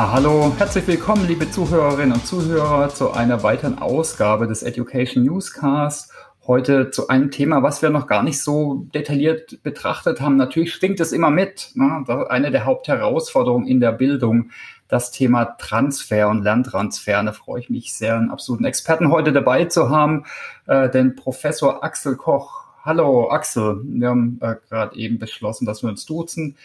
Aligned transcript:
Ja, 0.00 0.12
hallo, 0.12 0.50
herzlich 0.56 0.86
willkommen, 0.86 1.28
liebe 1.28 1.50
Zuhörerinnen 1.50 2.12
und 2.14 2.26
Zuhörer, 2.26 2.88
zu 2.88 3.10
einer 3.10 3.42
weiteren 3.42 3.80
Ausgabe 3.80 4.46
des 4.46 4.62
Education 4.62 5.24
Newscast. 5.24 6.10
Heute 6.46 6.90
zu 6.90 7.08
einem 7.08 7.30
Thema, 7.30 7.62
was 7.62 7.82
wir 7.82 7.90
noch 7.90 8.06
gar 8.06 8.22
nicht 8.22 8.40
so 8.40 8.86
detailliert 8.94 9.62
betrachtet 9.62 10.22
haben. 10.22 10.38
Natürlich 10.38 10.72
schwingt 10.72 11.00
es 11.00 11.12
immer 11.12 11.30
mit. 11.30 11.72
Ne? 11.74 12.06
Eine 12.30 12.50
der 12.50 12.64
Hauptherausforderungen 12.64 13.68
in 13.68 13.78
der 13.78 13.92
Bildung, 13.92 14.52
das 14.88 15.10
Thema 15.10 15.44
Transfer 15.58 16.30
und 16.30 16.44
Lerntransfer. 16.44 17.22
Da 17.22 17.32
freue 17.32 17.60
ich 17.60 17.68
mich 17.68 17.92
sehr, 17.92 18.16
einen 18.16 18.30
absoluten 18.30 18.64
Experten 18.64 19.12
heute 19.12 19.34
dabei 19.34 19.66
zu 19.66 19.90
haben, 19.90 20.24
äh, 20.66 20.88
den 20.88 21.14
Professor 21.14 21.84
Axel 21.84 22.16
Koch. 22.16 22.64
Hallo 22.82 23.28
Axel, 23.30 23.82
wir 23.84 24.08
haben 24.08 24.38
äh, 24.40 24.54
gerade 24.66 24.96
eben 24.96 25.18
beschlossen, 25.18 25.66
dass 25.66 25.82
wir 25.82 25.90
uns 25.90 26.06
duzen. 26.06 26.56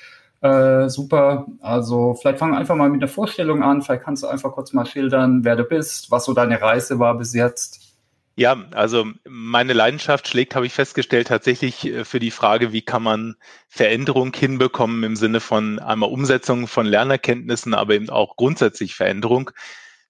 Äh, 0.46 0.90
super. 0.90 1.48
Also 1.60 2.14
vielleicht 2.14 2.38
fangen 2.38 2.54
wir 2.54 2.60
einfach 2.60 2.76
mal 2.76 2.90
mit 2.90 3.02
der 3.02 3.10
Vorstellung 3.10 3.64
an. 3.64 3.82
Vielleicht 3.82 4.04
kannst 4.04 4.22
du 4.22 4.28
einfach 4.28 4.52
kurz 4.52 4.74
mal 4.74 4.86
schildern, 4.86 5.44
wer 5.44 5.56
du 5.56 5.64
bist, 5.64 6.12
was 6.12 6.26
so 6.26 6.34
deine 6.34 6.62
Reise 6.62 7.00
war 7.00 7.18
bis 7.18 7.34
jetzt. 7.34 7.82
Ja, 8.36 8.66
also 8.72 9.06
meine 9.28 9.74
Leidenschaft 9.74 10.28
schlägt, 10.28 10.56
habe 10.56 10.68
ich 10.68 10.74
festgestellt, 10.74 11.28
tatsächlich 11.30 11.86
äh, 11.88 12.06
für 12.06 12.20
die 12.20 12.30
Frage, 12.30 12.74
wie 12.74 12.84
kann 12.84 13.02
man 13.02 13.36
Veränderung 13.70 14.36
hinbekommen 14.36 15.04
im 15.04 15.16
Sinne 15.16 15.40
von 15.40 15.80
einmal 15.80 16.12
Umsetzung 16.12 16.68
von 16.68 16.86
Lernerkenntnissen, 16.86 17.74
aber 17.74 17.96
eben 17.96 18.12
auch 18.12 18.36
grundsätzlich 18.36 18.94
Veränderung. 18.94 19.50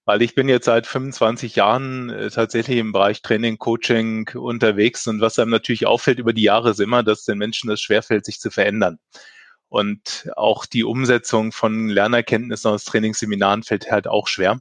Weil 0.04 0.20
ich 0.20 0.34
bin 0.34 0.50
jetzt 0.50 0.66
seit 0.66 0.86
25 0.86 1.56
Jahren 1.56 2.10
äh, 2.10 2.28
tatsächlich 2.28 2.76
im 2.76 2.92
Bereich 2.92 3.22
Training, 3.22 3.56
Coaching 3.56 4.28
unterwegs 4.34 5.06
und 5.06 5.22
was 5.22 5.38
einem 5.38 5.50
natürlich 5.50 5.86
auffällt 5.86 6.18
über 6.18 6.34
die 6.34 6.42
Jahre 6.42 6.70
ist 6.70 6.80
immer, 6.80 7.02
dass 7.02 7.24
den 7.24 7.38
Menschen 7.38 7.70
das 7.70 7.80
schwerfällt, 7.80 8.26
sich 8.26 8.38
zu 8.38 8.50
verändern. 8.50 8.98
Und 9.68 10.30
auch 10.36 10.66
die 10.66 10.84
Umsetzung 10.84 11.52
von 11.52 11.88
Lernerkenntnissen 11.88 12.70
aus 12.70 12.84
Trainingsseminaren 12.84 13.62
fällt 13.62 13.90
halt 13.90 14.06
auch 14.06 14.28
schwer. 14.28 14.58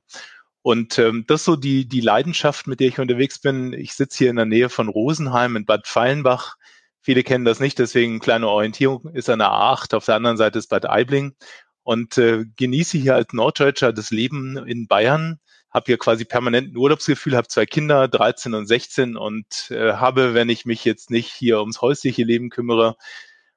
Und 0.61 0.97
ähm, 0.97 1.25
das 1.27 1.41
ist 1.41 1.45
so 1.45 1.55
die, 1.55 1.87
die 1.87 2.01
Leidenschaft, 2.01 2.65
mit 2.65 2.79
der 2.79 2.87
ich 2.87 2.99
unterwegs 2.99 3.39
bin. 3.39 3.71
Ich 3.73 3.93
sitze 3.93 4.17
hier 4.17 4.29
in 4.31 4.35
der 4.35 4.45
Nähe 4.45 4.69
von 4.69 4.89
Rosenheim 4.89 5.55
in 5.55 5.65
Bad 5.65 5.87
Fallenbach. 5.87 6.55
Viele 7.01 7.23
kennen 7.23 7.45
das 7.45 7.59
nicht, 7.59 7.77
deswegen 7.77 8.19
kleine 8.19 8.47
Orientierung 8.47 9.07
ist 9.13 9.29
an 9.29 9.37
der 9.37 9.49
A8. 9.49 9.95
Auf 9.95 10.05
der 10.05 10.15
anderen 10.15 10.37
Seite 10.37 10.57
ist 10.57 10.69
Bad 10.69 10.87
Aibling 10.87 11.35
und 11.83 12.17
äh, 12.17 12.45
genieße 12.57 12.97
hier 12.97 13.13
als 13.13 13.31
Norddeutscher 13.31 13.93
das 13.93 14.09
Leben 14.09 14.57
in 14.57 14.87
Bayern. 14.87 15.39
Habe 15.69 15.85
hier 15.85 15.99
quasi 15.99 16.25
permanent 16.25 16.73
ein 16.73 16.77
Urlaubsgefühl, 16.77 17.35
habe 17.35 17.47
zwei 17.47 17.67
Kinder, 17.67 18.07
13 18.07 18.55
und 18.55 18.65
16 18.65 19.17
und 19.17 19.69
äh, 19.69 19.93
habe, 19.93 20.33
wenn 20.33 20.49
ich 20.49 20.65
mich 20.65 20.83
jetzt 20.83 21.11
nicht 21.11 21.31
hier 21.31 21.59
ums 21.59 21.79
häusliche 21.81 22.23
Leben 22.23 22.49
kümmere, 22.49 22.95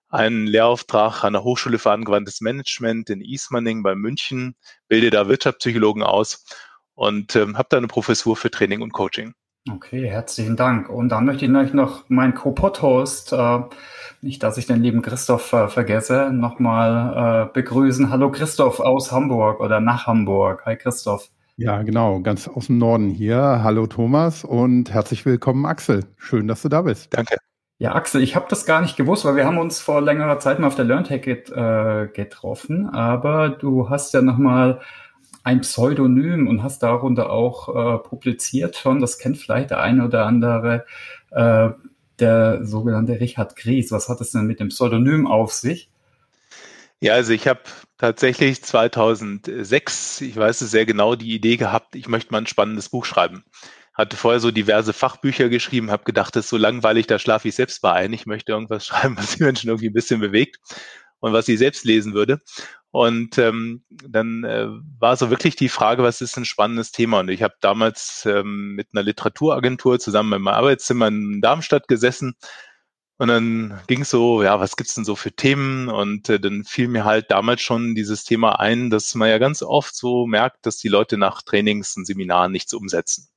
einen 0.09 0.47
Lehrauftrag 0.47 1.25
an 1.25 1.35
der 1.35 1.45
Hochschule 1.45 1.79
für 1.79 1.91
angewandtes 1.91 2.41
Management 2.41 3.11
in 3.11 3.21
Ismaning 3.21 3.83
bei 3.83 3.95
München, 3.95 4.57
bilde 4.89 5.11
da 5.11 5.29
Wirtschaftspsychologen 5.29 6.03
aus 6.03 6.45
und 6.95 7.37
ähm, 7.37 7.57
habe 7.59 7.69
da 7.71 7.77
eine 7.77 7.89
Professur 7.89 8.37
für 8.37 8.51
Training 8.51 8.83
und 8.83 8.93
Coaching. 8.93 9.35
Okay, 9.71 10.09
herzlichen 10.09 10.57
Dank. 10.57 10.89
Und 10.89 11.11
dann 11.11 11.27
möchte 11.27 11.45
ich 11.45 11.55
euch 11.55 11.75
noch 11.75 12.09
meinen 12.09 12.35
Co-Pod-Host, 12.35 13.33
äh, 13.33 13.61
nicht, 14.23 14.43
dass 14.43 14.57
ich 14.57 14.67
den 14.67 14.83
lieben 14.83 15.03
Christoph 15.03 15.53
äh, 15.53 15.69
vergesse, 15.69 16.31
nochmal 16.33 17.49
äh, 17.49 17.53
begrüßen. 17.53 18.11
Hallo 18.11 18.31
Christoph 18.31 18.81
aus 18.81 19.13
Hamburg 19.13 19.61
oder 19.61 19.81
nach 19.81 20.07
Hamburg. 20.07 20.65
Hi 20.65 20.77
Christoph. 20.77 21.29
Ja, 21.57 21.83
genau, 21.83 22.21
ganz 22.21 22.49
aus 22.49 22.67
dem 22.67 22.79
Norden 22.79 23.11
hier. 23.11 23.61
Hallo 23.63 23.87
Thomas 23.87 24.45
und 24.45 24.91
herzlich 24.91 25.27
willkommen 25.27 25.67
Axel. 25.67 26.05
Schön, 26.17 26.49
dass 26.49 26.63
du 26.63 26.69
da 26.69 26.83
bist. 26.83 27.13
Danke. 27.13 27.37
Ja, 27.81 27.95
Axel, 27.95 28.23
ich 28.23 28.35
habe 28.35 28.47
das 28.51 28.67
gar 28.67 28.81
nicht 28.81 28.97
gewusst, 28.97 29.25
weil 29.25 29.37
wir 29.37 29.47
haben 29.47 29.59
uns 29.59 29.79
vor 29.79 30.01
längerer 30.01 30.41
Zeit 30.41 30.59
mal 30.59 30.67
auf 30.67 30.75
der 30.75 30.85
LearnTech 30.85 31.23
get, 31.23 31.51
äh, 31.51 32.09
getroffen, 32.13 32.89
aber 32.89 33.51
du 33.51 33.89
hast 33.89 34.13
ja 34.15 34.21
nochmal 34.21 34.81
ein 35.45 35.61
Pseudonym 35.61 36.49
und 36.49 36.65
hast 36.65 36.83
darunter 36.83 37.31
auch 37.31 37.69
äh, 37.69 37.99
publiziert 37.99 38.77
schon, 38.77 39.01
das 39.01 39.19
kennt 39.19 39.39
vielleicht 39.39 39.71
der 39.71 39.81
eine 39.81 40.05
oder 40.05 40.27
andere, 40.27 40.87
äh, 41.31 41.71
der 42.19 42.67
sogenannte 42.67 43.21
Richard 43.21 43.55
Gries. 43.55 43.93
Was 43.93 44.09
hat 44.09 44.21
es 44.21 44.33
denn 44.33 44.47
mit 44.47 44.59
dem 44.59 44.71
Pseudonym 44.71 45.29
auf 45.29 45.53
sich? 45.53 45.89
Ja, 46.99 47.13
also 47.13 47.33
ich 47.33 47.47
habe 47.47 47.61
tatsächlich 47.97 48.61
2006, 48.61 50.21
ich 50.23 50.37
weiß 50.37 50.63
es 50.63 50.73
sehr 50.73 50.85
genau, 50.85 51.15
die 51.15 51.33
Idee 51.33 51.57
gehabt, 51.57 51.95
ich 51.95 52.09
möchte 52.09 52.33
mal 52.33 52.39
ein 52.39 52.49
spannendes 52.49 52.89
Buch 52.89 53.05
schreiben 53.05 53.45
hatte 53.99 54.17
vorher 54.17 54.41
so 54.41 54.53
diverse 54.53 54.93
Fachbücher 54.93 55.49
geschrieben, 55.49 55.91
habe 55.91 56.05
gedacht, 56.05 56.37
das 56.37 56.47
ist 56.47 56.51
so 56.51 56.57
langweilig, 56.57 57.09
da 57.09 57.19
schlafe 57.19 57.49
ich 57.49 57.57
selbst 57.57 57.83
bei 57.83 57.93
ein. 57.93 58.13
Ich 58.13 58.27
möchte 58.27 58.53
irgendwas 58.53 58.87
schreiben, 58.87 59.19
was 59.19 59.37
die 59.37 59.43
Menschen 59.43 59.69
irgendwie 59.69 59.91
ein 59.91 59.95
bisschen 59.95 60.21
bewegt 60.21 60.59
und 61.19 61.33
was 61.33 61.49
ich 61.49 61.59
selbst 61.59 61.85
lesen 61.85 62.15
würde. 62.15 62.41
Und 62.91 63.37
ähm, 63.39 63.85
dann 63.91 64.45
äh, 64.45 64.69
war 64.99 65.17
so 65.17 65.29
wirklich 65.31 65.57
die 65.57 65.69
Frage, 65.69 66.03
was 66.03 66.21
ist 66.21 66.39
ein 66.39 66.47
spannendes 66.47 66.93
Thema? 66.93 67.21
Und 67.21 67.29
ich 67.29 67.43
habe 67.43 67.55
damals 67.61 68.25
ähm, 68.25 68.75
mit 68.77 68.89
einer 68.93 69.03
Literaturagentur 69.03 69.99
zusammen 69.99 70.33
in 70.33 70.43
meinem 70.43 70.55
Arbeitszimmer 70.55 71.09
in 71.09 71.41
Darmstadt 71.43 71.89
gesessen. 71.89 72.35
Und 73.19 73.29
dann 73.29 73.81
ging 73.89 74.03
es 74.03 74.11
so, 74.11 74.43
ja, 74.45 74.61
was 74.61 74.77
gibt's 74.77 74.95
denn 74.95 75.05
so 75.05 75.17
für 75.17 75.33
Themen? 75.33 75.89
Und 75.89 76.29
äh, 76.29 76.41
dann 76.41 76.65
fiel 76.65 76.89
mir 76.89 77.05
halt 77.05 77.31
damals 77.31 77.61
schon 77.63 77.95
dieses 77.97 78.25
Thema 78.25 78.61
ein, 78.61 78.91
dass 78.91 79.15
man 79.17 79.29
ja 79.29 79.39
ganz 79.39 79.63
oft 79.63 79.95
so 79.95 80.27
merkt, 80.27 80.65
dass 80.65 80.79
die 80.79 80.89
Leute 80.89 81.19
nach 81.19 81.43
Trainings 81.43 81.97
und 81.97 82.07
Seminaren 82.07 82.53
nichts 82.53 82.73
umsetzen. 82.73 83.29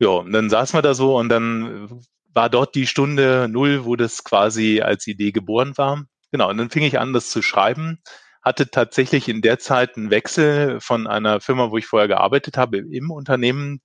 Ja, 0.00 0.08
und 0.08 0.32
dann 0.32 0.50
saßen 0.50 0.76
wir 0.76 0.82
da 0.82 0.94
so 0.94 1.16
und 1.16 1.28
dann 1.28 2.00
war 2.34 2.50
dort 2.50 2.74
die 2.74 2.86
Stunde 2.86 3.48
null, 3.50 3.84
wo 3.84 3.96
das 3.96 4.24
quasi 4.24 4.82
als 4.82 5.06
Idee 5.06 5.32
geboren 5.32 5.76
war. 5.78 6.04
Genau, 6.30 6.50
und 6.50 6.58
dann 6.58 6.70
fing 6.70 6.82
ich 6.82 6.98
an, 6.98 7.14
das 7.14 7.30
zu 7.30 7.40
schreiben, 7.40 8.02
hatte 8.42 8.70
tatsächlich 8.70 9.28
in 9.28 9.40
der 9.40 9.58
Zeit 9.58 9.96
einen 9.96 10.10
Wechsel 10.10 10.80
von 10.80 11.06
einer 11.06 11.40
Firma, 11.40 11.70
wo 11.70 11.78
ich 11.78 11.86
vorher 11.86 12.08
gearbeitet 12.08 12.58
habe, 12.58 12.78
im 12.78 13.10
Unternehmen 13.10 13.80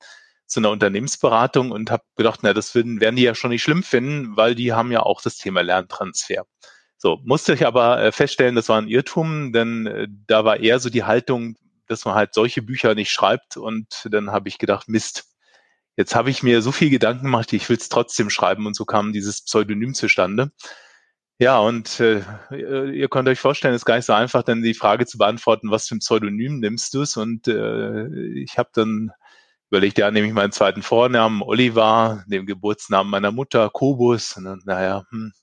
zu 0.48 0.60
einer 0.60 0.70
Unternehmensberatung 0.72 1.72
und 1.72 1.90
habe 1.92 2.04
gedacht, 2.18 2.42
na, 2.44 2.54
das 2.54 2.76
werden, 2.76 3.00
werden 3.00 3.16
die 3.16 3.24
ja 3.24 3.36
schon 3.36 3.52
nicht 3.52 3.64
schlimm 3.64 3.84
finden, 3.84 4.36
weil 4.36 4.54
die 4.54 4.74
haben 4.74 4.92
ja 4.92 5.02
auch 5.02 5.22
das 5.22 5.38
Thema 5.38 5.62
Lerntransfer. 5.62 6.44
So, 6.98 7.20
musste 7.24 7.54
ich 7.54 7.66
aber 7.66 8.02
äh, 8.04 8.12
feststellen, 8.12 8.56
das 8.56 8.68
war 8.68 8.80
ein 8.82 8.90
Irrtum, 8.90 9.54
denn 9.54 9.88
äh, 9.88 10.08
da 10.28 10.44
war 10.44 10.60
eher 10.60 10.80
so 10.80 10.90
die 10.90 11.06
Haltung, 11.06 11.56
dass 11.88 12.04
man 12.06 12.16
halt 12.16 12.34
solche 12.34 12.62
Bücher 12.62 12.96
nicht 12.96 13.12
schreibt 13.12 13.56
und 13.58 14.08
dann 14.12 14.32
habe 14.32 14.50
ich 14.50 14.58
gedacht, 14.58 14.90
Mist, 14.90 15.31
Jetzt 15.98 16.16
habe 16.16 16.30
ich 16.30 16.44
mir 16.44 16.62
so 16.62 16.72
viel 16.72 16.90
Gedanken 16.90 17.26
gemacht, 17.26 17.54
ich 17.54 17.68
will 17.70 17.78
es 17.78 17.90
trotzdem 17.90 18.30
schreiben 18.30 18.66
und 18.66 18.76
so 18.76 18.86
kam 18.86 19.14
dieses 19.14 19.44
Pseudonym 19.44 19.94
zustande. 19.94 20.52
Ja, 21.40 21.58
und 21.60 22.00
äh, 22.00 22.22
ihr 22.52 23.10
könnt 23.10 23.28
euch 23.28 23.40
vorstellen, 23.40 23.74
es 23.74 23.82
ist 23.82 23.86
gar 23.86 23.96
nicht 23.96 24.06
so 24.06 24.14
einfach, 24.14 24.44
dann 24.44 24.62
die 24.62 24.76
Frage 24.76 25.08
zu 25.08 25.18
beantworten, 25.18 25.72
was 25.72 25.88
für 25.88 25.96
ein 25.96 26.00
Pseudonym 26.00 26.60
nimmst 26.60 26.94
du 26.94 27.02
es? 27.02 27.18
Und 27.18 27.48
äh, 27.48 28.06
ich 28.36 28.60
habe 28.60 28.70
dann 28.74 29.12
überlegt, 29.72 29.98
ja, 29.98 30.12
nehme 30.12 30.28
ich 30.28 30.34
meinen 30.34 30.52
zweiten 30.52 30.84
Vornamen, 30.84 31.42
Oliver, 31.42 32.24
den 32.28 32.46
Geburtsnamen 32.46 33.10
meiner 33.10 33.32
Mutter, 33.32 33.70
Kobus. 33.72 34.38
Und 34.38 34.44
dann, 34.46 34.62
naja, 34.66 35.04
hm, 35.10 35.34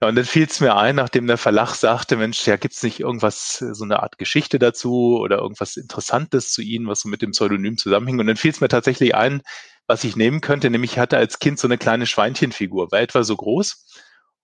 ja, 0.00 0.08
und 0.08 0.14
dann 0.14 0.24
fiel 0.24 0.46
es 0.48 0.60
mir 0.60 0.76
ein, 0.76 0.96
nachdem 0.96 1.26
der 1.26 1.38
Verlag 1.38 1.74
sagte, 1.74 2.16
Mensch, 2.16 2.46
ja, 2.46 2.56
gibt's 2.56 2.82
nicht 2.82 3.00
irgendwas, 3.00 3.60
äh, 3.62 3.74
so 3.74 3.84
eine 3.84 4.00
Art 4.00 4.18
Geschichte 4.18 4.58
dazu 4.58 5.18
oder 5.20 5.38
irgendwas 5.38 5.76
Interessantes 5.76 6.52
zu 6.52 6.62
Ihnen, 6.62 6.86
was 6.86 7.00
so 7.00 7.08
mit 7.08 7.22
dem 7.22 7.32
Pseudonym 7.32 7.76
zusammenhing. 7.76 8.20
Und 8.20 8.28
dann 8.28 8.36
fiel 8.36 8.52
es 8.52 8.60
mir 8.60 8.68
tatsächlich 8.68 9.14
ein, 9.16 9.42
was 9.88 10.04
ich 10.04 10.14
nehmen 10.16 10.40
könnte, 10.40 10.70
nämlich 10.70 10.92
ich 10.92 10.98
hatte 10.98 11.16
als 11.16 11.38
Kind 11.40 11.58
so 11.58 11.66
eine 11.66 11.78
kleine 11.78 12.06
Schweinchenfigur, 12.06 12.92
war 12.92 13.00
etwa 13.00 13.24
so 13.24 13.36
groß 13.36 13.86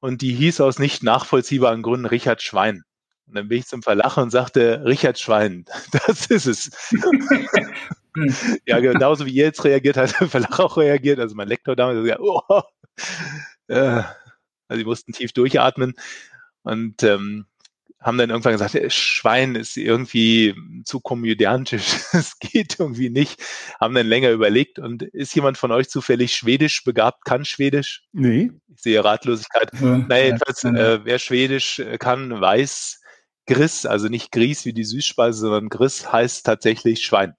und 0.00 0.22
die 0.22 0.34
hieß 0.34 0.60
aus 0.60 0.78
nicht 0.78 1.02
nachvollziehbaren 1.02 1.82
Gründen 1.82 2.06
Richard 2.06 2.42
Schwein. 2.42 2.82
Und 3.26 3.36
dann 3.36 3.48
bin 3.48 3.58
ich 3.58 3.66
zum 3.66 3.82
Verlacher 3.82 4.22
und 4.22 4.30
sagte, 4.30 4.82
Richard 4.84 5.18
Schwein, 5.18 5.66
das 5.92 6.26
ist 6.26 6.46
es. 6.46 6.70
ja, 8.66 8.80
genauso 8.80 9.26
wie 9.26 9.32
ihr 9.32 9.44
jetzt 9.44 9.64
reagiert, 9.64 9.96
hat 9.96 10.20
der 10.20 10.28
Verlacher 10.28 10.64
auch 10.64 10.76
reagiert, 10.76 11.20
also 11.20 11.34
mein 11.36 11.48
Lektor 11.48 11.76
damals, 11.76 12.02
gesagt, 12.02 12.20
oh, 12.20 12.62
äh, 13.68 14.02
also 14.68 14.78
sie 14.78 14.84
mussten 14.84 15.12
tief 15.12 15.32
durchatmen 15.32 15.94
und 16.62 17.02
ähm, 17.02 17.46
haben 18.04 18.18
dann 18.18 18.28
irgendwann 18.28 18.52
gesagt, 18.52 18.92
Schwein 18.92 19.54
ist 19.54 19.78
irgendwie 19.78 20.54
zu 20.84 21.00
komödiantisch, 21.00 21.94
es 22.12 22.38
geht 22.38 22.78
irgendwie 22.78 23.08
nicht. 23.08 23.42
Haben 23.80 23.94
dann 23.94 24.06
länger 24.06 24.30
überlegt 24.30 24.78
und 24.78 25.02
ist 25.02 25.34
jemand 25.34 25.56
von 25.56 25.72
euch 25.72 25.88
zufällig 25.88 26.34
schwedisch 26.34 26.84
begabt, 26.84 27.24
kann 27.24 27.46
Schwedisch? 27.46 28.04
Nee. 28.12 28.50
Ich 28.74 28.82
sehe 28.82 29.02
Ratlosigkeit. 29.02 29.70
Ja, 29.80 29.98
naja, 29.98 30.24
jedenfalls, 30.24 30.64
äh, 30.64 31.04
wer 31.04 31.18
Schwedisch 31.18 31.78
äh, 31.78 31.96
kann, 31.96 32.40
weiß, 32.40 33.00
Gris, 33.46 33.86
also 33.86 34.08
nicht 34.08 34.32
Gries 34.32 34.66
wie 34.66 34.74
die 34.74 34.84
Süßspeise, 34.84 35.38
sondern 35.38 35.70
Gris 35.70 36.12
heißt 36.12 36.44
tatsächlich 36.44 37.04
Schwein. 37.04 37.34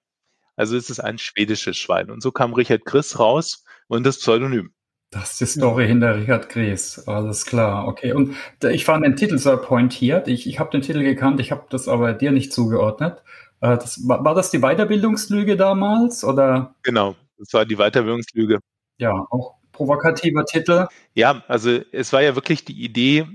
Also 0.56 0.76
es 0.76 0.90
ist 0.90 1.00
ein 1.00 1.18
schwedisches 1.18 1.76
Schwein. 1.76 2.10
Und 2.10 2.22
so 2.22 2.32
kam 2.32 2.54
Richard 2.54 2.84
Gris 2.84 3.18
raus 3.18 3.64
und 3.88 4.04
das 4.04 4.18
Pseudonym. 4.18 4.72
Das 5.10 5.32
ist 5.32 5.40
die 5.40 5.60
Story 5.60 5.84
ja. 5.84 5.88
hinter 5.88 6.16
Richard 6.16 6.48
Gries. 6.48 7.06
Alles 7.06 7.46
klar, 7.46 7.86
okay. 7.86 8.12
Und 8.12 8.36
ich 8.68 8.84
fand 8.84 9.04
den 9.04 9.16
Titel 9.16 9.38
sehr 9.38 9.56
pointiert. 9.56 10.28
Ich, 10.28 10.48
ich 10.48 10.58
habe 10.58 10.70
den 10.70 10.82
Titel 10.82 11.02
gekannt, 11.02 11.40
ich 11.40 11.52
habe 11.52 11.66
das 11.70 11.88
aber 11.88 12.12
dir 12.12 12.32
nicht 12.32 12.52
zugeordnet. 12.52 13.22
Äh, 13.60 13.76
das, 13.76 14.06
war, 14.06 14.24
war 14.24 14.34
das 14.34 14.50
die 14.50 14.58
Weiterbildungslüge 14.58 15.56
damals 15.56 16.24
oder? 16.24 16.74
Genau, 16.82 17.14
das 17.38 17.52
war 17.52 17.64
die 17.64 17.76
Weiterbildungslüge. 17.76 18.58
Ja, 18.98 19.26
auch 19.30 19.54
provokativer 19.72 20.44
Titel. 20.44 20.86
Ja, 21.14 21.42
also 21.48 21.80
es 21.92 22.12
war 22.12 22.22
ja 22.22 22.34
wirklich 22.34 22.64
die 22.64 22.82
Idee, 22.82 23.26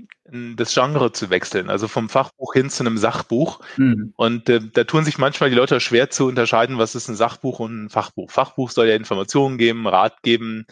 das 0.56 0.72
Genre 0.72 1.12
zu 1.12 1.30
wechseln, 1.30 1.68
also 1.68 1.88
vom 1.88 2.08
Fachbuch 2.08 2.54
hin 2.54 2.70
zu 2.70 2.84
einem 2.84 2.96
Sachbuch. 2.96 3.60
Mhm. 3.76 4.12
Und 4.16 4.48
äh, 4.48 4.60
da 4.72 4.84
tun 4.84 5.04
sich 5.04 5.18
manchmal 5.18 5.50
die 5.50 5.56
Leute 5.56 5.78
schwer 5.80 6.10
zu 6.10 6.26
unterscheiden, 6.26 6.78
was 6.78 6.94
ist 6.94 7.08
ein 7.08 7.16
Sachbuch 7.16 7.60
und 7.60 7.84
ein 7.84 7.90
Fachbuch. 7.90 8.30
Fachbuch 8.30 8.70
soll 8.70 8.88
ja 8.88 8.96
Informationen 8.96 9.58
geben, 9.58 9.86
Rat 9.86 10.22
geben, 10.22 10.66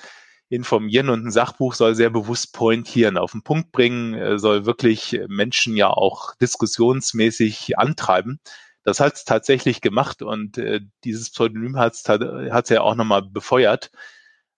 informieren 0.51 1.09
und 1.09 1.25
ein 1.25 1.31
Sachbuch 1.31 1.75
soll 1.75 1.95
sehr 1.95 2.11
bewusst 2.11 2.53
pointieren, 2.53 3.17
auf 3.17 3.33
den 3.33 3.43
Punkt 3.43 3.73
bringen, 3.73 4.15
äh, 4.15 4.39
soll 4.39 4.67
wirklich 4.67 5.19
Menschen 5.29 5.77
ja 5.77 5.89
auch 5.89 6.35
diskussionsmäßig 6.35 7.79
antreiben. 7.79 8.41
Das 8.83 8.99
hat 8.99 9.15
es 9.15 9.25
tatsächlich 9.25 9.81
gemacht 9.81 10.23
und 10.23 10.59
äh, 10.59 10.81
dieses 11.05 11.31
Pseudonym 11.31 11.79
hat 11.79 11.95
es 11.95 12.69
ja 12.69 12.81
auch 12.81 12.97
nochmal 12.97 13.23
befeuert. 13.23 13.91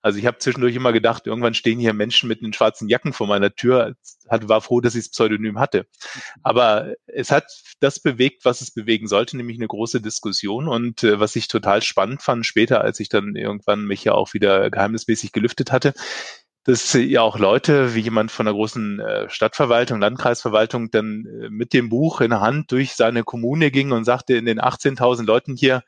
Also 0.02 0.18
ich 0.18 0.26
habe 0.26 0.38
zwischendurch 0.38 0.74
immer 0.74 0.92
gedacht, 0.92 1.26
irgendwann 1.26 1.54
stehen 1.54 1.78
hier 1.78 1.92
Menschen 1.94 2.28
mit 2.28 2.42
den 2.42 2.52
schwarzen 2.52 2.88
Jacken 2.88 3.12
vor 3.12 3.28
meiner 3.28 3.54
Tür. 3.54 3.94
Hat, 4.28 4.48
war 4.48 4.60
froh, 4.60 4.80
dass 4.80 4.96
ich 4.96 5.04
das 5.04 5.10
Pseudonym 5.10 5.60
hatte. 5.60 5.86
Aber 6.42 6.94
es 7.06 7.30
hat 7.30 7.44
das 7.78 8.00
bewegt, 8.00 8.44
was 8.44 8.60
es 8.60 8.72
bewegen 8.72 9.06
sollte, 9.06 9.36
nämlich 9.36 9.58
eine 9.58 9.68
große 9.68 10.00
Diskussion. 10.00 10.66
Und 10.66 11.04
äh, 11.04 11.20
was 11.20 11.36
ich 11.36 11.46
total 11.46 11.82
spannend 11.82 12.20
fand 12.20 12.44
später, 12.44 12.80
als 12.80 12.98
ich 12.98 13.08
dann 13.08 13.36
irgendwann 13.36 13.84
mich 13.84 14.02
ja 14.02 14.12
auch 14.12 14.34
wieder 14.34 14.70
geheimnismäßig 14.70 15.30
gelüftet 15.30 15.70
hatte, 15.70 15.94
dass 16.64 16.92
ja 16.92 17.22
auch 17.22 17.38
Leute 17.38 17.94
wie 17.94 18.00
jemand 18.00 18.30
von 18.30 18.46
der 18.46 18.54
großen 18.54 19.00
äh, 19.00 19.30
Stadtverwaltung, 19.30 20.00
Landkreisverwaltung 20.00 20.90
dann 20.90 21.26
äh, 21.26 21.48
mit 21.48 21.72
dem 21.72 21.88
Buch 21.88 22.20
in 22.20 22.30
der 22.30 22.40
Hand 22.40 22.72
durch 22.72 22.94
seine 22.94 23.24
Kommune 23.24 23.70
ging 23.70 23.92
und 23.92 24.04
sagte 24.04 24.34
in 24.34 24.46
den 24.46 24.60
18.000 24.60 25.24
Leuten 25.24 25.56
hier, 25.56 25.82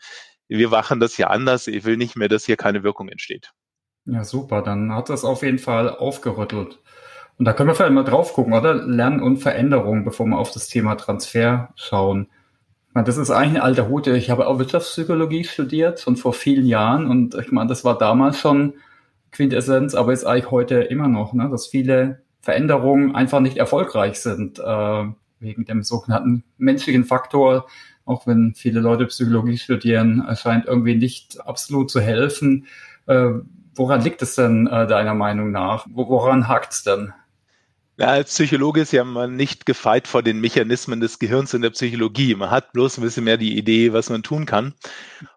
wir 0.49 0.69
machen 0.69 1.00
das 1.00 1.14
hier 1.14 1.31
anders, 1.31 1.67
ich 1.69 1.84
will 1.84 1.96
nicht 1.96 2.17
mehr, 2.17 2.28
dass 2.28 2.44
hier 2.44 2.56
keine 2.56 2.82
Wirkung 2.82 3.08
entsteht. 3.08 3.52
Ja, 4.06 4.24
super. 4.24 4.62
Dann 4.62 4.92
hat 4.92 5.08
das 5.08 5.24
auf 5.24 5.42
jeden 5.42 5.58
Fall 5.58 5.88
aufgerüttelt. 5.88 6.78
Und 7.38 7.46
da 7.46 7.52
können 7.52 7.68
wir 7.68 7.74
vielleicht 7.74 7.92
mal 7.92 8.04
drauf 8.04 8.32
gucken, 8.32 8.52
oder? 8.52 8.74
Lernen 8.74 9.20
und 9.20 9.38
Veränderung, 9.38 10.04
bevor 10.04 10.26
wir 10.26 10.38
auf 10.38 10.52
das 10.52 10.68
Thema 10.68 10.94
Transfer 10.94 11.70
schauen. 11.74 12.28
Meine, 12.92 13.06
das 13.06 13.16
ist 13.16 13.30
eigentlich 13.30 13.60
ein 13.60 13.66
alter 13.66 13.88
Hut. 13.88 14.06
Ich 14.06 14.30
habe 14.30 14.46
auch 14.46 14.58
Wirtschaftspsychologie 14.60 15.44
studiert, 15.44 16.00
schon 16.00 16.16
vor 16.16 16.32
vielen 16.32 16.66
Jahren. 16.66 17.08
Und 17.08 17.34
ich 17.34 17.50
meine, 17.50 17.68
das 17.68 17.84
war 17.84 17.98
damals 17.98 18.38
schon 18.38 18.74
Quintessenz, 19.32 19.96
aber 19.96 20.12
ist 20.12 20.24
eigentlich 20.24 20.52
heute 20.52 20.76
immer 20.76 21.08
noch, 21.08 21.32
ne? 21.32 21.48
dass 21.50 21.66
viele 21.66 22.22
Veränderungen 22.40 23.16
einfach 23.16 23.40
nicht 23.40 23.56
erfolgreich 23.56 24.20
sind, 24.20 24.60
äh, 24.60 25.04
wegen 25.40 25.64
dem 25.64 25.82
sogenannten 25.82 26.44
menschlichen 26.56 27.04
Faktor. 27.04 27.66
Auch 28.04 28.28
wenn 28.28 28.54
viele 28.54 28.78
Leute 28.78 29.06
Psychologie 29.06 29.58
studieren, 29.58 30.24
erscheint 30.28 30.66
irgendwie 30.66 30.94
nicht 30.94 31.44
absolut 31.44 31.90
zu 31.90 32.00
helfen. 32.00 32.66
Äh, 33.06 33.30
Woran 33.74 34.02
liegt 34.02 34.22
es 34.22 34.36
denn 34.36 34.66
äh, 34.66 34.86
deiner 34.86 35.14
Meinung 35.14 35.50
nach? 35.50 35.86
Woran 35.90 36.48
hakt 36.48 36.72
es 36.72 36.82
denn? 36.82 37.12
Ja, 37.96 38.08
als 38.08 38.30
Psychologe 38.30 38.80
ist 38.80 38.92
ja 38.92 39.04
man 39.04 39.36
nicht 39.36 39.66
gefeit 39.66 40.08
vor 40.08 40.24
den 40.24 40.40
Mechanismen 40.40 41.00
des 41.00 41.20
Gehirns 41.20 41.54
in 41.54 41.62
der 41.62 41.70
Psychologie. 41.70 42.34
Man 42.34 42.50
hat 42.50 42.72
bloß 42.72 42.98
ein 42.98 43.02
bisschen 43.02 43.22
mehr 43.22 43.36
die 43.36 43.56
Idee, 43.56 43.92
was 43.92 44.10
man 44.10 44.24
tun 44.24 44.46
kann. 44.46 44.74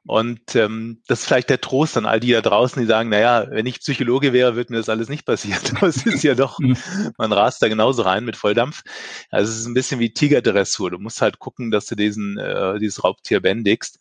Und 0.07 0.55
ähm, 0.55 1.03
das 1.07 1.19
ist 1.19 1.25
vielleicht 1.27 1.51
der 1.51 1.61
Trost 1.61 1.97
an 1.97 2.07
all 2.07 2.19
die 2.19 2.31
da 2.31 2.41
draußen, 2.41 2.81
die 2.81 2.87
sagen, 2.87 3.09
naja, 3.09 3.45
wenn 3.51 3.67
ich 3.67 3.81
Psychologe 3.81 4.33
wäre, 4.33 4.55
würde 4.55 4.73
mir 4.73 4.79
das 4.79 4.89
alles 4.89 5.07
nicht 5.07 5.23
passieren. 5.23 5.61
Aber 5.77 5.87
es 5.87 6.03
ist 6.03 6.23
ja 6.23 6.33
doch, 6.33 6.57
mhm. 6.57 6.75
man 7.19 7.31
rast 7.31 7.61
da 7.61 7.67
genauso 7.67 8.01
rein 8.01 8.25
mit 8.25 8.35
Volldampf. 8.35 8.81
Also 9.29 9.51
es 9.51 9.59
ist 9.59 9.67
ein 9.67 9.75
bisschen 9.75 9.99
wie 9.99 10.13
Tigerdressur. 10.13 10.89
Du 10.89 10.97
musst 10.97 11.21
halt 11.21 11.37
gucken, 11.37 11.69
dass 11.69 11.85
du 11.85 11.95
diesen, 11.95 12.39
äh, 12.39 12.79
dieses 12.79 13.03
Raubtier 13.03 13.39
bändigst. 13.39 13.99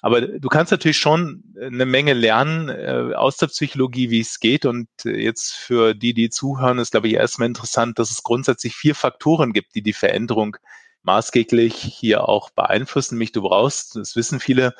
Aber 0.00 0.20
du 0.20 0.48
kannst 0.48 0.70
natürlich 0.70 0.98
schon 0.98 1.42
eine 1.60 1.86
Menge 1.86 2.12
lernen 2.12 2.68
äh, 2.68 3.14
aus 3.14 3.36
der 3.36 3.48
Psychologie, 3.48 4.10
wie 4.10 4.20
es 4.20 4.40
geht. 4.40 4.66
Und 4.66 4.88
äh, 5.04 5.10
jetzt 5.10 5.54
für 5.54 5.94
die, 5.94 6.14
die 6.14 6.30
zuhören, 6.30 6.78
ist, 6.78 6.92
glaube 6.92 7.08
ich, 7.08 7.14
erstmal 7.14 7.48
interessant, 7.48 7.98
dass 7.98 8.10
es 8.10 8.22
grundsätzlich 8.22 8.74
vier 8.74 8.94
Faktoren 8.94 9.52
gibt, 9.52 9.74
die 9.74 9.82
die 9.82 9.92
Veränderung 9.92 10.56
maßgeblich 11.02 11.74
hier 11.74 12.28
auch 12.28 12.50
beeinflussen. 12.50 13.14
Nämlich 13.14 13.32
du 13.32 13.42
brauchst, 13.42 13.96
das 13.96 14.16
wissen 14.16 14.40
viele, 14.40 14.74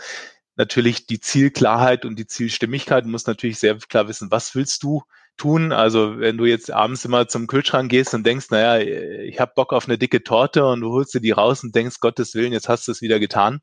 natürlich 0.57 1.07
die 1.07 1.21
Zielklarheit 1.21 2.05
und 2.05 2.19
die 2.19 2.27
Zielstimmigkeit. 2.27 3.05
Du 3.05 3.09
musst 3.09 3.29
natürlich 3.29 3.59
sehr 3.59 3.77
klar 3.79 4.09
wissen, 4.09 4.31
was 4.31 4.55
willst 4.55 4.83
du 4.83 5.03
tun. 5.39 5.73
Also 5.73 6.19
wenn 6.19 6.37
du 6.37 6.45
jetzt 6.45 6.71
abends 6.71 7.05
immer 7.05 7.29
zum 7.29 7.47
Kühlschrank 7.47 7.91
gehst 7.91 8.15
und 8.15 8.27
denkst, 8.27 8.51
naja, 8.51 8.79
ich 9.25 9.41
habe 9.41 9.53
Bock 9.55 9.73
auf 9.73 9.87
eine 9.87 9.99
dicke 9.99 10.23
Torte 10.23 10.67
und 10.67 10.81
du 10.81 10.91
holst 10.93 11.15
dir 11.15 11.21
die 11.21 11.31
raus 11.31 11.63
und 11.65 11.75
denkst, 11.75 12.01
Gottes 12.01 12.35
Willen, 12.35 12.53
jetzt 12.53 12.69
hast 12.69 12.87
du 12.89 12.93
es 12.93 13.01
wieder 13.01 13.19
getan, 13.19 13.61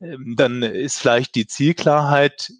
ähm, 0.00 0.34
dann 0.36 0.62
ist 0.62 0.98
vielleicht 1.00 1.34
die 1.34 1.46
Zielklarheit 1.46 2.52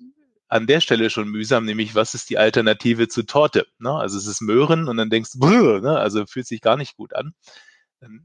an 0.49 0.67
der 0.67 0.81
Stelle 0.81 1.11
schon 1.11 1.29
mühsam, 1.29 1.65
nämlich 1.65 1.95
was 1.95 2.15
ist 2.15 2.31
die 2.31 2.39
Alternative 2.39 3.09
zu 3.09 3.25
Torte? 3.25 3.67
Ne? 3.79 3.93
Also 3.93 4.19
es 4.19 4.27
ist 4.27 4.41
Möhren 4.41 4.89
und 4.89 4.97
dann 4.97 5.11
denkst 5.11 5.31
du, 5.35 5.47
ne? 5.81 5.99
also 5.99 6.27
fühlt 6.27 6.47
sich 6.47 6.61
gar 6.61 6.77
nicht 6.77 6.97
gut 6.97 7.15
an 7.15 7.35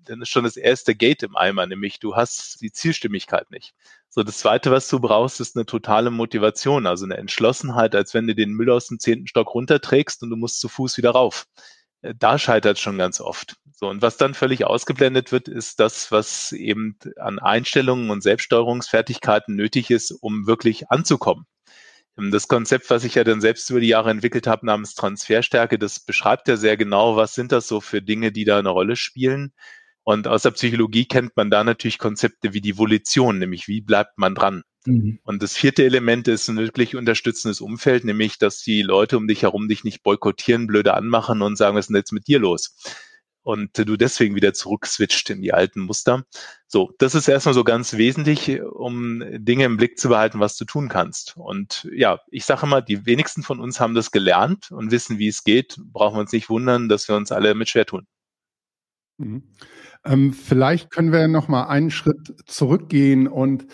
dann 0.05 0.21
ist 0.21 0.29
schon 0.29 0.43
das 0.43 0.57
erste 0.57 0.95
Gate 0.95 1.23
im 1.23 1.35
Eimer, 1.35 1.65
nämlich 1.65 1.99
du 1.99 2.15
hast 2.15 2.61
die 2.61 2.71
Zielstimmigkeit 2.71 3.49
nicht. 3.51 3.73
So, 4.09 4.23
das 4.23 4.39
zweite, 4.39 4.71
was 4.71 4.87
du 4.87 4.99
brauchst, 4.99 5.39
ist 5.39 5.55
eine 5.55 5.65
totale 5.65 6.09
Motivation, 6.09 6.87
also 6.87 7.05
eine 7.05 7.17
Entschlossenheit, 7.17 7.93
als 7.95 8.13
wenn 8.13 8.27
du 8.27 8.35
den 8.35 8.51
Müll 8.51 8.71
aus 8.71 8.87
dem 8.87 8.99
zehnten 8.99 9.27
Stock 9.27 9.53
runterträgst 9.53 10.23
und 10.23 10.31
du 10.31 10.35
musst 10.35 10.59
zu 10.59 10.67
Fuß 10.67 10.97
wieder 10.97 11.11
rauf. 11.11 11.45
Äh, 12.01 12.15
da 12.17 12.37
scheitert 12.37 12.79
schon 12.79 12.97
ganz 12.97 13.21
oft. 13.21 13.55
So, 13.71 13.87
und 13.87 14.01
was 14.01 14.17
dann 14.17 14.33
völlig 14.33 14.65
ausgeblendet 14.65 15.31
wird, 15.31 15.47
ist 15.47 15.79
das, 15.79 16.11
was 16.11 16.51
eben 16.51 16.97
an 17.17 17.39
Einstellungen 17.39 18.09
und 18.09 18.23
Selbststeuerungsfertigkeiten 18.23 19.55
nötig 19.55 19.89
ist, 19.89 20.11
um 20.11 20.47
wirklich 20.47 20.89
anzukommen. 20.91 21.45
Ähm, 22.19 22.31
das 22.31 22.47
Konzept, 22.47 22.89
was 22.89 23.03
ich 23.03 23.15
ja 23.15 23.23
dann 23.23 23.41
selbst 23.41 23.69
über 23.69 23.79
die 23.79 23.87
Jahre 23.87 24.11
entwickelt 24.11 24.47
habe, 24.47 24.65
namens 24.65 24.95
Transferstärke, 24.95 25.79
das 25.79 25.99
beschreibt 25.99 26.47
ja 26.47 26.57
sehr 26.57 26.77
genau, 26.77 27.15
was 27.15 27.35
sind 27.35 27.51
das 27.51 27.67
so 27.67 27.81
für 27.81 28.01
Dinge, 28.01 28.31
die 28.31 28.45
da 28.45 28.59
eine 28.59 28.69
Rolle 28.69 28.95
spielen. 28.95 29.53
Und 30.03 30.27
aus 30.27 30.43
der 30.43 30.51
Psychologie 30.51 31.05
kennt 31.05 31.35
man 31.35 31.51
da 31.51 31.63
natürlich 31.63 31.99
Konzepte 31.99 32.53
wie 32.53 32.61
die 32.61 32.77
Volition, 32.77 33.37
nämlich 33.37 33.67
wie 33.67 33.81
bleibt 33.81 34.17
man 34.17 34.33
dran. 34.33 34.63
Mhm. 34.85 35.19
Und 35.23 35.43
das 35.43 35.55
vierte 35.55 35.83
Element 35.83 36.27
ist 36.27 36.47
ein 36.47 36.57
wirklich 36.57 36.95
unterstützendes 36.95 37.61
Umfeld, 37.61 38.05
nämlich 38.05 38.37
dass 38.39 38.61
die 38.61 38.81
Leute 38.81 39.17
um 39.17 39.27
dich 39.27 39.43
herum 39.43 39.67
dich 39.67 39.83
nicht 39.83 40.01
boykottieren, 40.03 40.67
blöde 40.67 40.93
anmachen 40.93 41.41
und 41.41 41.57
sagen, 41.57 41.75
was 41.75 41.85
ist 41.85 41.89
denn 41.89 41.97
jetzt 41.97 42.13
mit 42.13 42.27
dir 42.27 42.39
los? 42.39 42.75
Und 43.49 43.75
du 43.79 43.97
deswegen 43.97 44.35
wieder 44.35 44.53
zurückswitcht 44.53 45.31
in 45.31 45.41
die 45.41 45.53
alten 45.53 45.81
Muster. 45.81 46.23
So, 46.67 46.93
das 46.99 47.15
ist 47.15 47.27
erstmal 47.27 47.55
so 47.55 47.63
ganz 47.63 47.97
wesentlich, 47.97 48.61
um 48.61 49.23
Dinge 49.31 49.65
im 49.65 49.77
Blick 49.77 49.97
zu 49.97 50.09
behalten, 50.09 50.39
was 50.39 50.55
du 50.55 50.65
tun 50.65 50.87
kannst. 50.87 51.35
Und 51.35 51.89
ja, 51.91 52.19
ich 52.29 52.45
sage 52.45 52.67
immer, 52.67 52.83
die 52.83 53.07
wenigsten 53.07 53.41
von 53.41 53.59
uns 53.59 53.79
haben 53.79 53.95
das 53.95 54.11
gelernt 54.11 54.69
und 54.69 54.91
wissen, 54.91 55.17
wie 55.17 55.29
es 55.29 55.43
geht. 55.43 55.77
Brauchen 55.83 56.15
wir 56.17 56.21
uns 56.21 56.31
nicht 56.31 56.49
wundern, 56.49 56.89
dass 56.89 57.07
wir 57.07 57.15
uns 57.15 57.31
alle 57.31 57.55
mit 57.55 57.69
schwer 57.69 57.87
tun. 57.87 58.05
Mhm. 59.17 59.43
Ähm, 60.05 60.31
vielleicht 60.33 60.91
können 60.91 61.11
wir 61.11 61.27
noch 61.27 61.47
mal 61.47 61.63
einen 61.63 61.89
Schritt 61.89 62.35
zurückgehen 62.45 63.27
und 63.27 63.65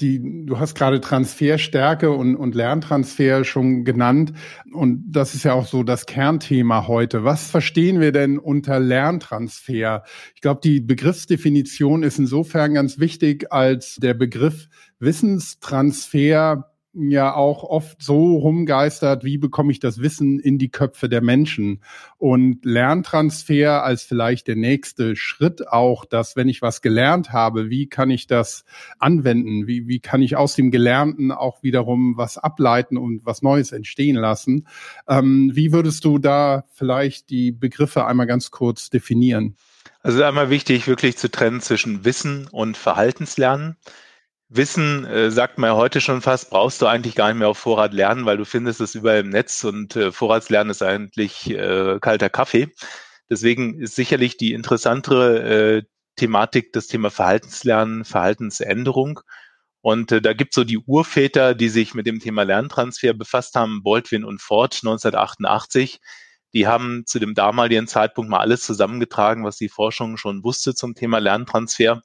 die, 0.00 0.46
du 0.46 0.58
hast 0.58 0.74
gerade 0.74 1.00
Transferstärke 1.00 2.10
und, 2.10 2.36
und 2.36 2.54
Lerntransfer 2.54 3.44
schon 3.44 3.84
genannt. 3.84 4.32
Und 4.72 5.04
das 5.10 5.34
ist 5.34 5.44
ja 5.44 5.52
auch 5.52 5.66
so 5.66 5.82
das 5.82 6.06
Kernthema 6.06 6.86
heute. 6.86 7.24
Was 7.24 7.50
verstehen 7.50 8.00
wir 8.00 8.12
denn 8.12 8.38
unter 8.38 8.80
Lerntransfer? 8.80 10.04
Ich 10.34 10.40
glaube, 10.40 10.60
die 10.62 10.80
Begriffsdefinition 10.80 12.02
ist 12.02 12.18
insofern 12.18 12.74
ganz 12.74 12.98
wichtig, 12.98 13.52
als 13.52 13.96
der 13.96 14.14
Begriff 14.14 14.68
Wissenstransfer 14.98 16.69
ja 16.92 17.34
auch 17.34 17.62
oft 17.62 18.02
so 18.02 18.36
rumgeistert, 18.36 19.22
wie 19.24 19.38
bekomme 19.38 19.70
ich 19.70 19.78
das 19.78 20.00
Wissen 20.00 20.40
in 20.40 20.58
die 20.58 20.70
Köpfe 20.70 21.08
der 21.08 21.20
Menschen. 21.20 21.82
Und 22.18 22.64
Lerntransfer 22.64 23.84
als 23.84 24.02
vielleicht 24.02 24.48
der 24.48 24.56
nächste 24.56 25.14
Schritt 25.14 25.68
auch, 25.68 26.04
dass 26.04 26.36
wenn 26.36 26.48
ich 26.48 26.62
was 26.62 26.82
gelernt 26.82 27.32
habe, 27.32 27.70
wie 27.70 27.88
kann 27.88 28.10
ich 28.10 28.26
das 28.26 28.64
anwenden? 28.98 29.66
Wie, 29.66 29.86
wie 29.86 30.00
kann 30.00 30.22
ich 30.22 30.36
aus 30.36 30.54
dem 30.54 30.70
Gelernten 30.70 31.30
auch 31.30 31.62
wiederum 31.62 32.16
was 32.16 32.38
ableiten 32.38 32.96
und 32.96 33.24
was 33.24 33.42
Neues 33.42 33.72
entstehen 33.72 34.16
lassen? 34.16 34.66
Ähm, 35.08 35.52
wie 35.54 35.72
würdest 35.72 36.04
du 36.04 36.18
da 36.18 36.64
vielleicht 36.72 37.30
die 37.30 37.52
Begriffe 37.52 38.06
einmal 38.06 38.26
ganz 38.26 38.50
kurz 38.50 38.90
definieren? 38.90 39.56
Also 40.02 40.22
einmal 40.22 40.50
wichtig, 40.50 40.86
wirklich 40.88 41.18
zu 41.18 41.30
trennen 41.30 41.60
zwischen 41.60 42.04
Wissen 42.04 42.48
und 42.50 42.76
Verhaltenslernen. 42.76 43.76
Wissen, 44.52 45.04
äh, 45.04 45.30
sagt 45.30 45.58
man 45.58 45.68
ja 45.68 45.76
heute 45.76 46.00
schon 46.00 46.22
fast, 46.22 46.50
brauchst 46.50 46.82
du 46.82 46.86
eigentlich 46.86 47.14
gar 47.14 47.28
nicht 47.28 47.38
mehr 47.38 47.48
auf 47.48 47.58
Vorrat 47.58 47.94
lernen, 47.94 48.26
weil 48.26 48.36
du 48.36 48.44
findest 48.44 48.80
es 48.80 48.96
überall 48.96 49.20
im 49.20 49.28
Netz 49.28 49.62
und 49.62 49.94
äh, 49.94 50.10
Vorratslernen 50.10 50.72
ist 50.72 50.82
eigentlich 50.82 51.48
äh, 51.50 51.98
kalter 52.00 52.30
Kaffee. 52.30 52.68
Deswegen 53.30 53.78
ist 53.78 53.94
sicherlich 53.94 54.36
die 54.38 54.52
interessantere 54.52 55.78
äh, 55.78 55.82
Thematik 56.16 56.72
das 56.72 56.88
Thema 56.88 57.10
Verhaltenslernen, 57.10 58.04
Verhaltensänderung. 58.04 59.20
Und 59.82 60.10
äh, 60.10 60.20
da 60.20 60.32
gibt 60.32 60.52
so 60.52 60.64
die 60.64 60.78
Urväter, 60.78 61.54
die 61.54 61.68
sich 61.68 61.94
mit 61.94 62.08
dem 62.08 62.18
Thema 62.18 62.42
Lerntransfer 62.42 63.14
befasst 63.14 63.54
haben, 63.54 63.84
Baldwin 63.84 64.24
und 64.24 64.42
Ford 64.42 64.74
1988. 64.82 66.00
Die 66.54 66.66
haben 66.66 67.04
zu 67.06 67.20
dem 67.20 67.34
damaligen 67.34 67.86
Zeitpunkt 67.86 68.28
mal 68.28 68.40
alles 68.40 68.62
zusammengetragen, 68.62 69.44
was 69.44 69.58
die 69.58 69.68
Forschung 69.68 70.16
schon 70.16 70.42
wusste 70.42 70.74
zum 70.74 70.96
Thema 70.96 71.18
Lerntransfer 71.18 72.02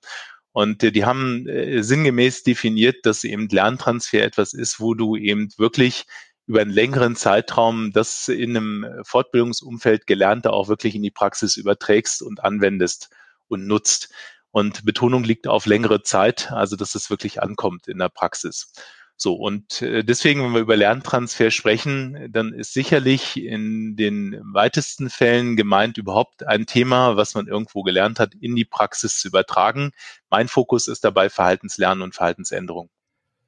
und 0.56 0.84
äh, 0.84 0.92
die 0.94 1.04
haben 1.04 1.48
äh, 1.50 1.84
sinngemäß 1.84 2.44
definiert, 2.44 3.06
dass 3.06 3.26
eben 3.26 3.50
Lerntransfer 3.50 4.24
etwas 4.24 4.54
ist, 4.54 4.80
wo 4.80 4.94
du 4.94 5.18
eben 5.18 5.50
wirklich 5.58 6.06
über 6.48 6.62
einen 6.62 6.72
längeren 6.72 7.18
Zeitraum 7.18 7.92
das 7.92 8.30
in 8.30 8.56
einem 8.56 8.86
Fortbildungsumfeld 9.04 10.08
Gelernte 10.08 10.54
auch 10.54 10.70
wirklich 10.70 10.96
in 10.96 11.04
die 11.04 11.12
Praxis 11.12 11.58
überträgst 11.58 12.22
und 12.22 12.42
anwendest 12.42 13.10
und 13.50 13.68
nutzt. 13.68 14.14
Und 14.50 14.86
Betonung 14.86 15.26
liegt 15.26 15.46
auf 15.46 15.66
längere 15.66 16.04
Zeit, 16.04 16.54
also 16.54 16.78
dass 16.78 16.96
es 16.96 17.10
wirklich 17.10 17.44
ankommt 17.44 17.90
in 17.90 17.98
der 17.98 18.08
Praxis. 18.08 18.72
So, 19.17 19.34
und 19.34 19.81
äh, 19.81 20.03
deswegen, 20.03 20.43
wenn 20.43 20.53
wir 20.53 20.60
über 20.60 20.75
Lerntransfer 20.75 21.50
sprechen, 21.50 22.27
dann 22.31 22.51
ist 22.51 22.74
sicherlich 22.74 23.41
in 23.41 23.95
den 23.95 24.41
weitesten 24.53 25.10
Fällen 25.10 25.55
gemeint, 25.55 25.98
überhaupt 25.98 26.45
ein 26.45 26.65
Thema, 26.65 27.15
was 27.15 27.34
man 27.34 27.48
irgendwo 27.48 27.84
gelernt 27.84 28.19
hat, 28.19 28.36
in 28.36 28.55
die 28.55 28.65
Praxis 28.65 29.19
zu 29.19 29.29
übertragen. 29.29 29.91
Mein 30.29 30.50
Fokus 30.50 30.89
ist 30.89 31.05
dabei 31.05 31.29
Verhaltenslernen 31.29 32.01
und 32.01 32.13
Verhaltensänderung. 32.13 32.89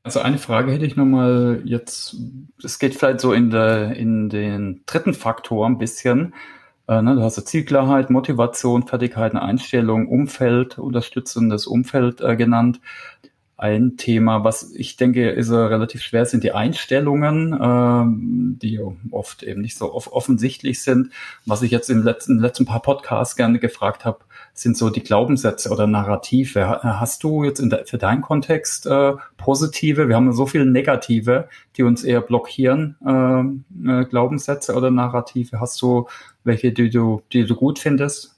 Also 0.04 0.22
eine 0.22 0.38
Frage 0.38 0.72
hätte 0.72 0.86
ich 0.86 0.96
nochmal 0.96 1.62
jetzt, 1.66 2.16
es 2.64 2.80
geht 2.80 2.96
vielleicht 2.96 3.20
so 3.20 3.34
in, 3.34 3.50
der, 3.50 3.94
in 3.98 4.30
den 4.30 4.84
dritten 4.86 5.14
Faktor 5.14 5.68
ein 5.68 5.78
bisschen. 5.78 6.34
Äh, 6.88 7.02
ne, 7.02 7.16
du 7.16 7.22
hast 7.22 7.36
ja 7.36 7.44
Zielklarheit, 7.44 8.10
Motivation, 8.10 8.88
Fertigkeiten, 8.88 9.36
Einstellung, 9.36 10.08
Umfeld, 10.08 10.80
unterstützendes 10.80 11.68
Umfeld 11.68 12.22
äh, 12.22 12.38
genannt 12.38 12.80
ein 13.58 13.98
Thema, 13.98 14.44
was 14.44 14.72
ich 14.76 14.98
denke, 14.98 15.32
ist 15.32 15.50
äh, 15.50 15.56
relativ 15.56 16.04
schwer, 16.04 16.26
sind 16.28 16.44
die 16.44 16.52
Einstellungen, 16.52 17.58
ähm, 17.60 18.60
die 18.62 18.80
oft 19.10 19.42
eben 19.42 19.62
nicht 19.62 19.76
so 19.76 19.92
off 19.92 20.12
offensichtlich 20.12 20.84
sind. 20.84 21.12
Was 21.48 21.64
ich 21.64 21.72
jetzt 21.72 21.90
in 21.90 21.98
den 21.98 22.06
letzten, 22.06 22.38
letzten 22.38 22.66
paar 22.66 22.84
Podcasts 22.84 23.36
gerne 23.36 23.58
gefragt 23.58 24.06
habe, 24.06 24.20
sind 24.54 24.78
so 24.78 24.92
die 24.92 25.02
Glaubenssätze 25.02 25.72
oder 25.72 25.88
Narrative. 25.88 26.82
Hast 26.84 27.24
du 27.24 27.44
jetzt 27.44 27.60
de 27.60 27.86
für 27.86 27.98
deinen 27.98 28.22
Kontext 28.22 28.86
äh, 28.86 29.14
positive, 29.38 30.08
wir 30.08 30.16
haben 30.16 30.32
so 30.34 30.46
viele 30.46 30.68
negative, 30.68 31.50
die 31.78 31.84
uns 31.84 32.04
eher 32.04 32.22
blockieren, 32.22 32.96
äh, 33.04 33.92
äh, 34.02 34.06
Glaubenssätze 34.06 34.76
oder 34.76 34.92
Narrative? 34.92 35.60
Hast 35.60 35.82
du 35.82 36.08
welche, 36.44 36.72
die 36.72 36.92
du, 36.92 37.24
die 37.34 37.46
du 37.46 37.56
gut 37.56 37.80
findest? 37.80 38.37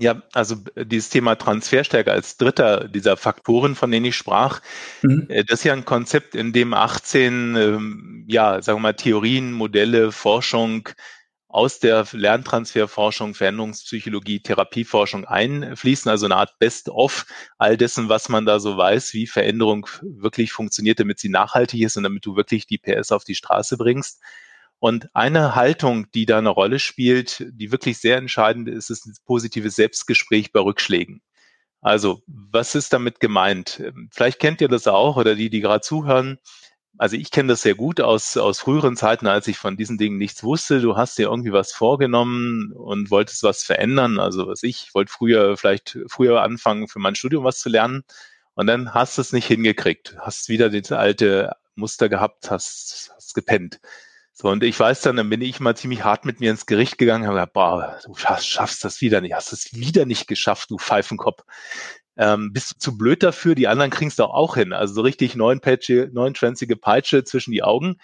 Ja, 0.00 0.22
also 0.32 0.54
dieses 0.76 1.08
Thema 1.08 1.34
Transferstärke 1.34 2.12
als 2.12 2.36
dritter 2.36 2.86
dieser 2.86 3.16
Faktoren, 3.16 3.74
von 3.74 3.90
denen 3.90 4.06
ich 4.06 4.16
sprach, 4.16 4.60
mhm. 5.02 5.26
Äh, 5.28 5.44
das 5.44 5.60
ist 5.60 5.64
ja 5.64 5.72
ein 5.72 5.84
Konzept, 5.84 6.36
in 6.36 6.52
dem 6.52 6.72
18, 6.72 7.56
ähm, 7.56 8.24
ja, 8.28 8.62
sagen 8.62 8.78
wir 8.78 8.82
mal, 8.82 8.94
Theorien, 8.94 9.52
Modelle, 9.52 10.12
Forschung 10.12 10.88
aus 11.48 11.80
der 11.80 12.06
Lerntransferforschung, 12.12 13.34
Veränderungspsychologie, 13.34 14.40
Therapieforschung 14.40 15.24
einfließen, 15.24 16.10
also 16.10 16.26
eine 16.26 16.36
Art 16.36 16.58
Best-of 16.58 17.26
all 17.56 17.76
dessen, 17.76 18.08
was 18.08 18.28
man 18.28 18.46
da 18.46 18.60
so 18.60 18.76
weiß, 18.76 19.14
wie 19.14 19.26
Veränderung 19.26 19.88
wirklich 20.02 20.52
funktioniert, 20.52 21.00
damit 21.00 21.18
sie 21.18 21.30
nachhaltig 21.30 21.80
ist 21.80 21.96
und 21.96 22.04
damit 22.04 22.24
du 22.24 22.36
wirklich 22.36 22.66
die 22.66 22.78
PS 22.78 23.10
auf 23.10 23.24
die 23.24 23.34
Straße 23.34 23.78
bringst. 23.78 24.20
Und 24.80 25.08
eine 25.14 25.54
Haltung, 25.56 26.10
die 26.12 26.26
da 26.26 26.38
eine 26.38 26.50
Rolle 26.50 26.78
spielt, 26.78 27.44
die 27.50 27.72
wirklich 27.72 27.98
sehr 27.98 28.16
entscheidend 28.16 28.68
ist, 28.68 28.90
ist 28.90 29.06
ein 29.06 29.14
positives 29.26 29.76
Selbstgespräch 29.76 30.52
bei 30.52 30.60
Rückschlägen. 30.60 31.20
Also, 31.80 32.22
was 32.26 32.74
ist 32.74 32.92
damit 32.92 33.20
gemeint? 33.20 33.82
Vielleicht 34.10 34.40
kennt 34.40 34.60
ihr 34.60 34.68
das 34.68 34.86
auch 34.86 35.16
oder 35.16 35.34
die, 35.34 35.50
die 35.50 35.60
gerade 35.60 35.80
zuhören. 35.80 36.38
Also 36.98 37.16
ich 37.16 37.30
kenne 37.30 37.50
das 37.50 37.62
sehr 37.62 37.76
gut 37.76 38.00
aus, 38.00 38.36
aus 38.36 38.58
früheren 38.60 38.96
Zeiten, 38.96 39.28
als 39.28 39.46
ich 39.46 39.56
von 39.56 39.76
diesen 39.76 39.98
Dingen 39.98 40.18
nichts 40.18 40.42
wusste. 40.42 40.80
Du 40.80 40.96
hast 40.96 41.16
dir 41.16 41.28
irgendwie 41.28 41.52
was 41.52 41.72
vorgenommen 41.72 42.72
und 42.72 43.10
wolltest 43.12 43.44
was 43.44 43.62
verändern. 43.62 44.18
Also 44.18 44.48
was 44.48 44.64
ich, 44.64 44.86
ich 44.88 44.94
wollte 44.94 45.12
früher 45.12 45.56
vielleicht 45.56 45.98
früher 46.08 46.42
anfangen, 46.42 46.88
für 46.88 46.98
mein 46.98 47.14
Studium 47.14 47.44
was 47.44 47.60
zu 47.60 47.68
lernen. 47.68 48.02
Und 48.54 48.66
dann 48.66 48.94
hast 48.94 49.16
du 49.18 49.22
es 49.22 49.32
nicht 49.32 49.46
hingekriegt. 49.46 50.16
Hast 50.18 50.48
wieder 50.48 50.70
das 50.70 50.90
alte 50.90 51.52
Muster 51.76 52.08
gehabt, 52.08 52.50
hast, 52.50 53.12
hast 53.14 53.34
gepennt. 53.34 53.80
So, 54.40 54.50
und 54.50 54.62
ich 54.62 54.78
weiß 54.78 55.00
dann, 55.00 55.16
dann 55.16 55.28
bin 55.30 55.40
ich 55.40 55.58
mal 55.58 55.76
ziemlich 55.76 56.04
hart 56.04 56.24
mit 56.24 56.38
mir 56.38 56.52
ins 56.52 56.66
Gericht 56.66 56.96
gegangen, 56.96 57.26
habe 57.26 57.34
gesagt, 57.34 57.54
boah, 57.54 57.98
du 58.04 58.14
schaffst, 58.14 58.48
schaffst 58.48 58.84
das 58.84 59.00
wieder 59.00 59.20
nicht, 59.20 59.34
hast 59.34 59.52
es 59.52 59.74
wieder 59.74 60.06
nicht 60.06 60.28
geschafft, 60.28 60.70
du 60.70 60.78
Pfeifenkopf. 60.78 61.42
Ähm, 62.16 62.52
bist 62.52 62.70
du 62.70 62.78
zu 62.78 62.96
blöd 62.96 63.24
dafür? 63.24 63.56
Die 63.56 63.66
anderen 63.66 63.90
es 63.90 64.14
doch 64.14 64.30
auch 64.30 64.54
hin. 64.54 64.72
Also 64.72 64.94
so 64.94 65.00
richtig 65.00 65.34
neunschwänzige 65.34 66.76
Peitsche 66.76 67.24
zwischen 67.24 67.50
die 67.50 67.64
Augen. 67.64 67.96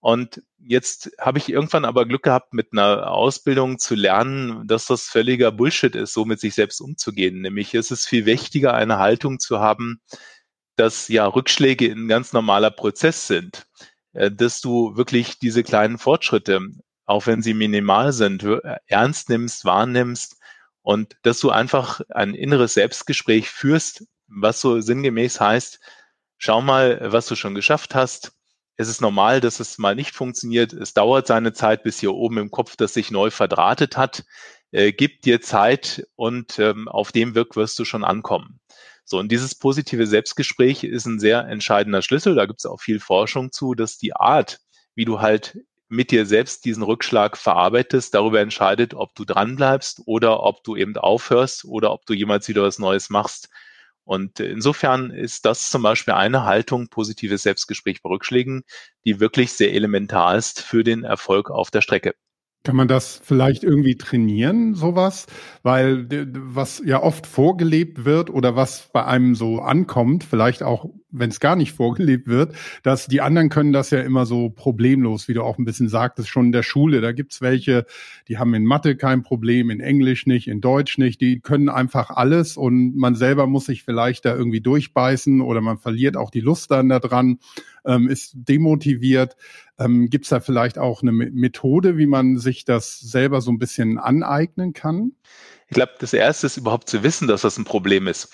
Und 0.00 0.42
jetzt 0.58 1.10
habe 1.18 1.38
ich 1.38 1.48
irgendwann 1.48 1.86
aber 1.86 2.04
Glück 2.04 2.24
gehabt, 2.24 2.52
mit 2.52 2.72
einer 2.72 3.10
Ausbildung 3.10 3.78
zu 3.78 3.94
lernen, 3.94 4.66
dass 4.66 4.84
das 4.84 5.04
völliger 5.04 5.52
Bullshit 5.52 5.94
ist, 5.94 6.12
so 6.12 6.26
mit 6.26 6.38
sich 6.38 6.54
selbst 6.54 6.82
umzugehen. 6.82 7.40
Nämlich 7.40 7.72
ist 7.72 7.90
es 7.90 8.04
viel 8.04 8.26
wichtiger, 8.26 8.74
eine 8.74 8.98
Haltung 8.98 9.38
zu 9.38 9.60
haben, 9.60 10.02
dass 10.76 11.08
ja 11.08 11.26
Rückschläge 11.26 11.90
ein 11.90 12.08
ganz 12.08 12.34
normaler 12.34 12.70
Prozess 12.70 13.26
sind. 13.26 13.64
Äh, 14.12 14.30
dass 14.30 14.60
du 14.60 14.96
wirklich 14.96 15.38
diese 15.38 15.62
kleinen 15.62 15.98
Fortschritte, 15.98 16.60
auch 17.06 17.26
wenn 17.26 17.42
sie 17.42 17.54
minimal 17.54 18.12
sind, 18.12 18.46
ernst 18.86 19.28
nimmst, 19.28 19.64
wahrnimmst 19.64 20.36
und 20.82 21.16
dass 21.22 21.40
du 21.40 21.50
einfach 21.50 22.00
ein 22.10 22.34
inneres 22.34 22.74
Selbstgespräch 22.74 23.50
führst, 23.50 24.06
was 24.28 24.60
so 24.60 24.80
sinngemäß 24.80 25.40
heißt, 25.40 25.80
schau 26.38 26.62
mal, 26.62 27.00
was 27.12 27.26
du 27.26 27.36
schon 27.36 27.54
geschafft 27.54 27.94
hast. 27.94 28.32
Es 28.76 28.88
ist 28.88 29.00
normal, 29.00 29.40
dass 29.40 29.60
es 29.60 29.78
mal 29.78 29.94
nicht 29.94 30.14
funktioniert. 30.14 30.72
Es 30.72 30.94
dauert 30.94 31.26
seine 31.26 31.52
Zeit, 31.52 31.82
bis 31.82 32.00
hier 32.00 32.14
oben 32.14 32.38
im 32.38 32.50
Kopf 32.50 32.76
das 32.76 32.94
sich 32.94 33.10
neu 33.10 33.30
verdrahtet 33.30 33.96
hat. 33.96 34.24
Äh, 34.70 34.92
gib 34.92 35.22
dir 35.22 35.40
Zeit 35.42 36.06
und 36.16 36.58
ähm, 36.58 36.88
auf 36.88 37.12
dem 37.12 37.34
Wirk 37.34 37.56
wirst 37.56 37.78
du 37.78 37.84
schon 37.84 38.04
ankommen. 38.04 38.58
So, 39.12 39.18
und 39.18 39.30
dieses 39.30 39.54
positive 39.54 40.06
Selbstgespräch 40.06 40.84
ist 40.84 41.04
ein 41.04 41.20
sehr 41.20 41.46
entscheidender 41.46 42.00
Schlüssel. 42.00 42.34
Da 42.34 42.46
gibt 42.46 42.60
es 42.60 42.64
auch 42.64 42.80
viel 42.80 42.98
Forschung 42.98 43.52
zu, 43.52 43.74
dass 43.74 43.98
die 43.98 44.16
Art, 44.16 44.58
wie 44.94 45.04
du 45.04 45.20
halt 45.20 45.58
mit 45.90 46.10
dir 46.10 46.24
selbst 46.24 46.64
diesen 46.64 46.82
Rückschlag 46.82 47.36
verarbeitest, 47.36 48.14
darüber 48.14 48.40
entscheidet, 48.40 48.94
ob 48.94 49.14
du 49.14 49.26
dranbleibst 49.26 50.00
oder 50.06 50.42
ob 50.42 50.64
du 50.64 50.76
eben 50.76 50.96
aufhörst 50.96 51.66
oder 51.66 51.92
ob 51.92 52.06
du 52.06 52.14
jemals 52.14 52.48
wieder 52.48 52.62
was 52.62 52.78
Neues 52.78 53.10
machst. 53.10 53.50
Und 54.04 54.40
insofern 54.40 55.10
ist 55.10 55.44
das 55.44 55.68
zum 55.68 55.82
Beispiel 55.82 56.14
eine 56.14 56.44
Haltung, 56.44 56.88
positives 56.88 57.42
Selbstgespräch 57.42 58.00
bei 58.00 58.08
Rückschlägen, 58.08 58.62
die 59.04 59.20
wirklich 59.20 59.52
sehr 59.52 59.74
elementar 59.74 60.38
ist 60.38 60.62
für 60.62 60.84
den 60.84 61.04
Erfolg 61.04 61.50
auf 61.50 61.70
der 61.70 61.82
Strecke. 61.82 62.14
Kann 62.64 62.76
man 62.76 62.86
das 62.86 63.20
vielleicht 63.24 63.64
irgendwie 63.64 63.96
trainieren, 63.96 64.76
sowas? 64.76 65.26
Weil 65.64 66.06
was 66.34 66.80
ja 66.84 67.02
oft 67.02 67.26
vorgelebt 67.26 68.04
wird 68.04 68.30
oder 68.30 68.54
was 68.54 68.88
bei 68.92 69.04
einem 69.04 69.34
so 69.34 69.60
ankommt, 69.60 70.22
vielleicht 70.22 70.62
auch, 70.62 70.88
wenn 71.10 71.30
es 71.30 71.40
gar 71.40 71.56
nicht 71.56 71.72
vorgelebt 71.72 72.28
wird, 72.28 72.54
dass 72.84 73.08
die 73.08 73.20
anderen 73.20 73.48
können 73.48 73.72
das 73.72 73.90
ja 73.90 73.98
immer 74.00 74.26
so 74.26 74.48
problemlos, 74.48 75.26
wie 75.26 75.34
du 75.34 75.42
auch 75.42 75.58
ein 75.58 75.64
bisschen 75.64 75.88
sagtest, 75.88 76.28
schon 76.28 76.46
in 76.46 76.52
der 76.52 76.62
Schule. 76.62 77.00
Da 77.00 77.10
gibt's 77.10 77.40
welche, 77.40 77.84
die 78.28 78.38
haben 78.38 78.54
in 78.54 78.64
Mathe 78.64 78.94
kein 78.94 79.24
Problem, 79.24 79.68
in 79.68 79.80
Englisch 79.80 80.26
nicht, 80.26 80.46
in 80.46 80.60
Deutsch 80.60 80.98
nicht, 80.98 81.20
die 81.20 81.40
können 81.40 81.68
einfach 81.68 82.10
alles 82.10 82.56
und 82.56 82.96
man 82.96 83.16
selber 83.16 83.48
muss 83.48 83.66
sich 83.66 83.82
vielleicht 83.82 84.24
da 84.24 84.36
irgendwie 84.36 84.60
durchbeißen 84.60 85.40
oder 85.40 85.60
man 85.60 85.78
verliert 85.78 86.16
auch 86.16 86.30
die 86.30 86.40
Lust 86.40 86.70
dann 86.70 86.88
da 86.88 87.00
dran, 87.00 87.40
ähm, 87.86 88.08
ist 88.08 88.32
demotiviert. 88.34 89.36
Ähm, 89.78 90.08
Gibt 90.10 90.24
es 90.24 90.30
da 90.30 90.40
vielleicht 90.40 90.78
auch 90.78 91.02
eine 91.02 91.12
Methode, 91.12 91.98
wie 91.98 92.06
man 92.06 92.38
sich 92.38 92.64
das 92.64 93.00
selber 93.00 93.40
so 93.40 93.50
ein 93.50 93.58
bisschen 93.58 93.98
aneignen 93.98 94.72
kann? 94.72 95.12
Ich 95.68 95.74
glaube, 95.74 95.92
das 95.98 96.12
Erste 96.12 96.46
ist 96.46 96.56
überhaupt 96.56 96.88
zu 96.88 97.02
wissen, 97.02 97.28
dass 97.28 97.42
das 97.42 97.58
ein 97.58 97.64
Problem 97.64 98.06
ist. 98.06 98.28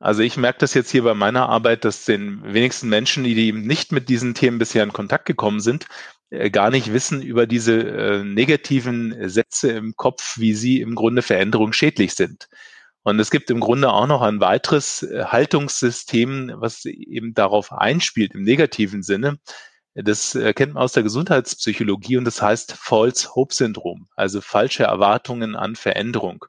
Also 0.00 0.22
ich 0.22 0.36
merke 0.36 0.58
das 0.58 0.74
jetzt 0.74 0.90
hier 0.90 1.02
bei 1.02 1.14
meiner 1.14 1.48
Arbeit, 1.48 1.84
dass 1.84 2.04
den 2.04 2.42
wenigsten 2.44 2.90
Menschen, 2.90 3.24
die 3.24 3.52
nicht 3.52 3.90
mit 3.90 4.08
diesen 4.10 4.34
Themen 4.34 4.58
bisher 4.58 4.82
in 4.82 4.92
Kontakt 4.92 5.24
gekommen 5.24 5.60
sind, 5.60 5.86
äh, 6.30 6.50
gar 6.50 6.70
nicht 6.70 6.92
wissen 6.92 7.22
über 7.22 7.46
diese 7.46 7.78
äh, 7.78 8.24
negativen 8.24 9.28
Sätze 9.30 9.70
im 9.70 9.94
Kopf, 9.96 10.36
wie 10.38 10.52
sie 10.52 10.80
im 10.80 10.94
Grunde 10.94 11.22
Veränderung 11.22 11.72
schädlich 11.72 12.14
sind. 12.14 12.48
Und 13.04 13.20
es 13.20 13.30
gibt 13.30 13.50
im 13.50 13.60
Grunde 13.60 13.92
auch 13.92 14.06
noch 14.06 14.22
ein 14.22 14.40
weiteres 14.40 15.02
äh, 15.02 15.24
Haltungssystem, 15.26 16.52
was 16.56 16.84
eben 16.86 17.34
darauf 17.34 17.72
einspielt 17.72 18.34
im 18.34 18.42
negativen 18.42 19.02
Sinne, 19.02 19.38
das 19.94 20.34
äh, 20.34 20.52
kennt 20.52 20.74
man 20.74 20.82
aus 20.82 20.92
der 20.92 21.04
Gesundheitspsychologie 21.04 22.16
und 22.16 22.24
das 22.24 22.42
heißt 22.42 22.72
False 22.72 23.34
Hope 23.34 23.54
Syndrom, 23.54 24.08
also 24.16 24.40
falsche 24.40 24.84
Erwartungen 24.84 25.54
an 25.54 25.76
Veränderung. 25.76 26.44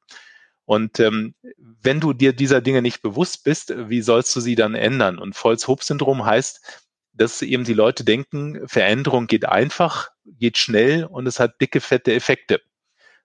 Und 0.66 1.00
ähm, 1.00 1.36
wenn 1.58 2.00
du 2.00 2.14
dir 2.14 2.34
dieser 2.34 2.62
Dinge 2.62 2.82
nicht 2.82 3.04
bewusst 3.04 3.44
bist, 3.44 3.72
wie 3.88 4.02
sollst 4.02 4.36
du 4.36 4.40
sie 4.40 4.56
dann 4.56 4.74
ändern? 4.74 5.20
Und 5.20 5.36
False 5.36 5.68
Hope 5.68 5.84
Syndrom 5.84 6.26
heißt, 6.26 6.84
dass 7.14 7.44
eben 7.44 7.66
die 7.66 7.76
Leute 7.76 8.04
denken, 8.04 8.68
Veränderung 8.68 9.28
geht 9.28 9.46
einfach, 9.46 10.10
geht 10.26 10.58
schnell 10.58 11.06
und 11.06 11.28
es 11.28 11.40
hat 11.40 11.62
dicke, 11.62 11.82
fette 11.82 12.14
Effekte. 12.14 12.62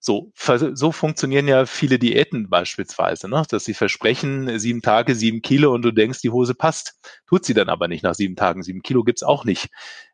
So, 0.03 0.33
so 0.73 0.93
funktionieren 0.93 1.47
ja 1.47 1.67
viele 1.67 1.99
Diäten 1.99 2.49
beispielsweise, 2.49 3.29
ne? 3.29 3.43
dass 3.51 3.67
sie 3.67 3.75
versprechen, 3.75 4.59
sieben 4.59 4.81
Tage, 4.81 5.15
sieben 5.15 5.43
Kilo 5.43 5.75
und 5.75 5.83
du 5.83 5.91
denkst, 5.91 6.23
die 6.23 6.31
Hose 6.31 6.55
passt. 6.55 6.95
Tut 7.29 7.45
sie 7.45 7.53
dann 7.53 7.69
aber 7.69 7.87
nicht 7.87 8.03
nach 8.03 8.15
sieben 8.15 8.35
Tagen. 8.35 8.63
Sieben 8.63 8.81
Kilo 8.81 9.05
gibt's 9.05 9.23
auch 9.23 9.45
nicht. 9.45 9.69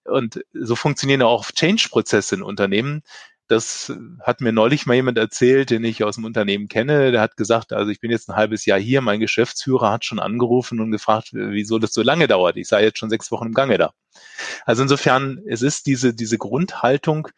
Und 0.05 0.45
so 0.53 0.75
funktionieren 0.75 1.23
auch 1.23 1.53
Change-Prozesse 1.53 2.35
in 2.35 2.43
Unternehmen. 2.43 3.03
Das 3.47 3.93
hat 4.21 4.41
mir 4.41 4.51
neulich 4.51 4.87
mal 4.87 4.95
jemand 4.95 5.19
erzählt, 5.19 5.71
den 5.71 5.85
ich 5.85 6.03
aus 6.03 6.17
dem 6.17 6.25
Unternehmen 6.25 6.67
kenne. 6.67 7.13
Der 7.13 7.21
hat 7.21 7.37
gesagt, 7.37 7.73
also 7.73 7.93
ich 7.93 8.01
bin 8.01 8.11
jetzt 8.11 8.29
ein 8.29 8.35
halbes 8.35 8.67
Jahr 8.67 8.81
hier, 8.81 9.03
mein 9.03 9.21
Geschäftsführer 9.21 9.93
hat 9.93 10.05
schon 10.05 10.19
angerufen 10.19 10.81
und 10.81 10.91
gefragt, 10.91 11.29
wieso 11.31 11.79
das 11.79 11.95
so 11.95 12.03
lange 12.03 12.27
dauert. 12.27 12.57
Ich 12.57 12.67
sei 12.67 12.83
jetzt 12.83 12.99
schon 12.99 13.11
sechs 13.11 13.31
Wochen 13.31 13.47
im 13.47 13.55
Gange 13.55 13.79
da. 13.79 13.93
Also 14.65 14.83
insofern, 14.83 15.39
es 15.47 15.63
ist 15.63 15.87
diese, 15.87 16.13
diese 16.13 16.39
Grundhaltung, 16.39 17.29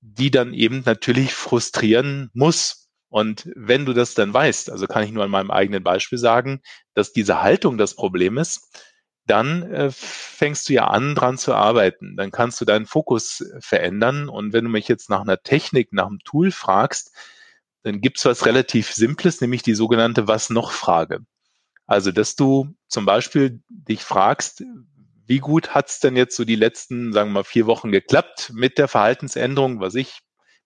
die 0.00 0.30
dann 0.30 0.54
eben 0.54 0.82
natürlich 0.84 1.34
frustrieren 1.34 2.30
muss. 2.34 2.88
Und 3.08 3.50
wenn 3.56 3.86
du 3.86 3.94
das 3.94 4.14
dann 4.14 4.32
weißt, 4.34 4.70
also 4.70 4.86
kann 4.86 5.02
ich 5.02 5.12
nur 5.12 5.24
an 5.24 5.30
meinem 5.30 5.50
eigenen 5.50 5.82
Beispiel 5.82 6.18
sagen, 6.18 6.60
dass 6.94 7.12
diese 7.12 7.42
Haltung 7.42 7.78
das 7.78 7.94
Problem 7.94 8.36
ist, 8.38 8.84
dann 9.26 9.62
äh, 9.70 9.90
fängst 9.90 10.68
du 10.68 10.72
ja 10.72 10.86
an, 10.88 11.14
dran 11.14 11.38
zu 11.38 11.54
arbeiten. 11.54 12.16
Dann 12.16 12.30
kannst 12.30 12.60
du 12.60 12.64
deinen 12.64 12.86
Fokus 12.86 13.44
verändern. 13.60 14.28
Und 14.28 14.52
wenn 14.52 14.64
du 14.64 14.70
mich 14.70 14.88
jetzt 14.88 15.10
nach 15.10 15.20
einer 15.20 15.42
Technik, 15.42 15.92
nach 15.92 16.06
einem 16.06 16.20
Tool 16.20 16.50
fragst, 16.50 17.14
dann 17.82 18.00
gibt's 18.00 18.24
was 18.24 18.46
relativ 18.46 18.92
Simples, 18.92 19.40
nämlich 19.40 19.62
die 19.62 19.74
sogenannte 19.74 20.28
Was 20.28 20.50
noch 20.50 20.72
Frage. 20.72 21.20
Also, 21.86 22.10
dass 22.12 22.36
du 22.36 22.74
zum 22.88 23.06
Beispiel 23.06 23.62
dich 23.68 24.02
fragst, 24.02 24.62
wie 25.28 25.38
gut 25.38 25.74
hat's 25.74 26.00
denn 26.00 26.16
jetzt 26.16 26.36
so 26.36 26.44
die 26.44 26.56
letzten, 26.56 27.12
sagen 27.12 27.30
wir 27.30 27.34
mal, 27.34 27.44
vier 27.44 27.66
Wochen 27.66 27.92
geklappt 27.92 28.50
mit 28.54 28.78
der 28.78 28.88
Verhaltensänderung, 28.88 29.80
was 29.80 29.94
ich 29.94 30.20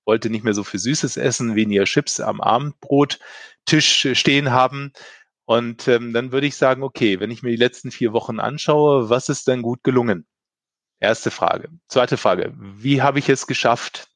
wollte 0.04 0.30
nicht 0.30 0.44
mehr 0.44 0.54
so 0.54 0.64
viel 0.64 0.80
Süßes 0.80 1.16
essen, 1.16 1.54
weniger 1.54 1.84
Chips 1.84 2.18
am 2.18 2.40
Abendbrottisch 2.40 4.08
stehen 4.14 4.50
haben 4.50 4.92
und 5.44 5.88
ähm, 5.88 6.12
dann 6.12 6.32
würde 6.32 6.46
ich 6.46 6.56
sagen, 6.56 6.82
okay, 6.82 7.20
wenn 7.20 7.30
ich 7.30 7.42
mir 7.42 7.50
die 7.50 7.56
letzten 7.56 7.90
vier 7.90 8.12
Wochen 8.12 8.40
anschaue, 8.40 9.10
was 9.10 9.28
ist 9.28 9.48
denn 9.48 9.62
gut 9.62 9.82
gelungen? 9.82 10.26
Erste 11.00 11.30
Frage. 11.30 11.68
Zweite 11.88 12.16
Frage, 12.16 12.54
wie 12.56 13.02
habe 13.02 13.18
ich 13.18 13.28
es 13.28 13.46
geschafft? 13.46 14.08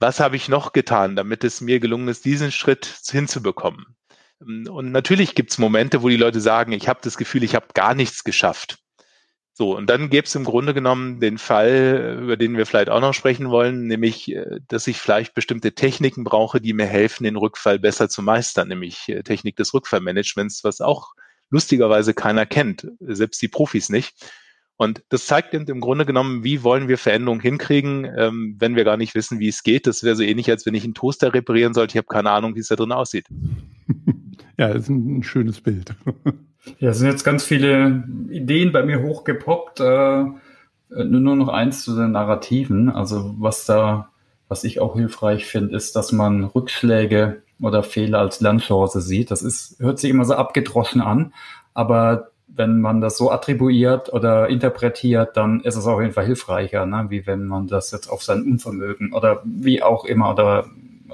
Was 0.00 0.20
habe 0.20 0.36
ich 0.36 0.48
noch 0.48 0.72
getan, 0.72 1.16
damit 1.16 1.44
es 1.44 1.60
mir 1.60 1.80
gelungen 1.80 2.08
ist, 2.08 2.24
diesen 2.24 2.52
Schritt 2.52 3.00
hinzubekommen? 3.08 3.96
Und 4.40 4.92
natürlich 4.92 5.34
gibt 5.34 5.52
es 5.52 5.58
Momente, 5.58 6.02
wo 6.02 6.08
die 6.08 6.18
Leute 6.18 6.40
sagen, 6.40 6.72
ich 6.72 6.88
habe 6.88 7.00
das 7.02 7.16
Gefühl, 7.16 7.42
ich 7.42 7.54
habe 7.54 7.68
gar 7.72 7.94
nichts 7.94 8.22
geschafft. 8.22 8.78
So, 9.58 9.74
und 9.74 9.88
dann 9.88 10.10
gäbe 10.10 10.26
es 10.26 10.34
im 10.34 10.44
Grunde 10.44 10.74
genommen 10.74 11.18
den 11.18 11.38
Fall, 11.38 12.18
über 12.22 12.36
den 12.36 12.58
wir 12.58 12.66
vielleicht 12.66 12.90
auch 12.90 13.00
noch 13.00 13.14
sprechen 13.14 13.48
wollen, 13.48 13.86
nämlich, 13.86 14.30
äh, 14.30 14.60
dass 14.68 14.86
ich 14.86 14.98
vielleicht 14.98 15.32
bestimmte 15.32 15.72
Techniken 15.72 16.24
brauche, 16.24 16.60
die 16.60 16.74
mir 16.74 16.84
helfen, 16.84 17.24
den 17.24 17.36
Rückfall 17.36 17.78
besser 17.78 18.10
zu 18.10 18.20
meistern, 18.20 18.68
nämlich 18.68 19.08
äh, 19.08 19.22
Technik 19.22 19.56
des 19.56 19.72
Rückfallmanagements, 19.72 20.62
was 20.62 20.82
auch 20.82 21.14
lustigerweise 21.48 22.12
keiner 22.12 22.44
kennt, 22.44 22.86
selbst 23.00 23.40
die 23.40 23.48
Profis 23.48 23.88
nicht. 23.88 24.30
Und 24.76 25.02
das 25.08 25.24
zeigt 25.24 25.54
im 25.54 25.80
Grunde 25.80 26.04
genommen, 26.04 26.44
wie 26.44 26.62
wollen 26.62 26.86
wir 26.86 26.98
Veränderungen 26.98 27.40
hinkriegen, 27.40 28.04
ähm, 28.14 28.56
wenn 28.58 28.76
wir 28.76 28.84
gar 28.84 28.98
nicht 28.98 29.14
wissen, 29.14 29.38
wie 29.38 29.48
es 29.48 29.62
geht. 29.62 29.86
Das 29.86 30.02
wäre 30.02 30.16
so 30.16 30.22
ähnlich, 30.22 30.50
als 30.50 30.66
wenn 30.66 30.74
ich 30.74 30.84
einen 30.84 30.92
Toaster 30.92 31.32
reparieren 31.32 31.72
sollte. 31.72 31.92
Ich 31.92 31.96
habe 31.96 32.08
keine 32.08 32.30
Ahnung, 32.30 32.56
wie 32.56 32.60
es 32.60 32.68
da 32.68 32.76
drin 32.76 32.92
aussieht. 32.92 33.26
Ja, 34.58 34.68
das 34.68 34.84
ist 34.84 34.88
ein 34.88 35.22
schönes 35.22 35.60
Bild. 35.60 35.94
Ja, 36.78 36.92
sind 36.92 37.08
jetzt 37.08 37.24
ganz 37.24 37.44
viele 37.44 38.04
Ideen 38.28 38.72
bei 38.72 38.82
mir 38.82 39.02
hochgepoppt. 39.02 39.80
Äh, 39.80 40.24
nur 40.88 41.36
noch 41.36 41.48
eins 41.48 41.84
zu 41.84 41.96
den 41.96 42.12
Narrativen. 42.12 42.90
Also 42.90 43.34
was 43.38 43.64
da, 43.66 44.10
was 44.48 44.64
ich 44.64 44.80
auch 44.80 44.96
hilfreich 44.96 45.46
finde, 45.46 45.76
ist, 45.76 45.96
dass 45.96 46.12
man 46.12 46.44
Rückschläge 46.44 47.42
oder 47.60 47.82
Fehler 47.82 48.20
als 48.20 48.40
Lernchance 48.40 49.00
sieht. 49.00 49.30
Das 49.30 49.42
ist, 49.42 49.80
hört 49.80 49.98
sich 49.98 50.10
immer 50.10 50.24
so 50.24 50.34
abgedroschen 50.34 51.00
an, 51.00 51.32
aber 51.74 52.30
wenn 52.48 52.80
man 52.80 53.00
das 53.00 53.18
so 53.18 53.30
attribuiert 53.30 54.12
oder 54.12 54.48
interpretiert, 54.48 55.36
dann 55.36 55.60
ist 55.60 55.76
es 55.76 55.86
auf 55.86 56.00
jeden 56.00 56.12
Fall 56.12 56.26
hilfreicher, 56.26 56.86
ne? 56.86 57.06
wie 57.08 57.26
wenn 57.26 57.46
man 57.46 57.66
das 57.66 57.90
jetzt 57.90 58.08
auf 58.08 58.22
sein 58.22 58.42
Unvermögen 58.42 59.12
oder 59.12 59.42
wie 59.44 59.82
auch 59.82 60.04
immer 60.04 60.30
oder 60.30 60.66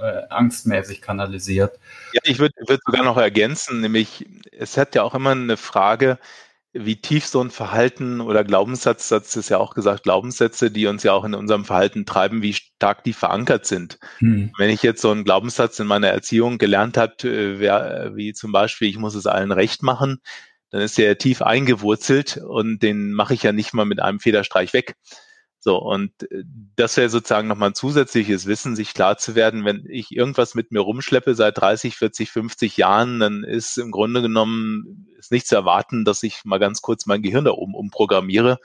äh, 0.03 0.23
angstmäßig 0.29 1.01
kanalisiert. 1.01 1.79
Ja, 2.13 2.21
ich 2.25 2.39
würde 2.39 2.55
würd 2.67 2.81
sogar 2.85 3.05
noch 3.05 3.17
ergänzen, 3.17 3.81
nämlich 3.81 4.27
es 4.51 4.77
hat 4.77 4.95
ja 4.95 5.03
auch 5.03 5.15
immer 5.15 5.31
eine 5.31 5.57
Frage, 5.57 6.19
wie 6.75 6.97
tief 6.97 7.27
so 7.27 7.43
ein 7.43 7.51
Verhalten 7.51 8.21
oder 8.23 8.45
Glaubenssatz, 8.45 9.09
das 9.09 9.37
ist 9.37 9.51
ja 9.51 9.59
auch 9.59 9.75
gesagt, 9.75 10.05
Glaubenssätze, 10.05 10.71
die 10.71 10.87
uns 10.87 11.03
ja 11.03 11.13
auch 11.13 11.25
in 11.25 11.35
unserem 11.35 11.67
Verhalten 11.67 12.07
treiben, 12.07 12.41
wie 12.41 12.55
stark 12.55 13.05
die 13.05 13.13
verankert 13.13 13.67
sind. 13.67 13.99
Hm. 14.19 14.53
Wenn 14.57 14.71
ich 14.71 14.83
jetzt 14.83 15.03
so 15.03 15.11
einen 15.11 15.25
Glaubenssatz 15.25 15.79
in 15.81 15.87
meiner 15.87 16.09
Erziehung 16.09 16.57
gelernt 16.57 16.97
habe, 16.97 17.13
äh, 17.29 18.17
wie 18.17 18.33
zum 18.33 18.53
Beispiel, 18.53 18.89
ich 18.89 18.97
muss 18.97 19.15
es 19.15 19.27
allen 19.27 19.53
recht 19.53 19.83
machen, 19.83 20.23
dann 20.71 20.81
ist 20.81 20.97
der 20.97 21.19
tief 21.19 21.43
eingewurzelt 21.43 22.39
und 22.39 22.83
den 22.83 23.13
mache 23.13 23.35
ich 23.35 23.43
ja 23.43 23.53
nicht 23.53 23.75
mal 23.75 23.85
mit 23.85 24.01
einem 24.01 24.21
Federstreich 24.21 24.73
weg. 24.73 24.97
So, 25.65 25.79
und 25.79 26.11
äh, 26.33 26.43
das 26.75 26.97
wäre 26.97 27.09
sozusagen 27.09 27.47
nochmal 27.47 27.71
ein 27.71 27.75
zusätzliches 27.77 28.47
Wissen, 28.47 28.75
sich 28.75 28.95
klar 28.95 29.17
zu 29.17 29.37
werden, 29.37 29.65
wenn 29.65 29.87
ich 29.89 30.11
irgendwas 30.11 30.57
mit 30.57 30.73
mir 30.73 30.81
rumschleppe 30.81 31.37
seit 31.37 31.57
30, 31.59 31.97
40, 31.97 32.33
50 32.33 32.77
Jahren, 32.79 33.21
dann 33.21 33.45
ist 33.45 33.79
im 33.79 33.93
Grunde 33.93 34.23
genommen 34.23 35.07
ist 35.17 35.31
nicht 35.31 35.47
zu 35.47 35.55
erwarten, 35.55 36.05
dass 36.05 36.25
ich 36.25 36.45
mal 36.45 36.59
ganz 36.59 36.83
kurz 36.83 37.07
mein 37.07 37.23
Gehirn 37.23 37.45
da 37.45 37.53
oben 37.53 37.77
umprogrammiere. 37.77 38.59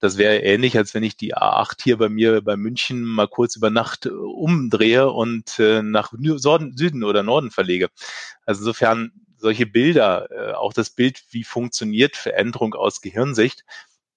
Das 0.00 0.18
wäre 0.18 0.38
ähnlich, 0.38 0.76
als 0.76 0.92
wenn 0.92 1.04
ich 1.04 1.16
die 1.16 1.36
A8 1.36 1.80
hier 1.84 1.98
bei 1.98 2.08
mir 2.08 2.42
bei 2.42 2.56
München 2.56 3.04
mal 3.04 3.28
kurz 3.28 3.54
über 3.54 3.70
Nacht 3.70 4.06
äh, 4.06 4.10
umdrehe 4.10 5.12
und 5.12 5.60
äh, 5.60 5.82
nach 5.82 6.12
Süden 6.12 7.04
oder 7.04 7.22
Norden 7.22 7.52
verlege. 7.52 7.90
Also 8.44 8.62
insofern 8.62 9.12
solche 9.36 9.66
Bilder, 9.66 10.28
äh, 10.32 10.52
auch 10.54 10.72
das 10.72 10.90
Bild, 10.90 11.22
wie 11.30 11.44
funktioniert 11.44 12.16
Veränderung 12.16 12.74
aus 12.74 13.02
Gehirnsicht, 13.02 13.64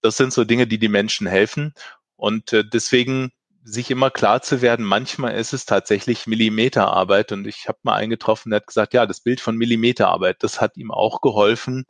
das 0.02 0.18
sind 0.18 0.34
so 0.34 0.46
Dinge, 0.46 0.68
die 0.68 0.80
die 0.80 0.90
Menschen 0.90 1.28
helfen. 1.28 1.74
Und 2.18 2.52
äh, 2.52 2.64
deswegen 2.68 3.32
sich 3.64 3.92
immer 3.92 4.10
klar 4.10 4.42
zu 4.42 4.62
werden, 4.62 4.86
manchmal 4.86 5.36
ist 5.36 5.54
es 5.54 5.66
tatsächlich 5.66 6.28
Millimeterarbeit. 6.28 7.32
Und 7.32 7.48
ich 7.48 7.68
habe 7.68 7.80
mal 7.84 7.94
einen 7.94 8.10
getroffen, 8.10 8.50
der 8.50 8.62
hat 8.62 8.68
gesagt, 8.68 8.94
ja, 8.94 9.06
das 9.06 9.22
Bild 9.22 9.42
von 9.42 9.58
Millimeterarbeit, 9.58 10.42
das 10.42 10.62
hat 10.62 10.78
ihm 10.78 10.92
auch 10.92 11.22
geholfen, 11.22 11.86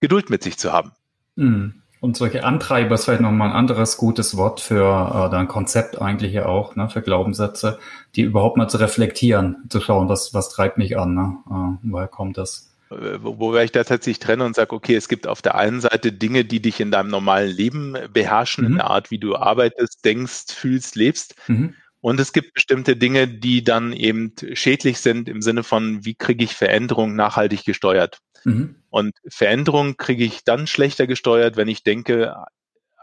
Geduld 0.00 0.30
mit 0.30 0.42
sich 0.42 0.58
zu 0.58 0.72
haben. 0.72 0.92
Mhm. 1.36 1.82
Und 2.00 2.16
solche 2.16 2.44
Antreiber 2.44 2.94
ist 2.94 3.04
vielleicht 3.04 3.20
nochmal 3.20 3.50
ein 3.50 3.56
anderes 3.56 3.98
gutes 3.98 4.36
Wort 4.36 4.60
für 4.60 5.26
äh, 5.26 5.30
dein 5.30 5.48
Konzept 5.48 6.00
eigentlich 6.00 6.32
ja 6.32 6.46
auch, 6.46 6.74
ne, 6.74 6.88
für 6.88 7.02
Glaubenssätze, 7.02 7.78
die 8.16 8.22
überhaupt 8.22 8.56
mal 8.56 8.68
zu 8.68 8.78
reflektieren, 8.78 9.64
zu 9.68 9.80
schauen, 9.82 10.08
was, 10.08 10.32
was 10.32 10.48
treibt 10.48 10.78
mich 10.78 10.98
an, 10.98 11.14
ne? 11.14 11.36
Äh, 11.50 11.90
woher 11.90 12.08
kommt 12.08 12.38
das? 12.38 12.69
Äh, 12.90 13.22
wobei 13.22 13.64
ich 13.64 13.72
da 13.72 13.84
tatsächlich 13.84 14.18
trenne 14.18 14.44
und 14.44 14.54
sage, 14.56 14.74
okay, 14.74 14.94
es 14.94 15.08
gibt 15.08 15.26
auf 15.26 15.42
der 15.42 15.54
einen 15.54 15.80
Seite 15.80 16.12
Dinge, 16.12 16.44
die 16.44 16.60
dich 16.60 16.80
in 16.80 16.90
deinem 16.90 17.10
normalen 17.10 17.50
Leben 17.50 17.96
beherrschen, 18.12 18.64
mhm. 18.64 18.70
in 18.70 18.76
der 18.78 18.90
Art, 18.90 19.10
wie 19.10 19.18
du 19.18 19.36
arbeitest, 19.36 20.04
denkst, 20.04 20.52
fühlst, 20.52 20.96
lebst. 20.96 21.34
Mhm. 21.48 21.74
Und 22.00 22.18
es 22.18 22.32
gibt 22.32 22.54
bestimmte 22.54 22.96
Dinge, 22.96 23.28
die 23.28 23.62
dann 23.62 23.92
eben 23.92 24.32
schädlich 24.54 25.00
sind 25.00 25.28
im 25.28 25.42
Sinne 25.42 25.62
von, 25.62 26.04
wie 26.04 26.14
kriege 26.14 26.44
ich 26.44 26.54
Veränderung 26.54 27.14
nachhaltig 27.14 27.64
gesteuert. 27.64 28.20
Mhm. 28.44 28.76
Und 28.88 29.14
Veränderung 29.28 29.96
kriege 29.96 30.24
ich 30.24 30.44
dann 30.44 30.66
schlechter 30.66 31.06
gesteuert, 31.06 31.56
wenn 31.56 31.68
ich 31.68 31.84
denke, 31.84 32.34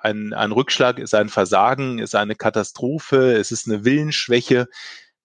ein, 0.02 0.34
ein 0.34 0.52
Rückschlag 0.52 1.00
ist 1.00 1.14
ein 1.14 1.30
Versagen, 1.30 2.00
ist 2.00 2.16
eine 2.16 2.36
Katastrophe, 2.36 3.34
es 3.34 3.52
ist 3.52 3.68
eine 3.68 3.84
Willensschwäche. 3.86 4.68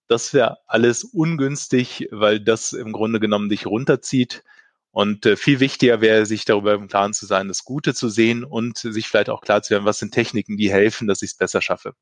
Das 0.09 0.35
wäre 0.35 0.59
alles 0.67 1.05
ungünstig, 1.05 2.09
weil 2.11 2.41
das 2.41 2.73
im 2.73 2.93
Grunde 2.93 3.21
genommen 3.21 3.49
dich 3.49 3.67
runterzieht. 3.67 4.43
Und 4.91 5.25
äh, 5.25 5.37
viel 5.37 5.59
wichtiger 5.61 6.03
wäre, 6.03 6.27
sich 6.27 6.45
darüber 6.45 6.75
im 6.75 6.87
Klaren 6.87 7.15
zu 7.15 7.25
sein, 7.25 7.49
das 7.49 7.65
Gute 7.65 7.95
zu 7.95 8.09
sehen 8.11 8.45
und 8.45 8.77
sich 8.79 9.09
vielleicht 9.09 9.31
auch 9.31 9.41
klar 9.41 9.63
zu 9.63 9.71
werden, 9.71 9.87
was 9.87 9.99
sind 9.99 10.13
Techniken, 10.13 10.59
die 10.59 10.71
helfen, 10.71 11.09
dass 11.09 11.23
ich 11.23 11.31
es 11.31 11.37
besser 11.37 11.63
schaffe. 11.63 11.95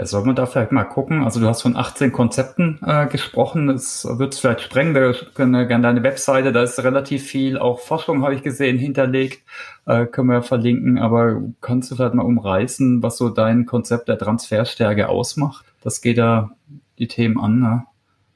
Ja, 0.00 0.06
soll 0.06 0.24
man 0.24 0.36
da 0.36 0.46
vielleicht 0.46 0.70
mal 0.70 0.84
gucken? 0.84 1.24
Also 1.24 1.40
du 1.40 1.46
hast 1.46 1.62
von 1.62 1.76
18 1.76 2.12
Konzepten 2.12 2.78
äh, 2.84 3.06
gesprochen. 3.06 3.66
Das 3.66 4.06
wird 4.18 4.32
es 4.32 4.38
vielleicht 4.38 4.60
sprengen. 4.60 4.94
Wir 4.94 5.12
können 5.34 5.66
gerne 5.66 5.82
deine 5.82 6.02
Webseite, 6.04 6.52
da 6.52 6.62
ist 6.62 6.78
relativ 6.82 7.24
viel, 7.24 7.58
auch 7.58 7.80
Forschung 7.80 8.22
habe 8.22 8.34
ich 8.34 8.42
gesehen, 8.42 8.78
hinterlegt. 8.78 9.42
Äh, 9.86 10.06
können 10.06 10.28
wir 10.28 10.42
verlinken. 10.42 10.98
Aber 10.98 11.42
kannst 11.60 11.90
du 11.90 11.96
vielleicht 11.96 12.14
mal 12.14 12.22
umreißen, 12.22 13.02
was 13.02 13.16
so 13.16 13.28
dein 13.28 13.66
Konzept 13.66 14.08
der 14.08 14.18
Transferstärke 14.18 15.08
ausmacht? 15.08 15.64
Das 15.82 16.00
geht 16.00 16.18
da 16.18 16.52
die 16.98 17.08
Themen 17.08 17.38
an. 17.38 17.60
Ne? 17.60 17.86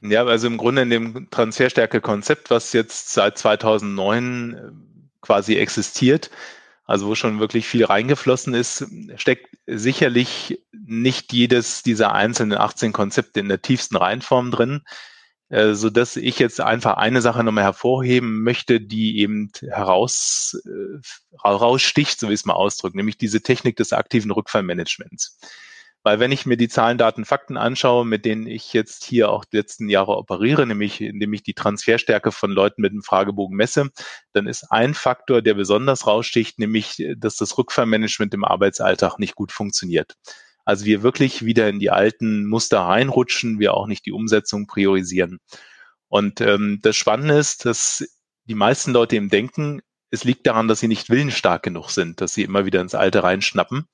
Ja, 0.01 0.25
also 0.25 0.47
im 0.47 0.57
Grunde 0.57 0.81
in 0.81 0.89
dem 0.89 1.29
Transferstärke-Konzept, 1.29 2.49
was 2.49 2.73
jetzt 2.73 3.13
seit 3.13 3.37
2009 3.37 4.53
äh, 4.53 4.59
quasi 5.21 5.55
existiert, 5.55 6.29
also 6.85 7.07
wo 7.07 7.15
schon 7.15 7.39
wirklich 7.39 7.65
viel 7.67 7.85
reingeflossen 7.85 8.53
ist, 8.53 8.85
steckt 9.15 9.57
sicherlich 9.65 10.59
nicht 10.71 11.31
jedes 11.31 11.83
dieser 11.83 12.13
einzelnen 12.13 12.57
18 12.57 12.91
Konzepte 12.91 13.39
in 13.39 13.47
der 13.47 13.61
tiefsten 13.61 13.95
Reihenform 13.95 14.51
drin, 14.51 14.81
äh, 15.47 15.73
so 15.73 15.89
dass 15.89 16.17
ich 16.17 16.39
jetzt 16.39 16.59
einfach 16.59 16.97
eine 16.97 17.21
Sache 17.21 17.43
nochmal 17.43 17.63
hervorheben 17.63 18.43
möchte, 18.43 18.81
die 18.81 19.19
eben 19.19 19.51
heraus, 19.69 20.61
äh, 20.65 20.99
heraussticht, 21.41 22.19
so 22.19 22.29
wie 22.29 22.33
es 22.33 22.45
mal 22.45 22.53
ausdrücke, 22.53 22.97
nämlich 22.97 23.17
diese 23.17 23.41
Technik 23.41 23.77
des 23.77 23.93
aktiven 23.93 24.31
Rückfallmanagements. 24.31 25.39
Weil 26.03 26.19
wenn 26.19 26.33
ich 26.33 26.45
mir 26.45 26.57
die 26.57 26.67
Zahlen, 26.67 26.97
Daten, 26.97 27.23
Fakten 27.23 27.55
anschaue, 27.55 28.05
mit 28.05 28.25
denen 28.25 28.45
ich 28.45 28.73
jetzt 28.73 29.05
hier 29.05 29.29
auch 29.29 29.45
die 29.45 29.55
letzten 29.55 29.87
Jahre 29.87 30.17
operiere, 30.17 30.67
nämlich 30.67 30.99
indem 30.99 31.33
ich 31.33 31.43
die 31.43 31.53
Transferstärke 31.53 32.33
von 32.33 32.51
Leuten 32.51 32.81
mit 32.81 32.91
dem 32.91 33.03
Fragebogen 33.03 33.55
messe, 33.55 33.89
dann 34.33 34.45
ist 34.45 34.69
ein 34.69 34.93
Faktor, 34.93 35.41
der 35.41 35.53
besonders 35.53 36.05
raussticht, 36.05 36.59
nämlich, 36.59 37.01
dass 37.17 37.37
das 37.37 37.57
Rückfallmanagement 37.57 38.33
im 38.33 38.43
Arbeitsalltag 38.43 39.17
nicht 39.17 39.35
gut 39.35 39.53
funktioniert. 39.53 40.15
Also 40.65 40.85
wir 40.85 41.03
wirklich 41.03 41.45
wieder 41.45 41.69
in 41.69 41.79
die 41.79 41.89
alten 41.89 42.45
Muster 42.45 42.81
reinrutschen, 42.81 43.59
wir 43.59 43.73
auch 43.73 43.87
nicht 43.87 44.05
die 44.05 44.11
Umsetzung 44.11 44.67
priorisieren. 44.67 45.39
Und 46.09 46.41
ähm, 46.41 46.79
das 46.81 46.95
Spannende 46.95 47.35
ist, 47.35 47.65
dass 47.65 48.05
die 48.45 48.55
meisten 48.55 48.91
Leute 48.91 49.15
eben 49.15 49.29
denken, 49.29 49.81
es 50.11 50.23
liegt 50.23 50.45
daran, 50.45 50.67
dass 50.67 50.79
sie 50.79 50.87
nicht 50.87 51.09
willensstark 51.09 51.63
genug 51.63 51.89
sind, 51.89 52.21
dass 52.21 52.33
sie 52.33 52.43
immer 52.43 52.65
wieder 52.65 52.81
ins 52.81 52.93
Alte 52.93 53.23
reinschnappen. 53.23 53.87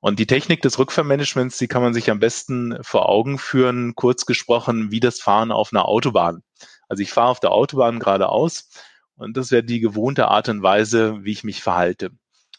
Und 0.00 0.18
die 0.18 0.26
Technik 0.26 0.62
des 0.62 0.78
Rückfahrmanagements, 0.78 1.58
die 1.58 1.68
kann 1.68 1.82
man 1.82 1.92
sich 1.92 2.10
am 2.10 2.20
besten 2.20 2.78
vor 2.82 3.08
Augen 3.08 3.38
führen, 3.38 3.94
kurz 3.94 4.24
gesprochen, 4.24 4.90
wie 4.90 5.00
das 5.00 5.20
Fahren 5.20 5.52
auf 5.52 5.72
einer 5.72 5.86
Autobahn. 5.86 6.42
Also 6.88 7.02
ich 7.02 7.12
fahre 7.12 7.28
auf 7.28 7.40
der 7.40 7.52
Autobahn 7.52 7.98
geradeaus 7.98 8.70
und 9.16 9.36
das 9.36 9.50
wäre 9.50 9.62
die 9.62 9.80
gewohnte 9.80 10.28
Art 10.28 10.48
und 10.48 10.62
Weise, 10.62 11.22
wie 11.22 11.32
ich 11.32 11.44
mich 11.44 11.62
verhalte. 11.62 12.10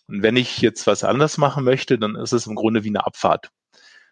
Und 0.08 0.21
wenn 0.21 0.38
ich 0.38 0.62
jetzt 0.62 0.86
was 0.86 1.04
anders 1.04 1.38
machen 1.39 1.63
möchte, 1.63 1.97
dann 1.97 2.15
ist 2.15 2.32
es 2.32 2.45
im 2.45 2.56
Grunde 2.56 2.84
wie 2.84 2.89
eine 2.89 3.06
Abfahrt. 3.06 3.49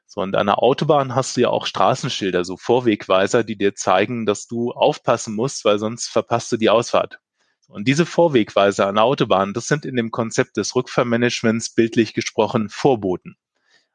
So, 0.08 0.22
und 0.22 0.36
an 0.36 0.48
der 0.48 0.64
Autobahn 0.64 1.14
hast 1.14 1.38
du 1.38 1.42
ja 1.42 1.50
auch 1.50 1.68
Straßenschilder, 1.68 2.44
so 2.44 2.58
Vorwegweiser, 2.58 3.44
die 3.44 3.58
dir 3.58 3.76
zeigen, 3.76 4.26
dass 4.26 4.48
du 4.48 4.72
aufpassen 4.72 5.36
musst, 5.36 5.66
weil 5.66 5.78
sonst 5.78 6.08
verpasst 6.08 6.52
du 6.52 6.58
die 6.58 6.72
Ausfahrt. 6.72 7.20
Und 7.70 7.88
diese 7.88 8.08
Vorwegweiser 8.08 8.88
an 8.88 8.96
der 8.96 9.04
Autobahn, 9.04 9.54
das 9.54 9.68
sind 9.68 9.86
in 9.86 9.96
dem 9.96 10.10
Konzept 10.10 10.58
des 10.58 10.76
Rückfahrmanagements 10.76 11.70
bildlich 11.70 12.16
gesprochen 12.16 12.68
Vorboten. 12.68 13.38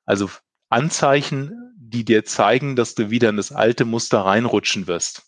Also 0.04 0.30
Anzeichen, 0.68 1.74
die 1.76 2.04
dir 2.04 2.24
zeigen, 2.24 2.76
dass 2.76 2.94
du 2.94 3.10
wieder 3.10 3.30
in 3.30 3.36
das 3.36 3.50
alte 3.50 3.84
Muster 3.84 4.20
reinrutschen 4.20 4.86
wirst. 4.86 5.24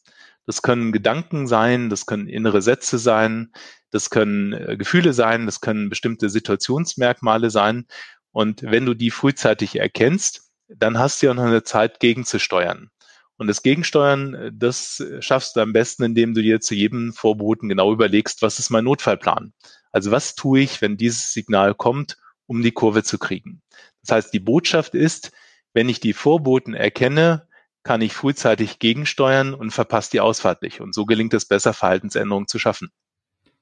Das 0.46 0.62
können 0.62 0.92
Gedanken 0.92 1.48
sein, 1.48 1.90
das 1.90 2.06
können 2.06 2.28
innere 2.28 2.62
Sätze 2.62 2.98
sein, 2.98 3.52
das 3.90 4.11
können 4.11 4.52
äh, 4.52 4.76
Gefühle 4.76 5.12
sein, 5.12 5.46
das 5.46 5.61
können 5.61 5.88
bestimmte 5.88 6.30
Situationsmerkmale 6.30 7.50
sein. 7.50 7.87
Und 8.30 8.62
wenn 8.62 8.87
du 8.87 8.94
die 8.94 9.11
frühzeitig 9.11 9.76
erkennst, 9.76 10.52
dann 10.68 10.98
hast 10.98 11.20
du 11.20 11.26
ja 11.26 11.35
noch 11.35 11.44
eine 11.44 11.64
Zeit 11.64 11.98
gegenzusteuern. 11.98 12.90
Und 13.38 13.49
das 13.49 13.62
Gegensteuern, 13.62 14.35
äh, 14.35 14.53
das 14.55 15.05
schaffst 15.20 15.57
du 15.57 15.61
am 15.61 15.72
besten, 15.72 16.05
indem 16.05 16.35
du 16.35 16.42
dir 16.42 16.61
zu 16.61 16.75
jedem 16.75 17.12
Vorboten 17.12 17.68
genau 17.68 17.92
überlegst, 17.92 18.42
was 18.42 18.59
ist 18.59 18.70
mein 18.70 18.85
Notfallplan? 18.85 19.53
Also 19.92 20.11
was 20.11 20.35
tue 20.35 20.61
ich, 20.61 20.83
wenn 20.83 20.96
dieses 20.96 21.33
Signal 21.33 21.75
kommt, 21.75 22.18
um 22.46 22.62
die 22.62 22.72
Kurve 22.72 23.03
zu 23.03 23.18
kriegen? 23.18 23.62
Das 24.03 24.14
heißt, 24.16 24.35
die 24.35 24.40
Botschaft 24.40 24.94
ist, 24.94 25.33
wenn 25.72 25.88
ich 25.88 26.01
die 26.01 26.12
Vorboten 26.12 26.75
erkenne, 26.75 27.46
kann 27.83 28.01
ich 28.01 28.14
frühzeitig 28.14 28.79
gegensteuern 28.79 29.55
und 29.55 29.70
verpasse 29.70 30.11
die 30.11 30.20
Ausfahrt 30.20 30.62
nicht. 30.62 30.81
Und 30.81 30.94
so 30.94 31.05
gelingt 31.05 31.35
es 31.35 31.44
besser, 31.44 31.72
Verhaltensänderungen 31.72 32.49
zu 32.49 32.59
schaffen. 32.59 32.90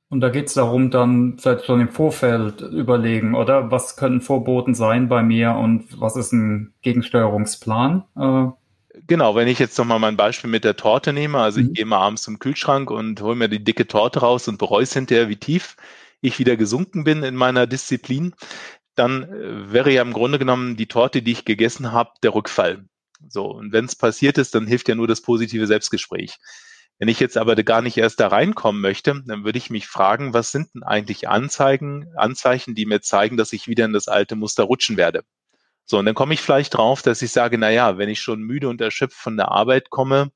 Und 0.08 0.20
da 0.20 0.28
geht 0.28 0.46
es 0.46 0.54
darum, 0.54 0.90
dann 0.90 1.38
vielleicht 1.38 1.66
schon 1.66 1.80
im 1.80 1.88
Vorfeld 1.88 2.60
überlegen, 2.60 3.34
oder? 3.34 3.70
Was 3.70 3.96
können 3.96 4.20
Vorboten 4.20 4.74
sein 4.74 5.08
bei 5.08 5.22
mir 5.22 5.54
und 5.56 6.00
was 6.00 6.16
ist 6.16 6.32
ein 6.32 6.72
Gegensteuerungsplan? 6.82 8.04
Äh, 8.16 8.46
genau, 9.07 9.35
wenn 9.35 9.48
ich 9.48 9.59
jetzt 9.59 9.78
nochmal 9.78 9.98
mein 9.98 10.16
Beispiel 10.16 10.50
mit 10.50 10.64
der 10.64 10.76
Torte 10.76 11.12
nehme, 11.12 11.38
also 11.38 11.61
mhm. 11.61 11.68
ich 11.68 11.72
gehe 11.74 11.87
mal 11.87 11.98
abends 11.98 12.22
zum 12.22 12.38
Kühlschrank 12.38 12.90
und 12.90 13.20
hole 13.20 13.37
mir 13.37 13.48
die 13.48 13.62
dicke 13.62 13.87
Torte 13.87 14.20
raus 14.20 14.48
und 14.48 14.59
bereue 14.59 14.85
es 14.85 14.92
hinterher, 14.92 15.28
wie 15.28 15.37
tief 15.37 15.76
ich 16.20 16.38
wieder 16.38 16.57
gesunken 16.57 17.04
bin 17.04 17.22
in 17.22 17.37
meiner 17.37 17.66
Disziplin, 17.66 18.35
dann 18.94 19.24
äh, 19.24 19.72
wäre 19.72 19.92
ja 19.92 20.02
im 20.02 20.12
Grunde 20.12 20.38
genommen 20.38 20.76
die 20.76 20.87
Torte, 20.87 21.22
die 21.22 21.33
ich 21.33 21.44
gegessen 21.44 21.92
habe, 21.92 22.12
der 22.22 22.35
Rückfall. 22.35 22.85
So, 23.28 23.46
und 23.46 23.72
wenn 23.72 23.87
es 23.87 23.96
passiert 23.96 24.38
ist, 24.38 24.54
dann 24.54 24.66
hilft 24.66 24.88
ja 24.88 24.94
nur 24.94 25.09
das 25.09 25.22
positive 25.22 25.66
Selbstgespräch. 25.66 26.38
Wenn 26.98 27.09
ich 27.09 27.18
jetzt 27.18 27.37
aber 27.37 27.57
gar 27.57 27.83
nicht 27.83 27.96
erst 27.96 28.20
da 28.20 28.28
reinkommen 28.28 28.80
möchte, 28.80 29.20
dann 29.26 29.44
würde 29.44 29.59
ich 29.59 29.68
mich 29.68 29.87
fragen, 29.87 30.33
was 30.33 30.52
sind 30.52 30.68
denn 30.74 30.85
eigentlich 30.85 31.28
Anzeigen, 31.28 32.07
Anzeichen, 32.16 32.74
die 32.74 32.87
mir 32.87 33.00
zeigen, 33.00 33.37
dass 33.37 33.52
ich 33.52 33.66
wieder 33.66 33.85
in 33.85 33.92
das 33.92 34.07
alte 34.07 34.37
Muster 34.37 34.64
rutschen 34.64 34.96
werde? 34.96 35.24
So, 35.86 35.98
und 35.98 36.06
dann 36.06 36.14
komme 36.14 36.34
ich 36.34 36.40
vielleicht 36.40 36.74
drauf, 36.74 37.02
dass 37.02 37.22
ich 37.22 37.32
sage, 37.32 37.58
na 37.58 37.70
ja, 37.70 37.98
wenn 37.98 38.08
ich 38.08 38.20
schon 38.20 38.40
müde 38.42 38.68
und 38.68 38.80
erschöpft 38.80 39.16
von 39.18 39.36
der 39.36 39.50
Arbeit 39.50 39.90
komme, 39.90 40.32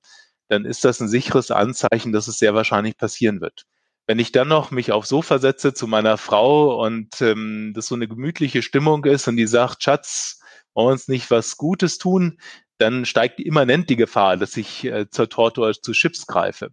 dann 0.48 0.64
ist 0.64 0.84
das 0.84 1.00
ein 1.00 1.08
sicheres 1.08 1.50
Anzeichen, 1.50 2.12
dass 2.12 2.28
es 2.28 2.38
sehr 2.38 2.54
wahrscheinlich 2.54 2.96
passieren 2.96 3.40
wird. 3.40 3.64
Wenn 4.06 4.18
ich 4.18 4.32
dann 4.32 4.48
noch 4.48 4.70
mich 4.70 4.92
aufs 4.92 5.10
Sofa 5.10 5.38
setze 5.38 5.74
zu 5.74 5.86
meiner 5.86 6.16
Frau 6.16 6.82
und 6.84 7.20
ähm, 7.20 7.72
das 7.74 7.86
so 7.86 7.94
eine 7.94 8.08
gemütliche 8.08 8.62
Stimmung 8.62 9.04
ist 9.04 9.28
und 9.28 9.36
die 9.36 9.46
sagt, 9.46 9.82
Schatz, 9.82 10.40
wollen 10.74 10.88
wir 10.88 10.92
uns 10.92 11.08
nicht 11.08 11.30
was 11.30 11.56
Gutes 11.56 11.98
tun, 11.98 12.38
dann 12.78 13.04
steigt 13.04 13.40
immanent 13.40 13.90
die 13.90 13.96
Gefahr, 13.96 14.36
dass 14.36 14.56
ich 14.56 14.84
äh, 14.84 15.10
zur 15.10 15.28
Torte 15.28 15.60
oder 15.60 15.72
zu 15.74 15.92
Chips 15.92 16.26
greife. 16.26 16.70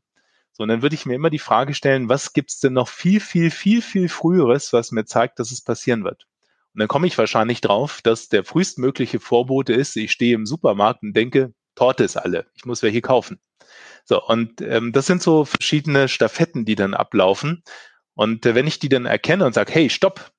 So, 0.54 0.64
und 0.64 0.70
dann 0.70 0.82
würde 0.82 0.96
ich 0.96 1.06
mir 1.06 1.16
immer 1.16 1.30
die 1.30 1.40
Frage 1.40 1.74
stellen, 1.74 2.08
was 2.08 2.32
gibt's 2.34 2.60
denn 2.60 2.74
noch 2.74 2.88
viel, 2.88 3.20
viel, 3.20 3.52
viel, 3.52 3.82
viel 3.82 4.08
früheres, 4.08 4.72
was 4.72 4.92
mir 4.92 5.06
zeigt, 5.06 5.40
dass 5.40 5.52
es 5.52 5.62
passieren 5.62 6.06
wird? 6.06 6.28
Und 6.76 6.80
dann 6.80 6.88
komme 6.88 7.08
ich 7.08 7.18
wahrscheinlich 7.18 7.62
drauf, 7.62 8.02
dass 8.04 8.30
der 8.30 8.44
frühestmögliche 8.44 9.20
Vorbote 9.20 9.74
ist, 9.74 9.96
ich 9.96 10.12
stehe 10.12 10.36
im 10.36 10.46
Supermarkt 10.46 11.02
und 11.02 11.16
denke, 11.16 11.54
Torte 11.74 12.04
ist 12.04 12.18
alle, 12.18 12.46
ich 12.54 12.66
muss 12.66 12.84
welche 12.84 13.02
kaufen. 13.02 13.40
So, 14.04 14.24
und 14.24 14.62
ähm, 14.62 14.92
das 14.92 15.08
sind 15.08 15.24
so 15.24 15.46
verschiedene 15.46 16.08
Staffetten, 16.08 16.66
die 16.66 16.76
dann 16.76 16.94
ablaufen. 16.94 17.64
Und 18.14 18.46
äh, 18.46 18.54
wenn 18.54 18.68
ich 18.68 18.78
die 18.78 18.90
dann 18.90 19.08
erkenne 19.08 19.46
und 19.46 19.54
sage, 19.54 19.74
hey, 19.74 19.90
stopp, 19.90 20.32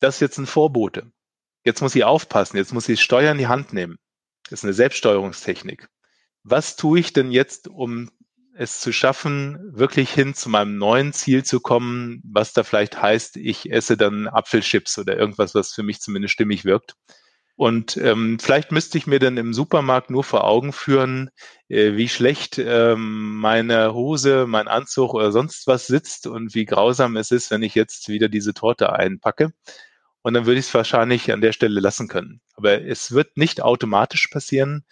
das 0.00 0.16
ist 0.16 0.20
jetzt 0.20 0.38
ein 0.38 0.46
Vorbote. 0.46 1.12
Jetzt 1.64 1.80
muss 1.80 1.94
ich 1.94 2.04
aufpassen, 2.04 2.56
jetzt 2.56 2.72
muss 2.72 2.88
ich 2.88 3.00
Steuer 3.00 3.32
in 3.32 3.38
die 3.38 3.46
Hand 3.46 3.72
nehmen 3.72 3.98
das 4.50 4.60
ist 4.60 4.64
eine 4.64 4.72
Selbststeuerungstechnik. 4.72 5.88
Was 6.42 6.76
tue 6.76 7.00
ich 7.00 7.12
denn 7.12 7.30
jetzt, 7.30 7.68
um 7.68 8.10
es 8.58 8.80
zu 8.80 8.92
schaffen, 8.92 9.58
wirklich 9.72 10.10
hin 10.10 10.34
zu 10.34 10.48
meinem 10.48 10.78
neuen 10.78 11.12
Ziel 11.12 11.44
zu 11.44 11.60
kommen, 11.60 12.20
was 12.24 12.52
da 12.52 12.64
vielleicht 12.64 13.00
heißt, 13.00 13.36
ich 13.36 13.70
esse 13.70 13.96
dann 13.96 14.26
Apfelchips 14.26 14.98
oder 14.98 15.16
irgendwas, 15.16 15.54
was 15.54 15.72
für 15.72 15.84
mich 15.84 16.00
zumindest 16.00 16.34
stimmig 16.34 16.64
wirkt. 16.64 16.94
Und 17.54 17.96
ähm, 17.96 18.38
vielleicht 18.40 18.70
müsste 18.72 18.98
ich 18.98 19.06
mir 19.06 19.18
dann 19.18 19.36
im 19.36 19.52
Supermarkt 19.52 20.10
nur 20.10 20.24
vor 20.24 20.44
Augen 20.44 20.72
führen, 20.72 21.30
äh, 21.68 21.96
wie 21.96 22.08
schlecht 22.08 22.58
ähm, 22.58 23.36
meine 23.36 23.94
Hose, 23.94 24.46
mein 24.46 24.68
Anzug 24.68 25.14
oder 25.14 25.32
sonst 25.32 25.66
was 25.66 25.86
sitzt 25.86 26.26
und 26.26 26.54
wie 26.54 26.66
grausam 26.66 27.16
es 27.16 27.30
ist, 27.30 27.50
wenn 27.50 27.62
ich 27.62 27.74
jetzt 27.74 28.08
wieder 28.08 28.28
diese 28.28 28.54
Torte 28.54 28.92
einpacke. 28.92 29.52
Und 30.22 30.34
dann 30.34 30.46
würde 30.46 30.60
ich 30.60 30.66
es 30.66 30.74
wahrscheinlich 30.74 31.32
an 31.32 31.40
der 31.40 31.52
Stelle 31.52 31.80
lassen 31.80 32.08
können. 32.08 32.40
Aber 32.54 32.82
es 32.82 33.12
wird 33.12 33.36
nicht 33.36 33.62
automatisch 33.62 34.28
passieren, 34.28 34.84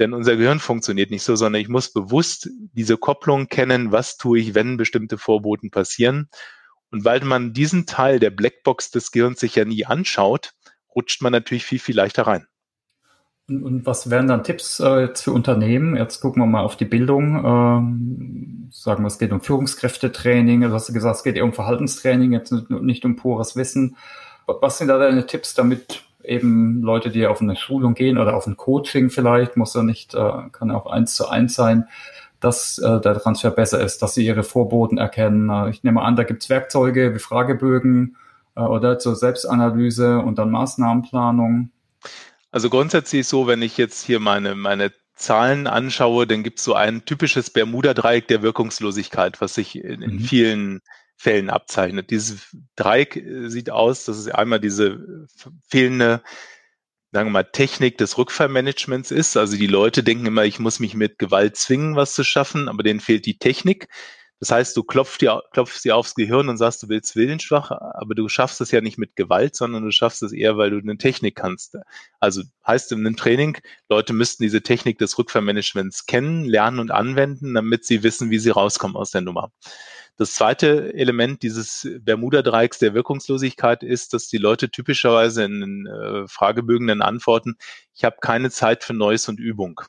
denn 0.00 0.14
unser 0.14 0.36
Gehirn 0.36 0.58
funktioniert 0.58 1.10
nicht 1.10 1.22
so, 1.22 1.36
sondern 1.36 1.60
ich 1.60 1.68
muss 1.68 1.92
bewusst 1.92 2.48
diese 2.72 2.96
Kopplung 2.96 3.48
kennen, 3.48 3.92
was 3.92 4.16
tue 4.16 4.40
ich, 4.40 4.54
wenn 4.54 4.76
bestimmte 4.76 5.18
Vorboten 5.18 5.70
passieren. 5.70 6.28
Und 6.90 7.04
weil 7.04 7.20
man 7.20 7.52
diesen 7.52 7.86
Teil 7.86 8.18
der 8.18 8.30
Blackbox 8.30 8.90
des 8.90 9.12
Gehirns 9.12 9.38
sich 9.40 9.54
ja 9.54 9.64
nie 9.64 9.84
anschaut, 9.84 10.54
rutscht 10.94 11.22
man 11.22 11.32
natürlich 11.32 11.64
viel, 11.64 11.78
viel 11.78 11.94
leichter 11.94 12.26
rein. 12.26 12.46
Und, 13.48 13.62
und 13.62 13.86
was 13.86 14.10
wären 14.10 14.26
dann 14.26 14.42
Tipps 14.42 14.80
äh, 14.80 15.02
jetzt 15.02 15.22
für 15.22 15.32
Unternehmen? 15.32 15.96
Jetzt 15.96 16.20
gucken 16.20 16.42
wir 16.42 16.46
mal 16.46 16.64
auf 16.64 16.76
die 16.76 16.84
Bildung. 16.84 17.44
Ähm, 17.44 18.68
sagen 18.72 19.02
wir, 19.02 19.08
es 19.08 19.18
geht 19.18 19.32
um 19.32 19.40
Führungskräftetraining. 19.40 20.62
Du 20.62 20.72
hast 20.72 20.92
gesagt, 20.92 21.16
es 21.16 21.22
geht 21.22 21.36
eher 21.36 21.44
um 21.44 21.52
Verhaltenstraining, 21.52 22.32
jetzt 22.32 22.52
nicht, 22.52 22.70
nicht 22.70 23.04
um 23.04 23.16
pures 23.16 23.54
Wissen. 23.54 23.96
Was 24.46 24.78
sind 24.78 24.88
da 24.88 24.98
deine 24.98 25.26
Tipps, 25.26 25.54
damit 25.54 26.04
eben 26.30 26.80
Leute, 26.82 27.10
die 27.10 27.26
auf 27.26 27.40
eine 27.40 27.56
Schulung 27.56 27.94
gehen 27.94 28.16
oder 28.16 28.36
auf 28.36 28.46
ein 28.46 28.56
Coaching 28.56 29.10
vielleicht, 29.10 29.56
muss 29.56 29.74
ja 29.74 29.82
nicht, 29.82 30.14
äh, 30.14 30.32
kann 30.52 30.70
auch 30.70 30.86
eins 30.86 31.14
zu 31.16 31.28
eins 31.28 31.54
sein, 31.54 31.88
dass 32.38 32.78
äh, 32.78 33.00
der 33.00 33.18
Transfer 33.18 33.50
besser 33.50 33.80
ist, 33.80 34.00
dass 34.00 34.14
sie 34.14 34.24
ihre 34.24 34.44
Vorboten 34.44 34.96
erkennen. 34.96 35.50
Äh, 35.50 35.70
ich 35.70 35.82
nehme 35.82 36.02
an, 36.02 36.16
da 36.16 36.22
gibt's 36.22 36.48
Werkzeuge 36.48 37.14
wie 37.14 37.18
Fragebögen 37.18 38.16
oder 38.56 38.98
zur 38.98 39.14
Selbstanalyse 39.14 40.18
und 40.18 40.38
dann 40.38 40.50
Maßnahmenplanung. 40.50 41.70
Also 42.50 42.68
grundsätzlich 42.68 43.26
so, 43.26 43.46
wenn 43.46 43.62
ich 43.62 43.78
jetzt 43.78 44.04
hier 44.04 44.18
meine, 44.18 44.54
meine 44.54 44.92
Zahlen 45.14 45.66
anschaue, 45.66 46.26
dann 46.26 46.42
gibt 46.42 46.58
es 46.58 46.64
so 46.64 46.74
ein 46.74 47.04
typisches 47.04 47.50
Bermuda-Dreieck 47.50 48.26
der 48.26 48.42
Wirkungslosigkeit, 48.42 49.40
was 49.40 49.54
sich 49.54 49.76
in, 49.76 50.02
in 50.02 50.14
mhm. 50.14 50.20
vielen 50.20 50.80
Fällen 51.20 51.50
abzeichnet. 51.50 52.10
Dieses 52.10 52.56
Dreieck 52.76 53.14
äh, 53.16 53.50
sieht 53.50 53.68
aus, 53.68 54.06
dass 54.06 54.16
es 54.16 54.28
einmal 54.28 54.58
diese 54.58 55.26
fehlende, 55.68 56.22
sagen 57.12 57.28
wir 57.28 57.32
mal, 57.32 57.44
Technik 57.44 57.98
des 57.98 58.16
Rückfallmanagements 58.16 59.10
ist. 59.10 59.36
Also 59.36 59.58
die 59.58 59.66
Leute 59.66 60.02
denken 60.02 60.24
immer, 60.24 60.46
ich 60.46 60.58
muss 60.58 60.80
mich 60.80 60.94
mit 60.94 61.18
Gewalt 61.18 61.56
zwingen, 61.56 61.94
was 61.94 62.14
zu 62.14 62.24
schaffen, 62.24 62.70
aber 62.70 62.82
denen 62.82 63.00
fehlt 63.00 63.26
die 63.26 63.38
Technik. 63.38 63.88
Das 64.38 64.50
heißt, 64.50 64.74
du 64.74 64.82
klopfst 64.82 65.18
dir, 65.20 65.42
klopfst 65.52 65.84
dir 65.84 65.94
aufs 65.94 66.14
Gehirn 66.14 66.48
und 66.48 66.56
sagst, 66.56 66.82
du 66.82 66.88
willst 66.88 67.14
willensschwach, 67.14 67.70
aber 67.70 68.14
du 68.14 68.26
schaffst 68.30 68.62
es 68.62 68.70
ja 68.70 68.80
nicht 68.80 68.96
mit 68.96 69.14
Gewalt, 69.14 69.54
sondern 69.54 69.84
du 69.84 69.90
schaffst 69.90 70.22
es 70.22 70.32
eher, 70.32 70.56
weil 70.56 70.70
du 70.70 70.78
eine 70.78 70.96
Technik 70.96 71.36
kannst. 71.36 71.76
Also 72.18 72.44
heißt 72.66 72.92
in 72.92 73.00
einem 73.00 73.16
Training, 73.16 73.58
Leute 73.90 74.14
müssten 74.14 74.42
diese 74.42 74.62
Technik 74.62 74.96
des 74.96 75.18
Rückfallmanagements 75.18 76.06
kennen, 76.06 76.46
lernen 76.46 76.78
und 76.78 76.90
anwenden, 76.90 77.52
damit 77.52 77.84
sie 77.84 78.02
wissen, 78.02 78.30
wie 78.30 78.38
sie 78.38 78.48
rauskommen 78.48 78.96
aus 78.96 79.10
der 79.10 79.20
Nummer. 79.20 79.52
Das 80.20 80.34
zweite 80.34 80.92
Element 80.92 81.42
dieses 81.42 81.88
Bermuda-Dreiecks 82.02 82.78
der 82.78 82.92
Wirkungslosigkeit 82.92 83.82
ist, 83.82 84.12
dass 84.12 84.28
die 84.28 84.36
Leute 84.36 84.70
typischerweise 84.70 85.44
in 85.44 85.86
äh, 85.86 86.28
Fragebögen 86.28 86.88
dann 86.88 87.00
antworten, 87.00 87.56
ich 87.94 88.04
habe 88.04 88.16
keine 88.20 88.50
Zeit 88.50 88.84
für 88.84 88.92
Neues 88.92 89.30
und 89.30 89.40
Übung. 89.40 89.80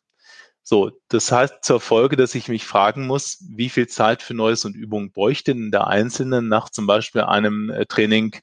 So, 0.63 0.91
das 1.09 1.33
heißt 1.33 1.55
zur 1.63 1.81
Folge, 1.81 2.15
dass 2.15 2.33
ich 2.33 2.47
mich 2.47 2.63
fragen 2.63 3.07
muss, 3.07 3.43
wie 3.49 3.67
viel 3.67 3.89
Zeit 3.89 4.21
für 4.21 4.33
Neues 4.33 4.63
und 4.63 4.73
Übung 4.73 5.11
bräuchte 5.11 5.53
denn 5.53 5.69
der 5.69 5.87
Einzelne 5.87 6.41
nach 6.41 6.69
zum 6.69 6.87
Beispiel 6.87 7.23
einem 7.23 7.69
äh, 7.69 7.85
Training, 7.85 8.37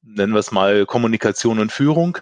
nennen 0.00 0.32
wir 0.32 0.40
es 0.40 0.52
mal 0.52 0.86
Kommunikation 0.86 1.58
und 1.58 1.70
Führung. 1.70 2.16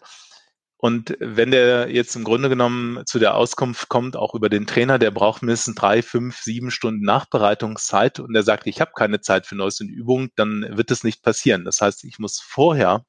Und 0.80 1.16
wenn 1.18 1.50
der 1.50 1.90
jetzt 1.90 2.14
im 2.14 2.22
Grunde 2.22 2.48
genommen 2.48 3.02
zu 3.04 3.18
der 3.18 3.34
Auskunft 3.34 3.88
kommt, 3.88 4.16
auch 4.16 4.34
über 4.34 4.48
den 4.48 4.64
Trainer, 4.64 5.00
der 5.00 5.10
braucht 5.10 5.42
mindestens 5.42 5.74
drei, 5.74 6.02
fünf, 6.02 6.38
sieben 6.38 6.70
Stunden 6.70 7.04
Nachbereitungszeit 7.04 8.20
und 8.20 8.32
der 8.32 8.44
sagt, 8.44 8.68
ich 8.68 8.80
habe 8.80 8.92
keine 8.94 9.20
Zeit 9.20 9.46
für 9.46 9.56
Neues 9.56 9.80
und 9.80 9.88
Übung, 9.88 10.28
dann 10.36 10.64
wird 10.76 10.92
es 10.92 11.02
nicht 11.02 11.22
passieren. 11.24 11.64
Das 11.64 11.80
heißt, 11.80 12.04
ich 12.04 12.20
muss 12.20 12.40
vorher 12.40 13.04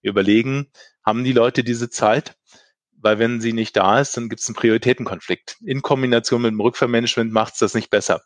überlegen, 0.00 0.70
haben 1.04 1.22
die 1.22 1.34
Leute 1.34 1.62
diese 1.62 1.90
Zeit? 1.90 2.36
Weil 3.02 3.18
wenn 3.18 3.40
sie 3.40 3.52
nicht 3.52 3.76
da 3.76 4.00
ist, 4.00 4.16
dann 4.16 4.30
gibt 4.30 4.40
es 4.40 4.48
einen 4.48 4.56
Prioritätenkonflikt. 4.56 5.56
In 5.64 5.82
Kombination 5.82 6.42
mit 6.42 6.52
dem 6.52 6.60
Rückvermanagement 6.60 7.32
macht 7.32 7.54
es 7.54 7.58
das 7.60 7.74
nicht 7.74 7.90
besser. 7.90 8.22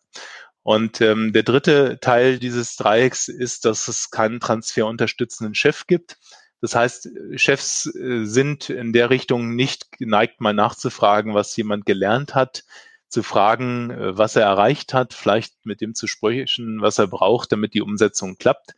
Und 0.62 1.00
ähm, 1.00 1.32
der 1.32 1.42
dritte 1.42 1.98
Teil 2.00 2.38
dieses 2.38 2.76
Dreiecks 2.76 3.28
ist, 3.28 3.64
dass 3.64 3.86
es 3.86 4.10
keinen 4.10 4.40
transferunterstützenden 4.40 5.54
Chef 5.54 5.86
gibt. 5.86 6.16
Das 6.64 6.74
heißt, 6.74 7.10
Chefs 7.36 7.94
äh, 7.94 8.24
sind 8.24 8.70
in 8.70 8.94
der 8.94 9.10
Richtung 9.10 9.54
nicht 9.54 9.92
geneigt, 9.98 10.40
mal 10.40 10.54
nachzufragen, 10.54 11.34
was 11.34 11.54
jemand 11.58 11.84
gelernt 11.84 12.34
hat, 12.34 12.64
zu 13.10 13.22
fragen, 13.22 13.90
äh, 13.90 14.16
was 14.16 14.34
er 14.34 14.44
erreicht 14.44 14.94
hat, 14.94 15.12
vielleicht 15.12 15.66
mit 15.66 15.82
dem 15.82 15.94
zu 15.94 16.06
sprechen, 16.06 16.80
was 16.80 16.98
er 16.98 17.06
braucht, 17.06 17.52
damit 17.52 17.74
die 17.74 17.82
Umsetzung 17.82 18.38
klappt. 18.38 18.72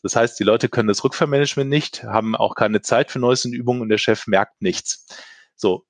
Das 0.00 0.16
heißt, 0.16 0.40
die 0.40 0.44
Leute 0.44 0.70
können 0.70 0.88
das 0.88 1.04
Rückvermanagement 1.04 1.68
nicht, 1.68 2.04
haben 2.04 2.34
auch 2.34 2.54
keine 2.54 2.80
Zeit 2.80 3.10
für 3.10 3.18
neuesten 3.18 3.52
Übungen 3.52 3.82
und 3.82 3.90
der 3.90 3.98
Chef 3.98 4.26
merkt 4.26 4.62
nichts. 4.62 5.06
So, 5.56 5.84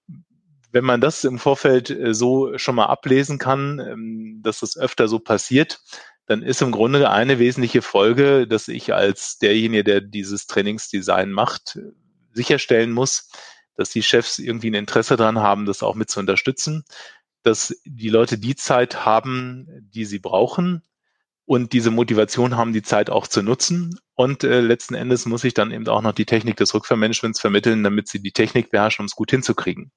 wenn 0.72 0.84
man 0.84 1.00
das 1.00 1.22
im 1.22 1.38
Vorfeld 1.38 1.90
äh, 1.90 2.12
so 2.12 2.58
schon 2.58 2.74
mal 2.74 2.86
ablesen 2.86 3.38
kann, 3.38 3.78
ähm, 3.78 4.40
dass 4.42 4.58
das 4.58 4.76
öfter 4.76 5.06
so 5.06 5.20
passiert, 5.20 5.78
dann 6.26 6.42
ist 6.42 6.60
im 6.60 6.72
Grunde 6.72 7.08
eine 7.10 7.38
wesentliche 7.38 7.82
Folge, 7.82 8.46
dass 8.46 8.68
ich 8.68 8.92
als 8.92 9.38
derjenige, 9.38 9.84
der 9.84 10.00
dieses 10.00 10.46
Trainingsdesign 10.46 11.30
macht, 11.30 11.78
sicherstellen 12.32 12.92
muss, 12.92 13.30
dass 13.76 13.90
die 13.90 14.02
Chefs 14.02 14.38
irgendwie 14.38 14.70
ein 14.70 14.74
Interesse 14.74 15.16
daran 15.16 15.38
haben, 15.38 15.66
das 15.66 15.82
auch 15.82 15.94
mit 15.94 16.10
zu 16.10 16.20
unterstützen, 16.20 16.84
dass 17.42 17.80
die 17.84 18.08
Leute 18.08 18.38
die 18.38 18.56
Zeit 18.56 19.06
haben, 19.06 19.68
die 19.94 20.04
sie 20.04 20.18
brauchen 20.18 20.82
und 21.44 21.72
diese 21.72 21.92
Motivation 21.92 22.56
haben, 22.56 22.72
die 22.72 22.82
Zeit 22.82 23.08
auch 23.08 23.28
zu 23.28 23.42
nutzen. 23.42 24.00
Und 24.14 24.42
äh, 24.42 24.60
letzten 24.60 24.94
Endes 24.94 25.26
muss 25.26 25.44
ich 25.44 25.54
dann 25.54 25.70
eben 25.70 25.86
auch 25.86 26.02
noch 26.02 26.12
die 26.12 26.24
Technik 26.24 26.56
des 26.56 26.74
Rückvermanagements 26.74 27.40
vermitteln, 27.40 27.84
damit 27.84 28.08
sie 28.08 28.20
die 28.20 28.32
Technik 28.32 28.70
beherrschen, 28.70 29.04
um 29.04 29.06
es 29.06 29.14
gut 29.14 29.30
hinzukriegen. 29.30 29.92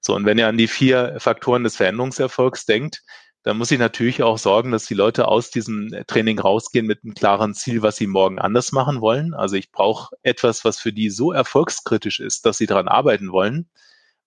So, 0.00 0.16
und 0.16 0.26
wenn 0.26 0.38
ihr 0.38 0.48
an 0.48 0.56
die 0.56 0.66
vier 0.66 1.16
Faktoren 1.18 1.62
des 1.62 1.76
Veränderungserfolgs 1.76 2.66
denkt, 2.66 3.02
dann 3.48 3.56
muss 3.56 3.70
ich 3.70 3.78
natürlich 3.78 4.22
auch 4.22 4.36
sorgen, 4.36 4.72
dass 4.72 4.84
die 4.84 4.94
Leute 4.94 5.26
aus 5.26 5.50
diesem 5.50 5.88
Training 6.06 6.38
rausgehen 6.38 6.86
mit 6.86 7.02
einem 7.02 7.14
klaren 7.14 7.54
Ziel, 7.54 7.80
was 7.80 7.96
sie 7.96 8.06
morgen 8.06 8.38
anders 8.38 8.72
machen 8.72 9.00
wollen. 9.00 9.32
Also 9.32 9.56
ich 9.56 9.72
brauche 9.72 10.14
etwas, 10.22 10.66
was 10.66 10.78
für 10.78 10.92
die 10.92 11.08
so 11.08 11.32
erfolgskritisch 11.32 12.20
ist, 12.20 12.44
dass 12.44 12.58
sie 12.58 12.66
daran 12.66 12.88
arbeiten 12.88 13.32
wollen, 13.32 13.70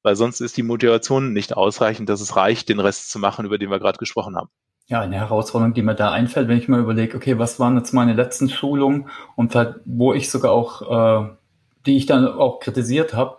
weil 0.01 0.15
sonst 0.15 0.41
ist 0.41 0.57
die 0.57 0.63
Motivation 0.63 1.33
nicht 1.33 1.55
ausreichend, 1.55 2.09
dass 2.09 2.19
es 2.19 2.35
reicht, 2.35 2.67
den 2.67 2.79
Rest 2.79 3.11
zu 3.11 3.19
machen, 3.19 3.45
über 3.45 3.59
den 3.59 3.69
wir 3.69 3.77
gerade 3.77 3.99
gesprochen 3.99 4.35
haben. 4.35 4.49
Ja, 4.87 5.01
eine 5.01 5.17
Herausforderung, 5.17 5.75
die 5.75 5.83
mir 5.83 5.93
da 5.93 6.09
einfällt, 6.09 6.47
wenn 6.47 6.57
ich 6.57 6.67
mal 6.67 6.79
überlege, 6.79 7.15
okay, 7.15 7.37
was 7.37 7.59
waren 7.59 7.77
jetzt 7.77 7.93
meine 7.93 8.13
letzten 8.13 8.49
Schulungen 8.49 9.07
und 9.35 9.53
wo 9.85 10.15
ich 10.15 10.31
sogar 10.31 10.51
auch, 10.51 10.81
äh, 10.81 11.29
die 11.85 11.95
ich 11.95 12.07
dann 12.07 12.27
auch 12.27 12.59
kritisiert 12.59 13.13
habe, 13.13 13.37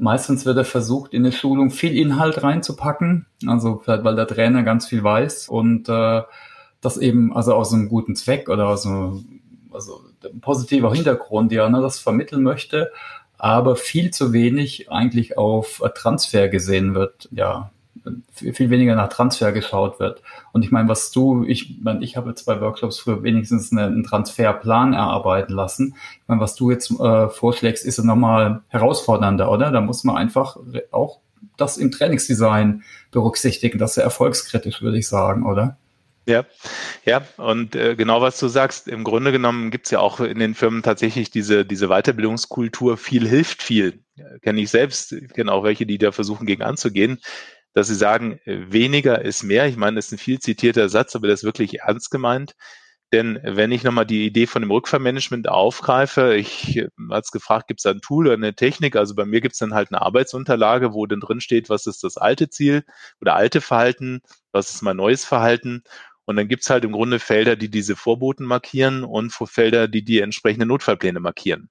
Meistens 0.00 0.46
wird 0.46 0.56
er 0.56 0.64
versucht, 0.64 1.12
in 1.12 1.24
eine 1.24 1.32
Schulung 1.32 1.70
viel 1.70 1.94
Inhalt 1.94 2.42
reinzupacken, 2.42 3.26
also 3.46 3.82
vielleicht, 3.84 4.02
weil 4.02 4.16
der 4.16 4.26
Trainer 4.26 4.62
ganz 4.62 4.86
viel 4.86 5.04
weiß 5.04 5.48
und 5.50 5.90
äh, 5.90 6.22
das 6.80 6.96
eben 6.96 7.36
also 7.36 7.52
aus 7.52 7.74
einem 7.74 7.90
guten 7.90 8.16
Zweck 8.16 8.48
oder 8.48 8.68
aus 8.68 8.86
einem 8.86 9.42
also 9.70 10.00
positiver 10.40 10.90
Hintergrund, 10.94 11.52
ja, 11.52 11.68
ne, 11.68 11.82
das 11.82 11.98
vermitteln 11.98 12.42
möchte, 12.42 12.90
aber 13.36 13.76
viel 13.76 14.10
zu 14.10 14.32
wenig 14.32 14.90
eigentlich 14.90 15.36
auf 15.36 15.82
Transfer 15.94 16.48
gesehen 16.48 16.94
wird, 16.94 17.28
ja, 17.30 17.70
viel 18.32 18.70
weniger 18.70 18.94
nach 18.94 19.08
Transfer 19.08 19.52
geschaut 19.52 20.00
wird. 20.00 20.22
Und 20.52 20.64
ich 20.64 20.70
meine, 20.70 20.88
was 20.88 21.10
du, 21.10 21.44
ich 21.44 21.76
meine, 21.82 22.02
ich 22.04 22.16
habe 22.16 22.30
jetzt 22.30 22.44
bei 22.44 22.60
Workshops 22.60 22.98
früher 22.98 23.22
wenigstens 23.22 23.72
einen 23.72 24.04
Transferplan 24.04 24.92
erarbeiten 24.92 25.52
lassen. 25.52 25.94
Ich 26.22 26.28
meine, 26.28 26.40
was 26.40 26.54
du 26.54 26.70
jetzt 26.70 26.90
äh, 26.90 27.28
vorschlägst, 27.28 27.84
ist 27.84 27.98
ja 27.98 28.04
nochmal 28.04 28.62
herausfordernder, 28.68 29.50
oder? 29.50 29.70
Da 29.70 29.80
muss 29.80 30.04
man 30.04 30.16
einfach 30.16 30.56
auch 30.90 31.20
das 31.56 31.76
im 31.76 31.90
Trainingsdesign 31.90 32.82
berücksichtigen. 33.10 33.78
Das 33.78 33.92
ist 33.92 33.96
ja 33.96 34.02
erfolgskritisch, 34.02 34.82
würde 34.82 34.98
ich 34.98 35.08
sagen, 35.08 35.44
oder? 35.44 35.76
Ja, 36.26 36.44
ja, 37.04 37.22
und 37.38 37.74
äh, 37.74 37.96
genau 37.96 38.20
was 38.20 38.38
du 38.38 38.46
sagst, 38.46 38.88
im 38.88 39.04
Grunde 39.04 39.32
genommen 39.32 39.70
gibt's 39.70 39.90
ja 39.90 40.00
auch 40.00 40.20
in 40.20 40.38
den 40.38 40.54
Firmen 40.54 40.82
tatsächlich 40.82 41.30
diese, 41.30 41.64
diese 41.64 41.88
Weiterbildungskultur, 41.88 42.98
viel 42.98 43.26
hilft 43.26 43.62
viel. 43.62 44.04
Kenne 44.42 44.60
ich 44.60 44.70
selbst, 44.70 45.14
kenne 45.34 45.50
auch 45.50 45.64
welche, 45.64 45.86
die 45.86 45.98
da 45.98 46.12
versuchen, 46.12 46.46
gegen 46.46 46.62
anzugehen 46.62 47.20
dass 47.72 47.88
sie 47.88 47.94
sagen, 47.94 48.40
weniger 48.44 49.22
ist 49.22 49.42
mehr. 49.42 49.66
Ich 49.66 49.76
meine, 49.76 49.96
das 49.96 50.06
ist 50.06 50.12
ein 50.12 50.18
viel 50.18 50.38
zitierter 50.40 50.88
Satz, 50.88 51.14
aber 51.16 51.28
das 51.28 51.40
ist 51.40 51.44
wirklich 51.44 51.80
ernst 51.80 52.10
gemeint. 52.10 52.54
Denn 53.12 53.40
wenn 53.42 53.72
ich 53.72 53.82
nochmal 53.82 54.06
die 54.06 54.24
Idee 54.24 54.46
von 54.46 54.62
dem 54.62 54.70
Rückvermanagement 54.70 55.48
aufgreife, 55.48 56.34
ich 56.36 56.76
äh, 56.76 56.88
als 57.08 57.32
gefragt, 57.32 57.66
gibt 57.66 57.80
es 57.80 57.86
ein 57.86 58.00
Tool 58.00 58.26
oder 58.26 58.36
eine 58.36 58.54
Technik? 58.54 58.94
Also 58.94 59.16
bei 59.16 59.24
mir 59.24 59.40
gibt 59.40 59.54
es 59.54 59.58
dann 59.58 59.74
halt 59.74 59.90
eine 59.90 60.00
Arbeitsunterlage, 60.00 60.92
wo 60.94 61.06
dann 61.06 61.18
drin 61.20 61.40
steht, 61.40 61.68
was 61.68 61.86
ist 61.86 62.04
das 62.04 62.16
alte 62.16 62.50
Ziel 62.50 62.84
oder 63.20 63.34
alte 63.34 63.60
Verhalten, 63.60 64.20
was 64.52 64.70
ist 64.70 64.82
mein 64.82 64.96
neues 64.96 65.24
Verhalten. 65.24 65.82
Und 66.24 66.36
dann 66.36 66.46
gibt 66.46 66.62
es 66.62 66.70
halt 66.70 66.84
im 66.84 66.92
Grunde 66.92 67.18
Felder, 67.18 67.56
die 67.56 67.70
diese 67.70 67.96
Vorboten 67.96 68.46
markieren 68.46 69.02
und 69.02 69.32
Felder, 69.32 69.88
die 69.88 70.04
die 70.04 70.20
entsprechenden 70.20 70.68
Notfallpläne 70.68 71.18
markieren. 71.18 71.68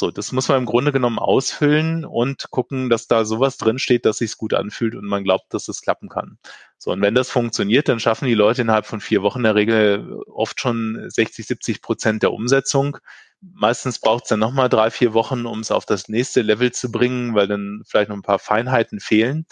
So, 0.00 0.10
das 0.10 0.32
muss 0.32 0.48
man 0.48 0.56
im 0.56 0.64
Grunde 0.64 0.92
genommen 0.92 1.18
ausfüllen 1.18 2.06
und 2.06 2.50
gucken, 2.50 2.88
dass 2.88 3.06
da 3.06 3.26
sowas 3.26 3.58
drinsteht, 3.58 4.06
dass 4.06 4.16
sich's 4.16 4.38
gut 4.38 4.54
anfühlt 4.54 4.94
und 4.94 5.04
man 5.04 5.24
glaubt, 5.24 5.52
dass 5.52 5.68
es 5.68 5.82
klappen 5.82 6.08
kann. 6.08 6.38
So, 6.78 6.90
und 6.90 7.02
wenn 7.02 7.14
das 7.14 7.28
funktioniert, 7.28 7.86
dann 7.86 8.00
schaffen 8.00 8.26
die 8.26 8.32
Leute 8.32 8.62
innerhalb 8.62 8.86
von 8.86 9.02
vier 9.02 9.20
Wochen 9.20 9.40
in 9.40 9.44
der 9.44 9.56
Regel 9.56 10.22
oft 10.26 10.58
schon 10.58 11.04
60, 11.06 11.46
70 11.46 11.82
Prozent 11.82 12.22
der 12.22 12.32
Umsetzung. 12.32 12.96
Meistens 13.42 13.98
braucht 13.98 14.24
es 14.24 14.30
dann 14.30 14.40
nochmal 14.40 14.70
drei, 14.70 14.90
vier 14.90 15.12
Wochen, 15.12 15.44
um 15.44 15.60
es 15.60 15.70
auf 15.70 15.84
das 15.84 16.08
nächste 16.08 16.40
Level 16.40 16.72
zu 16.72 16.90
bringen, 16.90 17.34
weil 17.34 17.46
dann 17.46 17.82
vielleicht 17.86 18.08
noch 18.08 18.16
ein 18.16 18.22
paar 18.22 18.38
Feinheiten 18.38 19.00
fehlen. 19.00 19.44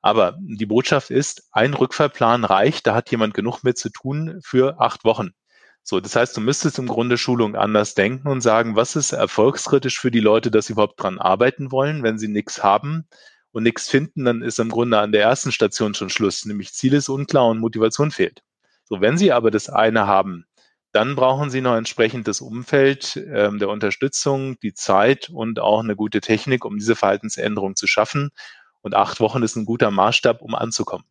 Aber 0.00 0.38
die 0.40 0.66
Botschaft 0.66 1.10
ist, 1.10 1.48
ein 1.52 1.74
Rückfallplan 1.74 2.44
reicht, 2.44 2.86
da 2.86 2.94
hat 2.94 3.10
jemand 3.10 3.34
genug 3.34 3.62
mit 3.62 3.76
zu 3.76 3.90
tun 3.90 4.40
für 4.42 4.80
acht 4.80 5.04
Wochen. 5.04 5.34
So, 5.84 6.00
das 6.00 6.14
heißt, 6.14 6.36
du 6.36 6.40
müsstest 6.40 6.78
im 6.78 6.86
Grunde 6.86 7.18
Schulung 7.18 7.56
anders 7.56 7.94
denken 7.94 8.28
und 8.28 8.40
sagen, 8.40 8.76
was 8.76 8.94
ist 8.94 9.12
erfolgskritisch 9.12 9.98
für 9.98 10.10
die 10.10 10.20
Leute, 10.20 10.50
dass 10.50 10.66
sie 10.66 10.74
überhaupt 10.74 11.02
dran 11.02 11.18
arbeiten 11.18 11.72
wollen, 11.72 12.02
wenn 12.02 12.18
sie 12.18 12.28
nichts 12.28 12.62
haben 12.62 13.08
und 13.50 13.64
nichts 13.64 13.88
finden, 13.88 14.24
dann 14.24 14.42
ist 14.42 14.60
im 14.60 14.70
Grunde 14.70 14.98
an 14.98 15.12
der 15.12 15.22
ersten 15.22 15.52
Station 15.52 15.94
schon 15.94 16.08
Schluss, 16.08 16.44
nämlich 16.44 16.72
Ziel 16.72 16.94
ist 16.94 17.08
unklar 17.08 17.48
und 17.48 17.58
Motivation 17.58 18.10
fehlt. 18.12 18.42
So, 18.84 19.00
wenn 19.00 19.18
sie 19.18 19.32
aber 19.32 19.50
das 19.50 19.68
eine 19.68 20.06
haben, 20.06 20.46
dann 20.92 21.16
brauchen 21.16 21.50
sie 21.50 21.62
noch 21.62 21.74
entsprechend 21.74 22.28
das 22.28 22.40
Umfeld 22.40 23.16
ähm, 23.16 23.58
der 23.58 23.70
Unterstützung, 23.70 24.58
die 24.60 24.74
Zeit 24.74 25.30
und 25.30 25.58
auch 25.58 25.80
eine 25.80 25.96
gute 25.96 26.20
Technik, 26.20 26.64
um 26.64 26.76
diese 26.76 26.96
Verhaltensänderung 26.96 27.76
zu 27.76 27.86
schaffen. 27.86 28.30
Und 28.82 28.94
acht 28.94 29.20
Wochen 29.20 29.42
ist 29.42 29.56
ein 29.56 29.64
guter 29.64 29.90
Maßstab, 29.90 30.42
um 30.42 30.54
anzukommen. 30.54 31.06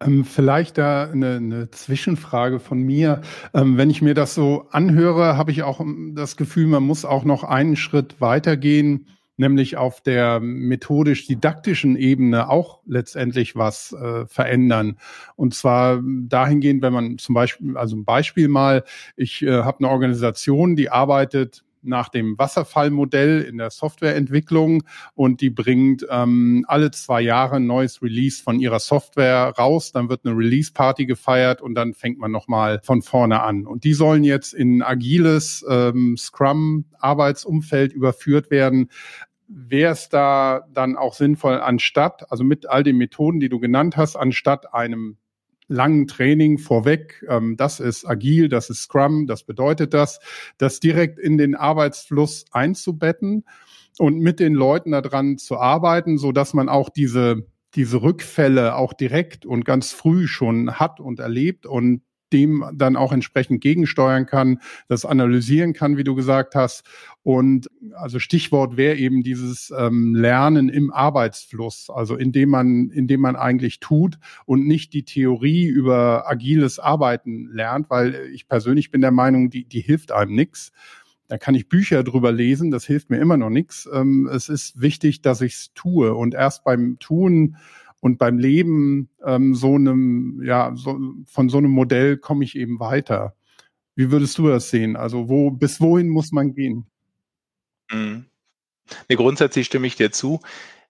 Ähm, 0.00 0.24
vielleicht 0.24 0.78
da 0.78 1.10
eine, 1.10 1.36
eine 1.36 1.70
Zwischenfrage 1.70 2.60
von 2.60 2.80
mir. 2.80 3.22
Ähm, 3.52 3.76
wenn 3.76 3.90
ich 3.90 4.02
mir 4.02 4.14
das 4.14 4.34
so 4.34 4.66
anhöre, 4.70 5.36
habe 5.36 5.50
ich 5.50 5.62
auch 5.62 5.80
ähm, 5.80 6.14
das 6.14 6.36
Gefühl, 6.36 6.66
man 6.68 6.84
muss 6.84 7.04
auch 7.04 7.24
noch 7.24 7.42
einen 7.44 7.76
Schritt 7.76 8.20
weitergehen, 8.20 9.06
nämlich 9.36 9.76
auf 9.76 10.00
der 10.00 10.40
methodisch-didaktischen 10.40 11.96
Ebene 11.96 12.48
auch 12.48 12.80
letztendlich 12.86 13.56
was 13.56 13.92
äh, 13.92 14.26
verändern. 14.26 14.98
Und 15.36 15.54
zwar 15.54 16.00
dahingehend, 16.02 16.82
wenn 16.82 16.92
man 16.92 17.18
zum 17.18 17.34
Beispiel, 17.34 17.76
also 17.76 17.96
ein 17.96 18.04
Beispiel 18.04 18.48
mal, 18.48 18.84
ich 19.16 19.42
äh, 19.42 19.62
habe 19.62 19.78
eine 19.78 19.88
Organisation, 19.88 20.76
die 20.76 20.90
arbeitet 20.90 21.64
nach 21.88 22.08
dem 22.08 22.38
Wasserfallmodell 22.38 23.42
in 23.42 23.58
der 23.58 23.70
Softwareentwicklung 23.70 24.84
und 25.14 25.40
die 25.40 25.50
bringt 25.50 26.06
ähm, 26.10 26.64
alle 26.68 26.90
zwei 26.90 27.20
Jahre 27.20 27.56
ein 27.56 27.66
neues 27.66 28.02
Release 28.02 28.42
von 28.42 28.60
ihrer 28.60 28.78
Software 28.78 29.54
raus. 29.58 29.92
Dann 29.92 30.08
wird 30.08 30.24
eine 30.24 30.36
Release-Party 30.36 31.06
gefeiert 31.06 31.60
und 31.60 31.74
dann 31.74 31.94
fängt 31.94 32.18
man 32.18 32.30
nochmal 32.30 32.80
von 32.84 33.02
vorne 33.02 33.42
an. 33.42 33.66
Und 33.66 33.84
die 33.84 33.94
sollen 33.94 34.24
jetzt 34.24 34.54
in 34.54 34.82
agiles 34.82 35.64
ähm, 35.68 36.16
Scrum-Arbeitsumfeld 36.16 37.92
überführt 37.92 38.50
werden 38.50 38.88
wäre 39.48 39.92
es 39.92 40.10
da 40.10 40.66
dann 40.72 40.96
auch 40.96 41.14
sinnvoll, 41.14 41.60
anstatt, 41.60 42.30
also 42.30 42.44
mit 42.44 42.68
all 42.68 42.82
den 42.82 42.98
Methoden, 42.98 43.40
die 43.40 43.48
du 43.48 43.58
genannt 43.58 43.96
hast, 43.96 44.14
anstatt 44.14 44.74
einem 44.74 45.16
langen 45.68 46.06
Training 46.06 46.58
vorweg. 46.58 47.24
Ähm, 47.28 47.56
das 47.56 47.80
ist 47.80 48.08
agil, 48.08 48.48
das 48.48 48.70
ist 48.70 48.82
Scrum, 48.82 49.26
das 49.26 49.44
bedeutet 49.44 49.94
das, 49.94 50.20
das 50.56 50.80
direkt 50.80 51.18
in 51.18 51.38
den 51.38 51.54
Arbeitsfluss 51.54 52.46
einzubetten 52.50 53.44
und 53.98 54.18
mit 54.18 54.40
den 54.40 54.54
Leuten 54.54 54.92
daran 54.92 55.38
zu 55.38 55.58
arbeiten, 55.58 56.18
so 56.18 56.32
dass 56.32 56.54
man 56.54 56.68
auch 56.68 56.88
diese 56.88 57.46
diese 57.74 58.02
Rückfälle 58.02 58.76
auch 58.76 58.94
direkt 58.94 59.44
und 59.44 59.64
ganz 59.64 59.92
früh 59.92 60.26
schon 60.26 60.78
hat 60.78 61.00
und 61.00 61.20
erlebt 61.20 61.66
und 61.66 62.02
dem 62.32 62.64
dann 62.74 62.96
auch 62.96 63.12
entsprechend 63.12 63.60
gegensteuern 63.60 64.26
kann, 64.26 64.60
das 64.88 65.04
analysieren 65.04 65.72
kann, 65.72 65.96
wie 65.96 66.04
du 66.04 66.14
gesagt 66.14 66.54
hast. 66.54 66.84
Und 67.22 67.68
also 67.94 68.18
Stichwort 68.18 68.76
wäre 68.76 68.96
eben 68.96 69.22
dieses 69.22 69.72
ähm, 69.76 70.14
Lernen 70.14 70.68
im 70.68 70.92
Arbeitsfluss, 70.92 71.90
also 71.90 72.16
indem 72.16 72.50
man, 72.50 72.90
indem 72.90 73.20
man 73.20 73.36
eigentlich 73.36 73.80
tut 73.80 74.18
und 74.46 74.66
nicht 74.66 74.92
die 74.94 75.04
Theorie 75.04 75.66
über 75.66 76.28
agiles 76.28 76.78
Arbeiten 76.78 77.48
lernt, 77.52 77.90
weil 77.90 78.30
ich 78.32 78.48
persönlich 78.48 78.90
bin 78.90 79.00
der 79.00 79.10
Meinung, 79.10 79.50
die, 79.50 79.64
die 79.64 79.80
hilft 79.80 80.12
einem 80.12 80.34
nichts. 80.34 80.72
Da 81.28 81.36
kann 81.36 81.54
ich 81.54 81.68
Bücher 81.68 82.02
drüber 82.02 82.32
lesen, 82.32 82.70
das 82.70 82.86
hilft 82.86 83.10
mir 83.10 83.18
immer 83.18 83.36
noch 83.36 83.50
nichts. 83.50 83.88
Ähm, 83.92 84.28
es 84.32 84.48
ist 84.48 84.80
wichtig, 84.80 85.20
dass 85.20 85.42
ich 85.42 85.54
es 85.54 85.74
tue 85.74 86.14
und 86.14 86.34
erst 86.34 86.64
beim 86.64 86.98
Tun 86.98 87.56
und 88.00 88.18
beim 88.18 88.38
Leben 88.38 89.10
ähm, 89.24 89.54
so 89.54 89.74
einem, 89.74 90.40
ja, 90.44 90.72
so, 90.74 90.98
von 91.26 91.48
so 91.48 91.58
einem 91.58 91.70
Modell 91.70 92.16
komme 92.16 92.44
ich 92.44 92.56
eben 92.56 92.78
weiter. 92.80 93.34
Wie 93.94 94.10
würdest 94.10 94.38
du 94.38 94.48
das 94.48 94.70
sehen? 94.70 94.96
Also 94.96 95.28
wo, 95.28 95.50
bis 95.50 95.80
wohin 95.80 96.08
muss 96.08 96.30
man 96.30 96.54
gehen? 96.54 96.86
Mhm. 97.90 98.26
Nee, 99.08 99.16
grundsätzlich 99.16 99.66
stimme 99.66 99.86
ich 99.86 99.96
dir 99.96 100.12
zu, 100.12 100.40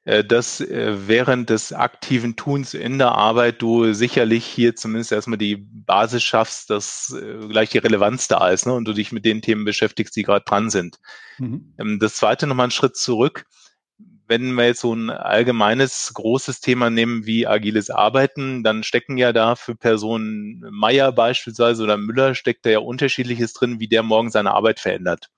äh, 0.04 0.22
dass 0.22 0.60
äh, 0.60 1.08
während 1.08 1.50
des 1.50 1.72
aktiven 1.72 2.36
Tuns 2.36 2.74
in 2.74 2.98
der 2.98 3.12
Arbeit 3.12 3.62
du 3.62 3.92
sicherlich 3.92 4.44
hier 4.44 4.76
zumindest 4.76 5.12
erstmal 5.12 5.38
die 5.38 5.56
Basis 5.56 6.22
schaffst, 6.22 6.70
dass 6.70 7.16
äh, 7.18 7.48
gleich 7.48 7.70
die 7.70 7.78
Relevanz 7.78 8.28
da 8.28 8.50
ist 8.50 8.66
ne, 8.66 8.74
und 8.74 8.86
du 8.86 8.92
dich 8.92 9.10
mit 9.10 9.24
den 9.24 9.42
Themen 9.42 9.64
beschäftigst, 9.64 10.14
die 10.14 10.22
gerade 10.22 10.44
dran 10.44 10.70
sind. 10.70 10.98
Mhm. 11.38 11.74
Ähm, 11.78 11.98
das 11.98 12.16
zweite 12.16 12.46
nochmal 12.46 12.64
einen 12.64 12.70
Schritt 12.72 12.96
zurück 12.96 13.46
wenn 14.28 14.54
wir 14.54 14.66
jetzt 14.66 14.80
so 14.80 14.94
ein 14.94 15.10
allgemeines 15.10 16.12
großes 16.14 16.60
Thema 16.60 16.90
nehmen 16.90 17.26
wie 17.26 17.46
agiles 17.46 17.90
Arbeiten, 17.90 18.62
dann 18.62 18.84
stecken 18.84 19.16
ja 19.16 19.32
da 19.32 19.56
für 19.56 19.74
Personen 19.74 20.64
Meier 20.70 21.12
beispielsweise 21.12 21.82
oder 21.82 21.96
Müller 21.96 22.34
steckt 22.34 22.66
da 22.66 22.70
ja 22.70 22.78
unterschiedliches 22.80 23.54
drin, 23.54 23.80
wie 23.80 23.88
der 23.88 24.02
morgen 24.02 24.30
seine 24.30 24.52
Arbeit 24.52 24.80
verändert. 24.80 25.30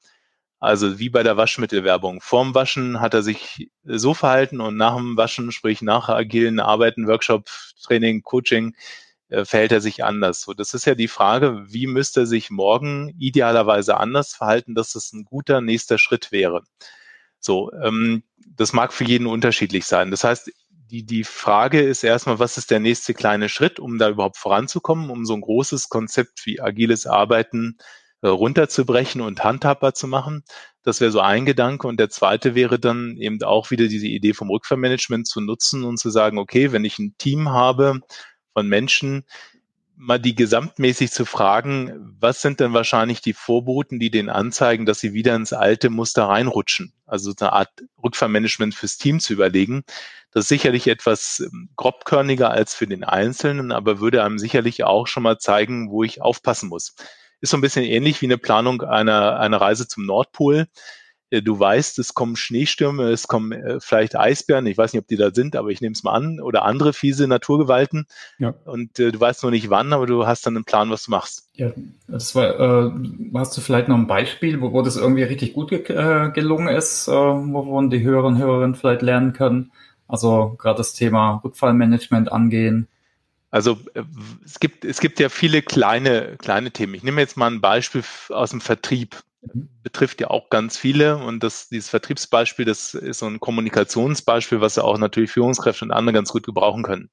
Also 0.60 0.98
wie 0.98 1.08
bei 1.08 1.22
der 1.22 1.36
Waschmittelwerbung. 1.36 2.20
Vorm 2.20 2.54
Waschen 2.54 3.00
hat 3.00 3.14
er 3.14 3.22
sich 3.22 3.70
so 3.84 4.12
verhalten 4.14 4.60
und 4.60 4.76
nach 4.76 4.96
dem 4.96 5.16
Waschen, 5.16 5.52
sprich 5.52 5.82
nach 5.82 6.08
agilen 6.08 6.60
Arbeiten, 6.60 7.06
Workshop, 7.06 7.48
Training, 7.82 8.22
Coaching, 8.22 8.74
äh, 9.30 9.44
verhält 9.44 9.72
er 9.72 9.80
sich 9.80 10.04
anders. 10.04 10.42
So, 10.42 10.52
das 10.54 10.74
ist 10.74 10.84
ja 10.84 10.94
die 10.94 11.08
Frage, 11.08 11.64
wie 11.68 11.86
müsste 11.86 12.20
er 12.20 12.26
sich 12.26 12.50
morgen 12.50 13.14
idealerweise 13.18 13.96
anders 13.96 14.34
verhalten, 14.34 14.74
dass 14.74 14.94
es 14.96 15.12
ein 15.12 15.24
guter 15.24 15.60
nächster 15.60 15.98
Schritt 15.98 16.32
wäre. 16.32 16.62
So, 17.40 17.72
ähm, 17.82 18.22
das 18.56 18.72
mag 18.72 18.92
für 18.92 19.04
jeden 19.04 19.26
unterschiedlich 19.26 19.86
sein. 19.86 20.10
Das 20.10 20.24
heißt, 20.24 20.50
die, 20.90 21.04
die 21.04 21.24
Frage 21.24 21.80
ist 21.80 22.02
erstmal, 22.02 22.38
was 22.38 22.58
ist 22.58 22.70
der 22.70 22.80
nächste 22.80 23.14
kleine 23.14 23.48
Schritt, 23.48 23.78
um 23.78 23.98
da 23.98 24.10
überhaupt 24.10 24.36
voranzukommen, 24.36 25.10
um 25.10 25.24
so 25.24 25.34
ein 25.34 25.40
großes 25.40 25.88
Konzept 25.88 26.44
wie 26.46 26.60
agiles 26.60 27.06
Arbeiten 27.06 27.78
äh, 28.22 28.28
runterzubrechen 28.28 29.20
und 29.20 29.44
handhabbar 29.44 29.94
zu 29.94 30.08
machen. 30.08 30.44
Das 30.82 31.00
wäre 31.00 31.10
so 31.10 31.20
ein 31.20 31.46
Gedanke. 31.46 31.86
Und 31.86 32.00
der 32.00 32.10
zweite 32.10 32.54
wäre 32.54 32.78
dann 32.78 33.16
eben 33.16 33.42
auch 33.42 33.70
wieder 33.70 33.86
diese 33.86 34.08
Idee 34.08 34.34
vom 34.34 34.50
Rückvermanagement 34.50 35.26
zu 35.26 35.40
nutzen 35.40 35.84
und 35.84 35.98
zu 35.98 36.10
sagen, 36.10 36.38
okay, 36.38 36.72
wenn 36.72 36.84
ich 36.84 36.98
ein 36.98 37.14
Team 37.18 37.50
habe 37.50 38.00
von 38.52 38.68
Menschen, 38.68 39.24
mal 40.00 40.18
die 40.18 40.34
gesamtmäßig 40.34 41.12
zu 41.12 41.26
fragen, 41.26 42.16
was 42.18 42.40
sind 42.40 42.58
denn 42.58 42.72
wahrscheinlich 42.72 43.20
die 43.20 43.34
Vorboten, 43.34 44.00
die 44.00 44.10
denen 44.10 44.30
anzeigen, 44.30 44.86
dass 44.86 44.98
sie 44.98 45.12
wieder 45.12 45.36
ins 45.36 45.52
alte 45.52 45.90
Muster 45.90 46.24
reinrutschen? 46.24 46.94
Also 47.06 47.32
eine 47.38 47.52
Art 47.52 47.68
Rückfallmanagement 48.02 48.74
fürs 48.74 48.96
Team 48.96 49.20
zu 49.20 49.34
überlegen. 49.34 49.84
Das 50.32 50.44
ist 50.44 50.48
sicherlich 50.48 50.88
etwas 50.88 51.40
ähm, 51.40 51.68
grobkörniger 51.76 52.50
als 52.50 52.74
für 52.74 52.86
den 52.86 53.04
Einzelnen, 53.04 53.72
aber 53.72 54.00
würde 54.00 54.24
einem 54.24 54.38
sicherlich 54.38 54.84
auch 54.84 55.06
schon 55.06 55.22
mal 55.22 55.38
zeigen, 55.38 55.90
wo 55.90 56.02
ich 56.02 56.22
aufpassen 56.22 56.70
muss. 56.70 56.94
Ist 57.42 57.50
so 57.50 57.58
ein 57.58 57.62
bisschen 57.62 57.84
ähnlich 57.84 58.22
wie 58.22 58.26
eine 58.26 58.38
Planung 58.38 58.82
einer, 58.82 59.38
einer 59.38 59.60
Reise 59.60 59.86
zum 59.86 60.06
Nordpol. 60.06 60.66
Äh, 61.30 61.42
du 61.42 61.58
weißt, 61.58 61.98
es 61.98 62.14
kommen 62.14 62.36
Schneestürme, 62.36 63.10
es 63.10 63.28
kommen 63.28 63.52
äh, 63.52 63.78
vielleicht 63.80 64.16
Eisbären, 64.16 64.66
ich 64.66 64.76
weiß 64.76 64.92
nicht, 64.92 65.00
ob 65.00 65.08
die 65.08 65.16
da 65.16 65.32
sind, 65.32 65.56
aber 65.56 65.68
ich 65.70 65.80
nehme 65.80 65.92
es 65.92 66.02
mal 66.02 66.12
an, 66.12 66.40
oder 66.40 66.64
andere 66.64 66.92
fiese 66.92 67.26
Naturgewalten. 67.26 68.06
Ja. 68.38 68.54
Und 68.64 68.98
äh, 68.98 69.12
du 69.12 69.20
weißt 69.20 69.42
noch 69.44 69.50
nicht 69.50 69.70
wann, 69.70 69.92
aber 69.92 70.06
du 70.06 70.26
hast 70.26 70.46
dann 70.46 70.56
einen 70.56 70.64
Plan, 70.64 70.90
was 70.90 71.04
du 71.04 71.12
machst. 71.12 71.48
Ja, 71.54 71.72
das 72.08 72.34
war, 72.34 72.88
äh, 72.88 72.90
hast 73.34 73.56
du 73.56 73.60
vielleicht 73.60 73.88
noch 73.88 73.96
ein 73.96 74.06
Beispiel, 74.06 74.60
wo, 74.60 74.72
wo 74.72 74.82
das 74.82 74.96
irgendwie 74.96 75.22
richtig 75.22 75.54
gut 75.54 75.70
ge 75.70 75.80
äh, 75.80 76.30
gelungen 76.30 76.68
ist, 76.68 77.08
äh, 77.08 77.12
wovon 77.12 77.90
die 77.90 78.02
Hörerinnen 78.02 78.40
und 78.40 78.46
Hörerinnen 78.46 78.74
vielleicht 78.74 79.02
lernen 79.02 79.32
können? 79.32 79.72
Also 80.08 80.56
gerade 80.58 80.78
das 80.78 80.92
Thema 80.92 81.40
Rückfallmanagement 81.44 82.32
angehen. 82.32 82.88
Also 83.50 83.78
äh, 83.94 84.02
es 84.44 84.60
gibt, 84.60 84.84
es 84.84 85.00
gibt 85.00 85.20
ja 85.20 85.28
viele 85.28 85.62
kleine, 85.62 86.36
kleine 86.38 86.70
Themen. 86.70 86.94
Ich 86.94 87.02
nehme 87.02 87.20
jetzt 87.20 87.36
mal 87.36 87.50
ein 87.50 87.60
Beispiel 87.60 88.02
aus 88.30 88.50
dem 88.50 88.60
Vertrieb 88.60 89.22
betrifft 89.42 90.20
ja 90.20 90.28
auch 90.28 90.50
ganz 90.50 90.76
viele 90.76 91.16
und 91.16 91.42
das, 91.42 91.68
dieses 91.68 91.88
Vertriebsbeispiel, 91.88 92.64
das 92.64 92.94
ist 92.94 93.18
so 93.18 93.26
ein 93.26 93.40
Kommunikationsbeispiel, 93.40 94.60
was 94.60 94.76
ja 94.76 94.82
auch 94.82 94.98
natürlich 94.98 95.30
Führungskräfte 95.30 95.84
und 95.84 95.92
andere 95.92 96.14
ganz 96.14 96.30
gut 96.30 96.44
gebrauchen 96.44 96.82
können. 96.82 97.10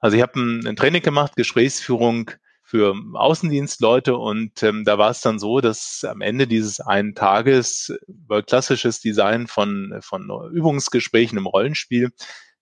Also 0.00 0.16
ich 0.16 0.22
habe 0.22 0.38
ein, 0.38 0.66
ein 0.66 0.76
Training 0.76 1.02
gemacht, 1.02 1.36
Gesprächsführung 1.36 2.30
für 2.62 2.94
Außendienstleute 3.12 4.16
und 4.16 4.62
ähm, 4.62 4.84
da 4.84 4.98
war 4.98 5.10
es 5.10 5.20
dann 5.20 5.38
so, 5.38 5.60
dass 5.60 6.04
am 6.04 6.22
Ende 6.22 6.46
dieses 6.46 6.80
einen 6.80 7.14
Tages 7.14 7.92
über 8.08 8.42
klassisches 8.42 9.00
Design 9.00 9.46
von, 9.46 9.98
von 10.00 10.30
Übungsgesprächen 10.52 11.38
im 11.38 11.46
Rollenspiel 11.46 12.10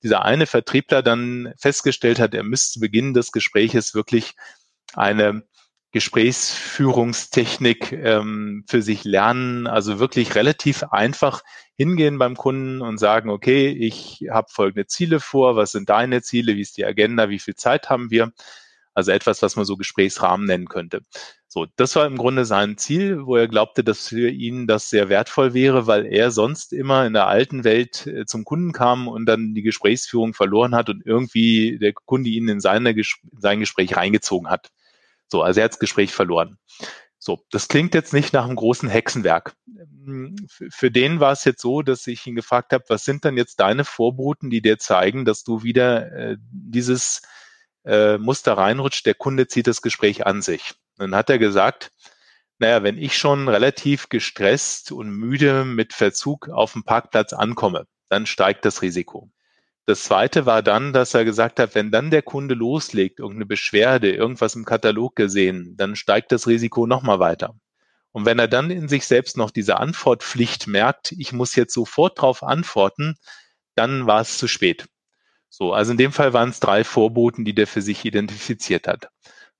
dieser 0.03 0.25
eine 0.25 0.47
Vertriebler 0.47 1.03
dann 1.03 1.55
festgestellt 1.57 2.19
hat, 2.19 2.35
er 2.35 2.43
müsste 2.43 2.75
zu 2.75 2.81
Beginn 2.81 3.15
des 3.15 3.33
Gespräches 3.33 3.95
wirklich 3.95 4.35
eine 4.95 5.45
Gesprächsführungstechnik 5.93 7.93
ähm, 7.93 8.65
für 8.67 8.81
sich 8.81 9.05
lernen, 9.05 9.67
also 9.67 9.99
wirklich 9.99 10.35
relativ 10.35 10.85
einfach 10.85 11.43
hingehen 11.77 12.19
beim 12.19 12.37
Kunden 12.37 12.81
und 12.81 12.99
sagen, 12.99 13.29
okay, 13.29 13.69
ich 13.69 14.27
habe 14.31 14.49
folgende 14.51 14.87
Ziele 14.87 15.21
vor, 15.21 15.55
was 15.55 15.73
sind 15.73 15.91
deine 15.91 16.23
Ziele, 16.23 16.57
wie 16.57 16.63
ist 16.63 16.79
die 16.79 16.87
Agenda, 16.87 17.29
wie 17.29 17.39
viel 17.39 17.57
Zeit 17.57 17.91
haben 17.91 18.11
wir? 18.11 18.33
Also 18.95 19.13
etwas, 19.13 19.43
was 19.43 19.57
man 19.57 19.65
so 19.65 19.77
Gesprächsrahmen 19.77 20.47
nennen 20.47 20.69
könnte. 20.69 21.01
So, 21.49 21.67
das 21.77 21.95
war 21.97 22.07
im 22.07 22.17
Grunde 22.17 22.47
sein 22.47 22.79
Ziel, 22.79 23.27
wo 23.27 23.37
er 23.37 23.49
glaubte, 23.49 23.85
dass 23.85 24.09
für 24.09 24.31
ihn 24.31 24.67
das 24.67 24.89
sehr 24.89 25.11
wertvoll 25.11 25.53
wäre, 25.53 25.87
weil 25.87 26.07
er 26.07 26.31
sonst 26.31 26.73
immer 26.73 27.07
in 27.07 27.13
der 27.13 27.27
alten 27.27 27.65
Welt 27.65 28.07
äh, 28.07 28.25
zum 28.25 28.45
Kunden 28.45 28.73
kam 28.73 29.09
und 29.09 29.27
dann 29.27 29.55
die 29.55 29.63
Gesprächsführung 29.63 30.33
verloren 30.33 30.75
hat 30.75 30.89
und 30.89 31.05
irgendwie 31.05 31.79
der 31.79 31.93
Kunde 31.93 32.31
ihn 32.31 32.49
in, 32.49 32.61
seine, 32.61 32.91
in 32.91 33.05
sein 33.39 33.61
Gespräch 33.61 33.97
reingezogen 33.97 34.49
hat. 34.49 34.71
So, 35.33 35.43
also 35.43 35.61
er 35.61 35.65
hat 35.65 35.73
das 35.73 35.79
Gespräch 35.79 36.13
verloren. 36.13 36.59
So, 37.19 37.41
das 37.51 37.67
klingt 37.69 37.95
jetzt 37.95 38.13
nicht 38.13 38.35
nach 38.35 38.45
einem 38.45 38.57
großen 38.57 38.89
Hexenwerk. 38.89 39.55
Für 40.71 40.91
den 40.91 41.21
war 41.21 41.33
es 41.33 41.45
jetzt 41.45 41.63
so, 41.63 41.81
dass 41.81 42.07
ich 42.07 42.27
ihn 42.27 42.35
gefragt 42.35 42.73
habe, 42.73 42.85
was 42.89 43.05
sind 43.05 43.25
denn 43.25 43.39
jetzt 43.39 43.59
deine 43.59 43.85
Vorboten, 43.85 44.51
die 44.51 44.61
dir 44.61 44.79
zeigen, 44.79 45.25
dass 45.25 45.43
du 45.43 45.63
wieder 45.63 46.13
äh, 46.13 46.37
dieses 46.39 47.23
äh, 47.87 48.19
Muster 48.19 48.59
reinrutscht, 48.59 49.07
der 49.07 49.15
Kunde 49.15 49.47
zieht 49.47 49.69
das 49.69 49.81
Gespräch 49.81 50.27
an 50.27 50.43
sich. 50.43 50.75
Dann 50.99 51.15
hat 51.15 51.31
er 51.31 51.39
gesagt, 51.39 51.93
naja, 52.59 52.83
wenn 52.83 52.99
ich 52.99 53.17
schon 53.17 53.49
relativ 53.49 54.11
gestresst 54.11 54.93
und 54.93 55.11
müde 55.11 55.65
mit 55.65 55.95
Verzug 55.95 56.51
auf 56.51 56.75
dem 56.75 56.85
Parkplatz 56.85 57.33
ankomme, 57.33 57.87
dann 58.11 58.27
steigt 58.27 58.67
das 58.67 58.83
Risiko. 58.83 59.31
Das 59.85 60.05
zweite 60.05 60.47
war 60.47 60.63
dann, 60.63 60.93
dass 60.93 61.13
er 61.15 61.25
gesagt 61.25 61.59
hat, 61.59 61.75
wenn 61.75 61.91
dann 61.91 62.11
der 62.11 62.23
Kunde 62.23 62.55
loslegt, 62.55 63.19
irgendeine 63.19 63.47
Beschwerde, 63.47 64.13
irgendwas 64.13 64.55
im 64.55 64.65
Katalog 64.65 65.17
gesehen, 65.17 65.75
dann 65.77 65.97
steigt 65.97 66.31
das 66.31 66.47
Risiko 66.47 66.87
nochmal 66.87 67.19
weiter. 67.19 67.57
Und 68.13 68.27
wenn 68.27 68.39
er 68.39 68.47
dann 68.47 68.71
in 68.71 68.89
sich 68.89 69.07
selbst 69.07 69.37
noch 69.37 69.51
diese 69.51 69.79
Antwortpflicht 69.79 70.67
merkt, 70.69 71.13
ich 71.13 71.33
muss 71.33 71.57
jetzt 71.57 71.75
sofort 71.75 72.19
darauf 72.19 72.43
antworten, 72.43 73.17
dann 73.75 74.07
war 74.07 74.21
es 74.21 74.39
zu 74.39 74.47
spät. 74.47 74.87
So, 75.49 75.73
also 75.73 75.93
in 75.93 75.99
dem 75.99 76.13
Fall 76.13 76.33
waren 76.33 76.51
es 76.51 76.61
drei 76.61 76.85
Vorboten, 76.85 77.45
die 77.45 77.55
der 77.55 77.67
für 77.67 77.83
sich 77.83 78.05
identifiziert 78.05 78.87
hat. 78.87 79.09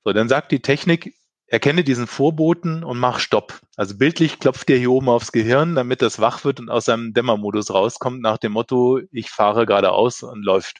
So, 0.05 0.13
dann 0.13 0.29
sagt 0.29 0.53
die 0.53 0.63
Technik, 0.63 1.15
erkenne 1.53 1.85
diesen 1.85 2.07
Vorboten 2.07 2.83
und 2.83 2.99
mach 2.99 3.19
Stopp. 3.19 3.61
Also 3.77 3.99
bildlich 3.99 4.41
klopft 4.41 4.71
er 4.71 4.79
hier 4.79 4.91
oben 4.91 5.11
aufs 5.11 5.33
Gehirn, 5.33 5.75
damit 5.75 6.01
das 6.01 6.19
wach 6.19 6.45
wird 6.45 6.61
und 6.61 6.71
aus 6.71 6.87
seinem 6.87 7.13
Dämmermodus 7.13 7.71
rauskommt 7.71 8.23
nach 8.23 8.39
dem 8.39 8.53
Motto, 8.53 9.01
ich 9.11 9.29
fahre 9.29 9.67
geradeaus 9.67 10.23
und 10.23 10.43
läuft. 10.43 10.79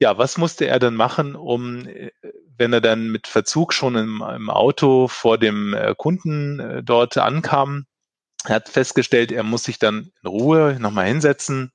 Ja, 0.00 0.16
was 0.16 0.38
musste 0.38 0.66
er 0.66 0.78
dann 0.78 0.94
machen, 0.94 1.36
um, 1.36 1.86
wenn 2.56 2.72
er 2.72 2.80
dann 2.80 3.08
mit 3.08 3.26
Verzug 3.26 3.74
schon 3.74 3.94
im, 3.96 4.24
im 4.34 4.48
Auto 4.48 5.06
vor 5.06 5.36
dem 5.36 5.74
äh, 5.74 5.94
Kunden 5.94 6.60
äh, 6.60 6.82
dort 6.82 7.18
ankam? 7.18 7.84
Er 8.46 8.54
hat 8.56 8.70
festgestellt, 8.70 9.32
er 9.32 9.42
muss 9.42 9.64
sich 9.64 9.78
dann 9.78 10.10
in 10.22 10.28
Ruhe 10.28 10.78
nochmal 10.80 11.08
hinsetzen, 11.08 11.72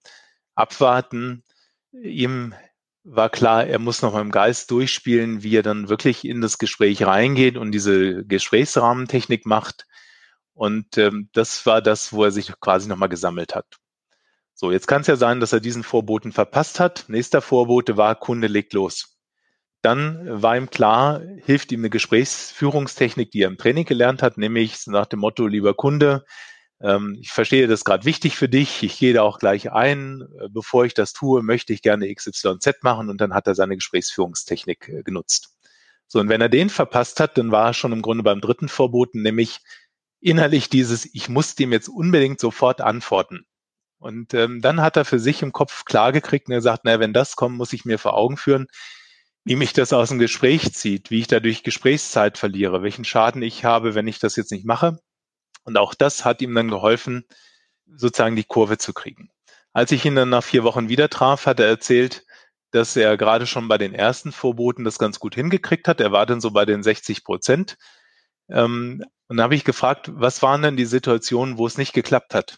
abwarten, 0.55 1.43
ihm 1.91 2.55
war 3.04 3.30
klar, 3.30 3.66
er 3.66 3.80
muss 3.80 4.02
noch 4.02 4.14
mal 4.14 4.22
im 4.22 4.32
Geist 4.32 4.72
durchspielen, 4.72 5.43
wie 5.43 5.56
er 5.56 5.64
dann 5.64 5.89
wirklich 5.89 6.26
in 6.26 6.41
das 6.41 6.58
Gespräch 6.58 7.06
reingeht 7.06 7.58
und 7.58 7.72
diese 7.72 8.26
Gesprächsrahmentechnik 8.26 9.45
macht. 9.45 9.86
Und 10.54 10.97
ähm, 10.97 11.30
das 11.34 11.66
war 11.66 11.82
das, 11.82 12.14
wo 12.14 12.24
er 12.26 12.32
sich 12.32 12.54
quasi 12.60 12.88
noch 12.89 12.97
mal 12.97 13.08
gesammelt 13.08 13.56
hat. 13.56 13.66
So, 14.54 14.72
jetzt 14.72 14.88
kann 14.88 15.02
es 15.02 15.08
ja 15.08 15.16
sein, 15.16 15.39
dass 15.39 15.54
er 15.54 15.62
diesen 15.62 15.84
Vorboten 15.84 16.34
verpasst 16.34 16.80
hat. 16.82 17.06
Nächster 17.08 17.41
Vorbote 17.41 17.97
war, 17.97 18.16
Kunde 18.16 18.47
legt 18.47 18.74
los. 18.74 19.18
dann 19.82 20.41
war 20.41 20.58
ihm 20.58 20.70
klar, 20.70 21.22
hilft 21.45 21.72
ihm 21.72 21.82
eine 21.82 21.89
Gesprächsführungstechnik, 21.89 23.32
die 23.32 23.43
er 23.43 23.47
im 23.47 23.58
Training 23.58 23.86
gelernt 23.86 24.22
hat, 24.22 24.38
nämlich 24.38 24.88
nach 24.88 25.06
dem 25.06 25.20
Motto, 25.20 25.47
lieber 25.47 25.74
Kunde, 25.74 26.26
ich 27.20 27.32
verstehe 27.32 27.68
das 27.68 27.84
gerade 27.84 28.06
wichtig 28.06 28.38
für 28.38 28.48
dich, 28.48 28.84
ich 28.84 28.98
gehe 29.00 29.14
da 29.14 29.24
auch 29.24 29.40
gleich 29.40 29.72
ein, 29.72 30.22
äh, 30.40 30.48
bevor 30.50 30.86
ich 30.86 30.94
das 30.94 31.14
tue, 31.14 31.44
möchte 31.44 31.74
ich 31.74 31.82
gerne 31.82 32.14
XYZ 32.14 32.84
machen 32.84 33.10
und 33.10 33.20
dann 33.20 33.34
hat 33.34 33.48
er 33.48 33.56
seine 33.56 33.76
Gesprächsführungstechnik 33.76 34.88
äh, 34.88 35.04
genutzt. 35.04 35.58
So, 36.08 36.20
und 36.20 36.30
wenn 36.30 36.42
er 36.42 36.50
den 36.50 36.70
verpasst 36.70 37.20
hat, 37.20 37.38
dann 37.38 37.52
war 37.52 37.68
er 37.68 37.74
schon 37.74 37.92
im 37.92 38.02
Grunde 38.02 38.24
beim 38.24 38.42
dritten 38.42 38.70
Verboten, 38.70 39.22
nämlich 39.22 39.60
innerlich 40.22 40.70
dieses, 40.70 41.06
ich 41.14 41.30
muss 41.30 41.56
dem 41.56 41.72
jetzt 41.72 41.90
unbedingt 41.90 42.40
sofort 42.40 42.82
antworten. 42.82 43.46
Und 44.00 44.34
ähm, 44.34 44.62
dann 44.62 44.82
hat 44.82 44.98
er 44.98 45.06
für 45.06 45.20
sich 45.20 45.42
im 45.42 45.52
Kopf 45.52 45.86
klar 45.86 46.14
gekriegt 46.14 46.48
und 46.48 46.54
er 46.54 46.62
sagt, 46.62 46.84
na, 46.86 47.00
wenn 47.00 47.14
das 47.14 47.36
kommt, 47.36 47.58
muss 47.58 47.74
ich 47.74 47.86
mir 47.86 48.00
vor 48.00 48.16
Augen 48.16 48.38
führen, 48.38 48.68
wie 49.44 49.56
mich 49.58 49.74
das 49.74 49.94
aus 49.94 50.10
dem 50.10 50.20
Gespräch 50.20 50.74
zieht, 50.74 51.12
wie 51.12 51.20
ich 51.20 51.28
dadurch 51.28 51.64
Gesprächszeit 51.64 52.38
verliere, 52.38 52.82
welchen 52.82 53.06
Schaden 53.06 53.42
ich 53.42 53.66
habe, 53.66 53.96
wenn 53.96 54.08
ich 54.08 54.20
das 54.20 54.36
jetzt 54.38 54.52
nicht 54.52 54.66
mache. 54.66 55.00
Und 55.70 55.78
auch 55.78 55.93
das 55.93 56.26
hat 56.26 56.41
ihm 56.41 56.55
dann 56.55 56.70
geholfen, 56.70 57.26
sozusagen 57.86 58.36
die 58.36 58.43
Kurve 58.43 58.80
zu 58.80 58.91
kriegen. 58.91 59.30
Als 59.72 59.91
ich 59.91 60.03
ihn 60.03 60.15
dann 60.15 60.30
nach 60.30 60.43
vier 60.43 60.63
Wochen 60.63 60.89
wieder 60.89 61.09
traf, 61.09 61.45
hat 61.45 61.59
er 61.59 61.67
erzählt, 61.67 62.26
dass 62.72 62.95
er 62.95 63.17
gerade 63.17 63.45
schon 63.45 63.67
bei 63.67 63.78
den 63.78 63.93
ersten 63.93 64.32
Vorboten 64.32 64.84
das 64.84 64.97
ganz 64.97 65.20
gut 65.20 65.36
hingekriegt 65.36 65.88
hat. 65.88 66.01
Er 66.01 66.11
war 66.11 66.26
dann 66.26 66.41
so 66.41 66.49
bei 66.49 66.65
den 66.65 66.82
60 66.82 67.24
Prozent. 67.24 67.78
Ähm, 68.49 69.05
und 69.28 69.38
da 69.38 69.43
habe 69.43 69.53
ich 69.53 69.63
gefragt, 69.63 70.09
was 70.11 70.41
waren 70.41 70.63
denn 70.63 70.76
die 70.76 70.86
Situationen, 70.86 71.59
wo 71.59 71.67
es 71.67 71.78
nicht 71.78 71.93
geklappt 71.93 72.34
hat? 72.34 72.57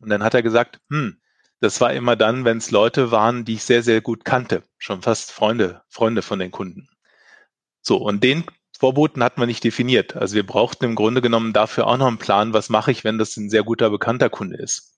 Und 0.00 0.08
dann 0.08 0.24
hat 0.24 0.32
er 0.32 0.42
gesagt, 0.42 0.80
hm, 0.88 1.20
das 1.60 1.82
war 1.82 1.92
immer 1.92 2.16
dann, 2.16 2.46
wenn 2.46 2.56
es 2.56 2.70
Leute 2.70 3.10
waren, 3.10 3.44
die 3.44 3.56
ich 3.56 3.64
sehr, 3.64 3.82
sehr 3.82 4.00
gut 4.00 4.24
kannte, 4.24 4.62
schon 4.78 5.02
fast 5.02 5.30
Freunde, 5.30 5.82
Freunde 5.90 6.22
von 6.22 6.38
den 6.38 6.50
Kunden. 6.50 6.88
So, 7.82 7.98
und 7.98 8.24
den 8.24 8.46
Vorboten 8.78 9.22
hatten 9.22 9.40
wir 9.40 9.46
nicht 9.46 9.64
definiert. 9.64 10.16
Also 10.16 10.34
wir 10.34 10.46
brauchten 10.46 10.84
im 10.84 10.94
Grunde 10.94 11.22
genommen 11.22 11.52
dafür 11.52 11.86
auch 11.86 11.96
noch 11.96 12.08
einen 12.08 12.18
Plan, 12.18 12.52
was 12.52 12.68
mache 12.68 12.90
ich, 12.90 13.04
wenn 13.04 13.18
das 13.18 13.36
ein 13.36 13.50
sehr 13.50 13.62
guter 13.62 13.90
bekannter 13.90 14.30
Kunde 14.30 14.56
ist. 14.56 14.94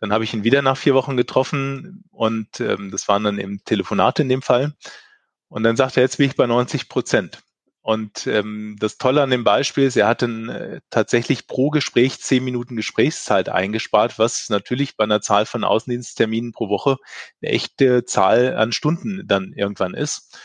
Dann 0.00 0.12
habe 0.12 0.24
ich 0.24 0.34
ihn 0.34 0.44
wieder 0.44 0.62
nach 0.62 0.76
vier 0.76 0.94
Wochen 0.94 1.16
getroffen 1.16 2.04
und 2.10 2.60
ähm, 2.60 2.90
das 2.90 3.08
waren 3.08 3.24
dann 3.24 3.38
eben 3.38 3.62
Telefonate 3.64 4.22
in 4.22 4.28
dem 4.28 4.42
Fall. 4.42 4.74
Und 5.48 5.62
dann 5.62 5.76
sagte 5.76 6.00
er, 6.00 6.04
jetzt 6.04 6.16
bin 6.18 6.28
ich 6.28 6.36
bei 6.36 6.46
90 6.46 6.88
Prozent. 6.88 7.42
Und 7.80 8.26
ähm, 8.26 8.76
das 8.80 8.96
Tolle 8.96 9.22
an 9.22 9.28
dem 9.28 9.44
Beispiel 9.44 9.84
ist, 9.84 9.96
er 9.96 10.08
hat 10.08 10.22
dann 10.22 10.48
äh, 10.48 10.80
tatsächlich 10.88 11.46
pro 11.46 11.68
Gespräch 11.68 12.18
zehn 12.18 12.42
Minuten 12.42 12.76
Gesprächszeit 12.76 13.50
eingespart, 13.50 14.18
was 14.18 14.48
natürlich 14.48 14.96
bei 14.96 15.04
einer 15.04 15.20
Zahl 15.20 15.44
von 15.44 15.64
Außendienstterminen 15.64 16.52
pro 16.52 16.70
Woche 16.70 16.96
eine 17.42 17.52
echte 17.52 18.06
Zahl 18.06 18.56
an 18.56 18.72
Stunden 18.72 19.26
dann 19.26 19.52
irgendwann 19.52 19.92
ist. 19.92 20.38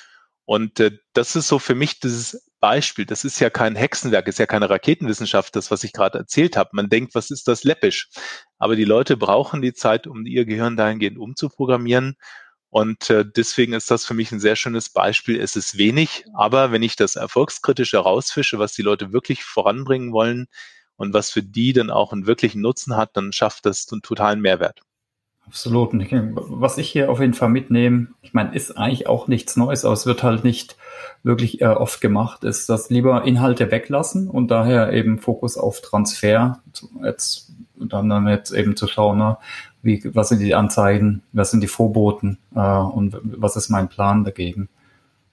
Und 0.44 0.82
äh, 0.82 0.92
das 1.14 1.38
ist 1.38 1.48
so 1.48 1.60
für 1.60 1.76
mich 1.76 2.02
dieses 2.02 2.49
Beispiel. 2.60 3.06
Das 3.06 3.24
ist 3.26 3.40
ja 3.40 3.50
kein 3.50 3.76
Hexenwerk, 3.76 4.28
ist 4.28 4.40
ja 4.40 4.46
keine 4.46 4.70
Raketenwissenschaft, 4.70 5.56
das, 5.56 5.72
was 5.72 5.84
ich 5.84 5.94
gerade 5.94 6.20
erzählt 6.20 6.58
habe. 6.58 6.70
Man 6.74 6.90
denkt, 6.90 7.16
was 7.16 7.32
ist 7.32 7.48
das 7.48 7.64
läppisch? 7.64 8.10
Aber 8.58 8.76
die 8.76 8.86
Leute 8.86 9.18
brauchen 9.18 9.62
die 9.62 9.74
Zeit, 9.74 10.08
um 10.08 10.26
ihr 10.26 10.46
Gehirn 10.46 10.78
dahingehend 10.78 11.18
umzuprogrammieren. 11.18 12.16
Und 12.70 13.10
äh, 13.10 13.26
deswegen 13.26 13.74
ist 13.74 13.90
das 13.90 14.06
für 14.06 14.14
mich 14.14 14.32
ein 14.32 14.40
sehr 14.40 14.56
schönes 14.56 14.90
Beispiel. 14.90 15.40
Es 15.40 15.56
ist 15.56 15.78
wenig, 15.78 16.26
aber 16.34 16.72
wenn 16.72 16.84
ich 16.84 16.96
das 16.96 17.16
erfolgskritisch 17.16 17.94
herausfische, 17.94 18.60
was 18.60 18.74
die 18.74 18.84
Leute 18.84 19.12
wirklich 19.12 19.44
voranbringen 19.44 20.14
wollen 20.14 20.48
und 20.96 21.14
was 21.14 21.32
für 21.32 21.42
die 21.42 21.74
dann 21.74 21.90
auch 21.90 22.14
einen 22.14 22.28
wirklichen 22.28 22.62
Nutzen 22.62 22.96
hat, 22.96 23.18
dann 23.18 23.34
schafft 23.34 23.66
das 23.66 23.88
einen 23.92 24.04
totalen 24.04 24.42
Mehrwert. 24.42 24.82
Absolut. 25.50 25.92
Was 25.94 26.78
ich 26.78 26.90
hier 26.90 27.10
auf 27.10 27.20
jeden 27.20 27.34
Fall 27.34 27.50
mitnehme, 27.50 28.08
ich 28.22 28.36
meine, 28.36 28.54
ist 28.54 28.78
eigentlich 28.78 29.08
auch 29.08 29.28
nichts 29.28 29.58
Neues, 29.58 29.84
aber 29.84 29.94
es 29.94 30.06
wird 30.06 30.22
halt 30.22 30.44
nicht 30.44 30.78
wirklich 31.24 31.62
äh, 31.62 31.66
oft 31.66 32.02
gemacht, 32.02 32.44
ist 32.44 32.70
das 32.70 32.92
lieber 32.92 33.26
Inhalte 33.26 33.72
weglassen 33.72 34.30
und 34.30 34.52
daher 34.52 34.94
eben 34.94 35.18
Fokus 35.18 35.58
auf 35.58 35.82
Transfer. 35.82 36.60
Jetzt 37.04 37.52
dann, 37.76 38.10
dann 38.10 38.28
jetzt 38.28 38.52
eben 38.52 38.76
zu 38.76 38.88
schauen, 38.88 39.18
ne, 39.18 39.38
wie, 39.82 40.04
was 40.14 40.30
sind 40.30 40.40
die 40.40 40.54
Anzeigen, 40.54 41.24
was 41.34 41.50
sind 41.50 41.62
die 41.62 41.68
Vorboten 41.68 42.38
äh, 42.54 42.60
und 42.60 43.18
was 43.24 43.56
ist 43.56 43.70
mein 43.70 43.90
Plan 43.90 44.24
dagegen. 44.24 44.70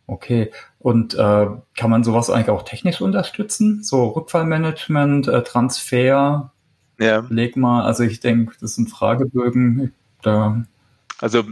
Okay. 0.06 0.50
Und 0.78 1.14
äh, 1.14 1.46
kann 1.76 1.90
man 1.90 2.04
sowas 2.04 2.30
eigentlich 2.30 2.48
auch 2.48 2.62
technisch 2.62 3.02
unterstützen? 3.02 3.82
So 3.82 4.06
Rückfallmanagement, 4.08 5.28
äh, 5.28 5.42
Transfer, 5.42 6.52
ja. 6.98 7.26
leg 7.28 7.56
mal, 7.56 7.84
also 7.84 8.02
ich 8.02 8.20
denke, 8.20 8.54
das 8.60 8.76
sind 8.76 8.88
Fragebögen. 8.88 9.92
Da 10.26 10.66
also 11.18 11.44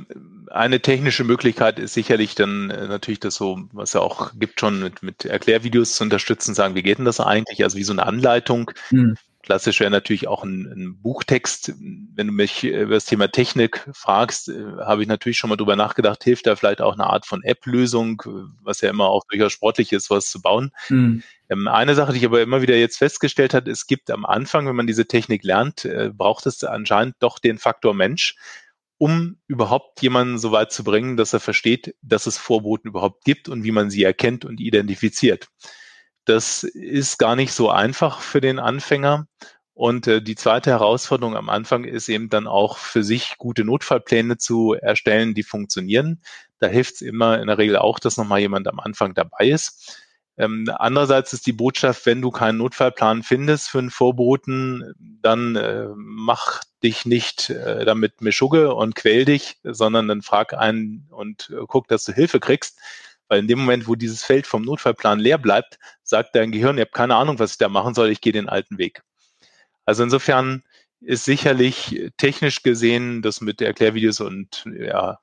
eine 0.50 0.80
technische 0.80 1.24
Möglichkeit 1.24 1.78
ist 1.78 1.94
sicherlich 1.94 2.34
dann 2.34 2.70
äh, 2.70 2.86
natürlich 2.86 3.20
das 3.20 3.34
so, 3.34 3.60
was 3.72 3.94
ja 3.94 4.00
auch 4.00 4.32
gibt, 4.38 4.60
schon 4.60 4.82
mit, 4.82 5.02
mit 5.02 5.24
Erklärvideos 5.24 5.96
zu 5.96 6.04
unterstützen, 6.04 6.54
sagen, 6.54 6.74
wie 6.74 6.82
geht 6.82 6.98
denn 6.98 7.06
das 7.06 7.20
eigentlich? 7.20 7.64
Also 7.64 7.78
wie 7.78 7.84
so 7.84 7.92
eine 7.92 8.06
Anleitung. 8.06 8.70
Hm. 8.88 9.16
Klassisch 9.42 9.80
wäre 9.80 9.90
natürlich 9.90 10.26
auch 10.26 10.42
ein, 10.42 10.72
ein, 10.72 11.02
Buchtext. 11.02 11.74
Wenn 11.78 12.28
du 12.28 12.32
mich 12.32 12.64
über 12.64 12.94
das 12.94 13.04
Thema 13.04 13.28
Technik 13.28 13.86
fragst, 13.92 14.48
äh, 14.48 14.62
habe 14.80 15.02
ich 15.02 15.08
natürlich 15.08 15.38
schon 15.38 15.50
mal 15.50 15.56
drüber 15.56 15.76
nachgedacht, 15.76 16.22
hilft 16.24 16.46
da 16.46 16.56
vielleicht 16.56 16.80
auch 16.80 16.94
eine 16.94 17.06
Art 17.06 17.26
von 17.26 17.42
App-Lösung, 17.42 18.22
was 18.62 18.80
ja 18.80 18.90
immer 18.90 19.08
auch 19.08 19.24
durchaus 19.30 19.52
sportlich 19.52 19.92
ist, 19.92 20.10
was 20.10 20.30
zu 20.30 20.40
bauen. 20.40 20.72
Mhm. 20.88 21.22
Eine 21.48 21.94
Sache, 21.94 22.12
die 22.12 22.18
ich 22.18 22.24
aber 22.24 22.40
immer 22.40 22.62
wieder 22.62 22.76
jetzt 22.76 22.96
festgestellt 22.96 23.52
habe, 23.52 23.70
es 23.70 23.86
gibt 23.86 24.10
am 24.10 24.24
Anfang, 24.24 24.66
wenn 24.66 24.76
man 24.76 24.86
diese 24.86 25.06
Technik 25.06 25.44
lernt, 25.44 25.84
äh, 25.84 26.10
braucht 26.12 26.46
es 26.46 26.64
anscheinend 26.64 27.16
doch 27.20 27.38
den 27.38 27.58
Faktor 27.58 27.94
Mensch, 27.94 28.36
um 29.05 29.36
überhaupt 29.48 30.00
jemanden 30.00 30.38
so 30.38 30.50
weit 30.50 30.72
zu 30.72 30.82
bringen, 30.82 31.18
dass 31.18 31.34
er 31.34 31.40
versteht, 31.40 31.94
dass 32.00 32.24
es 32.24 32.38
Vorboten 32.38 32.88
überhaupt 32.88 33.22
gibt 33.26 33.50
und 33.50 33.62
wie 33.62 33.70
man 33.70 33.90
sie 33.90 34.02
erkennt 34.02 34.46
und 34.46 34.61
identifiziert. 34.61 35.48
Das 36.24 36.62
ist 36.62 37.18
gar 37.18 37.36
nicht 37.36 37.52
so 37.52 37.68
einfach 37.68 38.20
für 38.20 38.40
den 38.40 38.59
Anfänger. 38.59 39.26
Und 39.74 40.07
äh, 40.07 40.22
die 40.22 40.36
zweite 40.36 40.70
Herausforderung 40.70 41.36
am 41.36 41.50
Anfang 41.50 41.84
ist 41.84 42.09
eben 42.09 42.30
dann 42.30 42.46
auch 42.46 42.78
für 42.78 43.05
sich 43.05 43.34
gute 43.36 43.62
Notfallpläne 43.66 44.38
zu 44.38 44.72
erstellen, 44.72 45.34
die 45.34 45.42
funktionieren. 45.42 46.22
Da 46.59 46.68
hilft 46.68 46.94
es 46.94 47.00
immer 47.02 47.38
in 47.42 47.48
der 47.48 47.59
Regel 47.59 47.76
auch, 47.76 47.98
dass 47.98 48.16
nochmal 48.16 48.40
jemand 48.40 48.68
am 48.68 48.80
Anfang 48.80 49.12
dabei 49.12 49.48
ist. 49.48 50.03
Ähm, 50.37 50.68
andererseits 50.78 51.32
ist 51.32 51.47
die 51.47 51.53
Botschaft, 51.53 52.07
wenn 52.07 52.20
du 52.20 52.30
keinen 52.30 52.59
Notfallplan 52.59 53.22
findest 53.22 53.68
für 53.68 53.78
einen 53.78 53.91
Vorboten, 53.91 54.93
dann 54.99 55.55
äh, 55.55 55.87
mach 55.95 56.62
dich 56.82 57.07
nicht 57.07 57.51
äh, 57.51 57.85
damit 57.85 58.20
Mischugge 58.20 58.74
und 58.74 58.97
quäl 58.97 59.24
dich, 59.24 59.59
sondern 59.62 60.09
dann 60.09 60.22
frag 60.22 60.55
einen 60.55 61.07
und 61.11 61.51
äh, 61.51 61.64
guck, 61.68 61.87
dass 61.89 62.05
du 62.05 62.12
Hilfe 62.12 62.41
kriegst. 62.41 62.80
Weil 63.28 63.39
in 63.39 63.49
dem 63.49 63.61
Moment, 63.61 63.87
wo 63.87 63.95
dieses 63.95 64.24
Feld 64.24 64.47
vom 64.47 64.62
Notfallplan 64.62 65.18
leer 65.18 65.39
bleibt, 65.39 65.78
sagt 66.03 66.35
dein 66.35 66.53
Gehirn, 66.53 66.76
ihr 66.76 66.82
habt 66.82 66.95
keine 66.95 67.16
Ahnung, 67.16 67.39
was 67.39 67.53
ich 67.53 67.59
da 67.59 67.68
machen 67.68 67.95
soll, 67.95 68.11
ich 68.11 68.20
gehe 68.20 68.32
den 68.32 68.49
alten 68.49 68.76
Weg. 68.76 69.03
Also 69.87 70.03
insofern 70.03 70.62
ist 71.01 71.24
sicherlich 71.24 72.11
technisch 72.16 72.62
gesehen 72.62 73.22
das 73.22 73.41
mit 73.41 73.61
Erklärvideos 73.61 74.20
und 74.20 74.64
ja, 74.78 75.18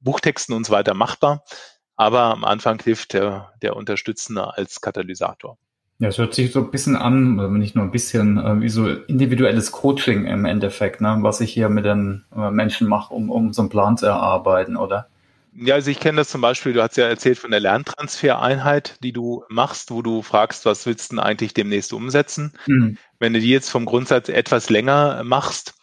Buchtexten 0.00 0.54
und 0.54 0.66
so 0.66 0.72
weiter 0.72 0.94
machbar. 0.94 1.44
Aber 1.96 2.22
am 2.24 2.44
Anfang 2.44 2.80
hilft 2.82 3.12
der, 3.12 3.52
der 3.62 3.76
Unterstützende 3.76 4.56
als 4.56 4.80
Katalysator. 4.80 5.56
Ja, 6.00 6.08
es 6.08 6.18
hört 6.18 6.34
sich 6.34 6.50
so 6.50 6.60
ein 6.60 6.70
bisschen 6.72 6.96
an, 6.96 7.36
nicht 7.58 7.76
nur 7.76 7.84
ein 7.84 7.92
bisschen, 7.92 8.36
äh, 8.38 8.60
wie 8.60 8.68
so 8.68 8.88
individuelles 8.88 9.70
Coaching 9.70 10.26
im 10.26 10.44
Endeffekt, 10.44 11.00
ne, 11.00 11.18
was 11.20 11.40
ich 11.40 11.52
hier 11.52 11.68
mit 11.68 11.84
den 11.84 12.24
äh, 12.36 12.50
Menschen 12.50 12.88
mache, 12.88 13.14
um, 13.14 13.30
um 13.30 13.52
so 13.52 13.62
einen 13.62 13.68
Plan 13.68 13.96
zu 13.96 14.06
erarbeiten, 14.06 14.76
oder? 14.76 15.08
Ja, 15.56 15.76
also 15.76 15.92
ich 15.92 16.00
kenne 16.00 16.16
das 16.16 16.30
zum 16.30 16.40
Beispiel, 16.40 16.72
du 16.72 16.82
hast 16.82 16.96
ja 16.96 17.06
erzählt 17.06 17.38
von 17.38 17.52
der 17.52 17.60
Lerntransfereinheit, 17.60 18.96
die 19.04 19.12
du 19.12 19.44
machst, 19.48 19.92
wo 19.92 20.02
du 20.02 20.22
fragst, 20.22 20.66
was 20.66 20.84
willst 20.84 21.12
du 21.12 21.16
denn 21.16 21.24
eigentlich 21.24 21.54
demnächst 21.54 21.92
umsetzen? 21.92 22.52
Mhm. 22.66 22.98
Wenn 23.20 23.34
du 23.34 23.40
die 23.40 23.50
jetzt 23.50 23.70
vom 23.70 23.84
Grundsatz 23.84 24.28
etwas 24.28 24.68
länger 24.68 25.22
machst, 25.22 25.74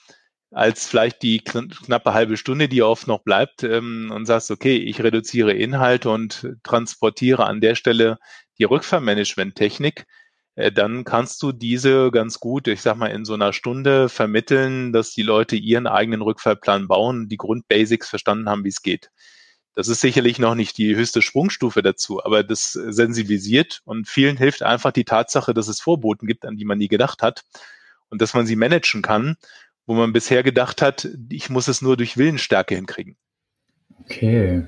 als 0.51 0.87
vielleicht 0.87 1.21
die 1.23 1.39
knappe 1.39 2.13
halbe 2.13 2.37
Stunde, 2.37 2.67
die 2.67 2.83
oft 2.83 3.07
noch 3.07 3.23
bleibt, 3.23 3.63
ähm, 3.63 4.11
und 4.13 4.25
sagst, 4.25 4.51
okay, 4.51 4.77
ich 4.77 5.01
reduziere 5.01 5.53
Inhalte 5.53 6.09
und 6.09 6.47
transportiere 6.63 7.45
an 7.45 7.61
der 7.61 7.75
Stelle 7.75 8.17
die 8.59 8.65
Rückfahrmanagement-Technik, 8.65 10.05
äh, 10.55 10.71
dann 10.71 11.05
kannst 11.05 11.41
du 11.41 11.51
diese 11.51 12.11
ganz 12.11 12.39
gut, 12.39 12.67
ich 12.67 12.81
sag 12.81 12.97
mal, 12.97 13.07
in 13.07 13.25
so 13.25 13.33
einer 13.33 13.53
Stunde 13.53 14.09
vermitteln, 14.09 14.91
dass 14.91 15.13
die 15.13 15.23
Leute 15.23 15.55
ihren 15.55 15.87
eigenen 15.87 16.21
Rückfallplan 16.21 16.87
bauen, 16.87 17.29
die 17.29 17.37
Grundbasics 17.37 18.09
verstanden 18.09 18.49
haben, 18.49 18.65
wie 18.65 18.69
es 18.69 18.81
geht. 18.81 19.09
Das 19.73 19.87
ist 19.87 20.01
sicherlich 20.01 20.37
noch 20.37 20.55
nicht 20.55 20.77
die 20.77 20.95
höchste 20.95 21.21
Sprungstufe 21.21 21.81
dazu, 21.81 22.21
aber 22.23 22.43
das 22.43 22.73
sensibilisiert 22.73 23.81
und 23.85 24.07
vielen 24.09 24.35
hilft 24.35 24.63
einfach 24.63 24.91
die 24.91 25.05
Tatsache, 25.05 25.53
dass 25.53 25.69
es 25.69 25.79
Vorboten 25.79 26.27
gibt, 26.27 26.45
an 26.45 26.57
die 26.57 26.65
man 26.65 26.77
nie 26.77 26.89
gedacht 26.89 27.21
hat 27.21 27.43
und 28.09 28.21
dass 28.21 28.33
man 28.33 28.45
sie 28.45 28.57
managen 28.57 29.01
kann, 29.01 29.37
wo 29.91 29.95
man 29.95 30.13
bisher 30.13 30.41
gedacht 30.41 30.81
hat, 30.81 31.09
ich 31.29 31.49
muss 31.49 31.67
es 31.67 31.81
nur 31.81 31.97
durch 31.97 32.15
Willensstärke 32.15 32.75
hinkriegen. 32.75 33.17
Okay. 34.05 34.63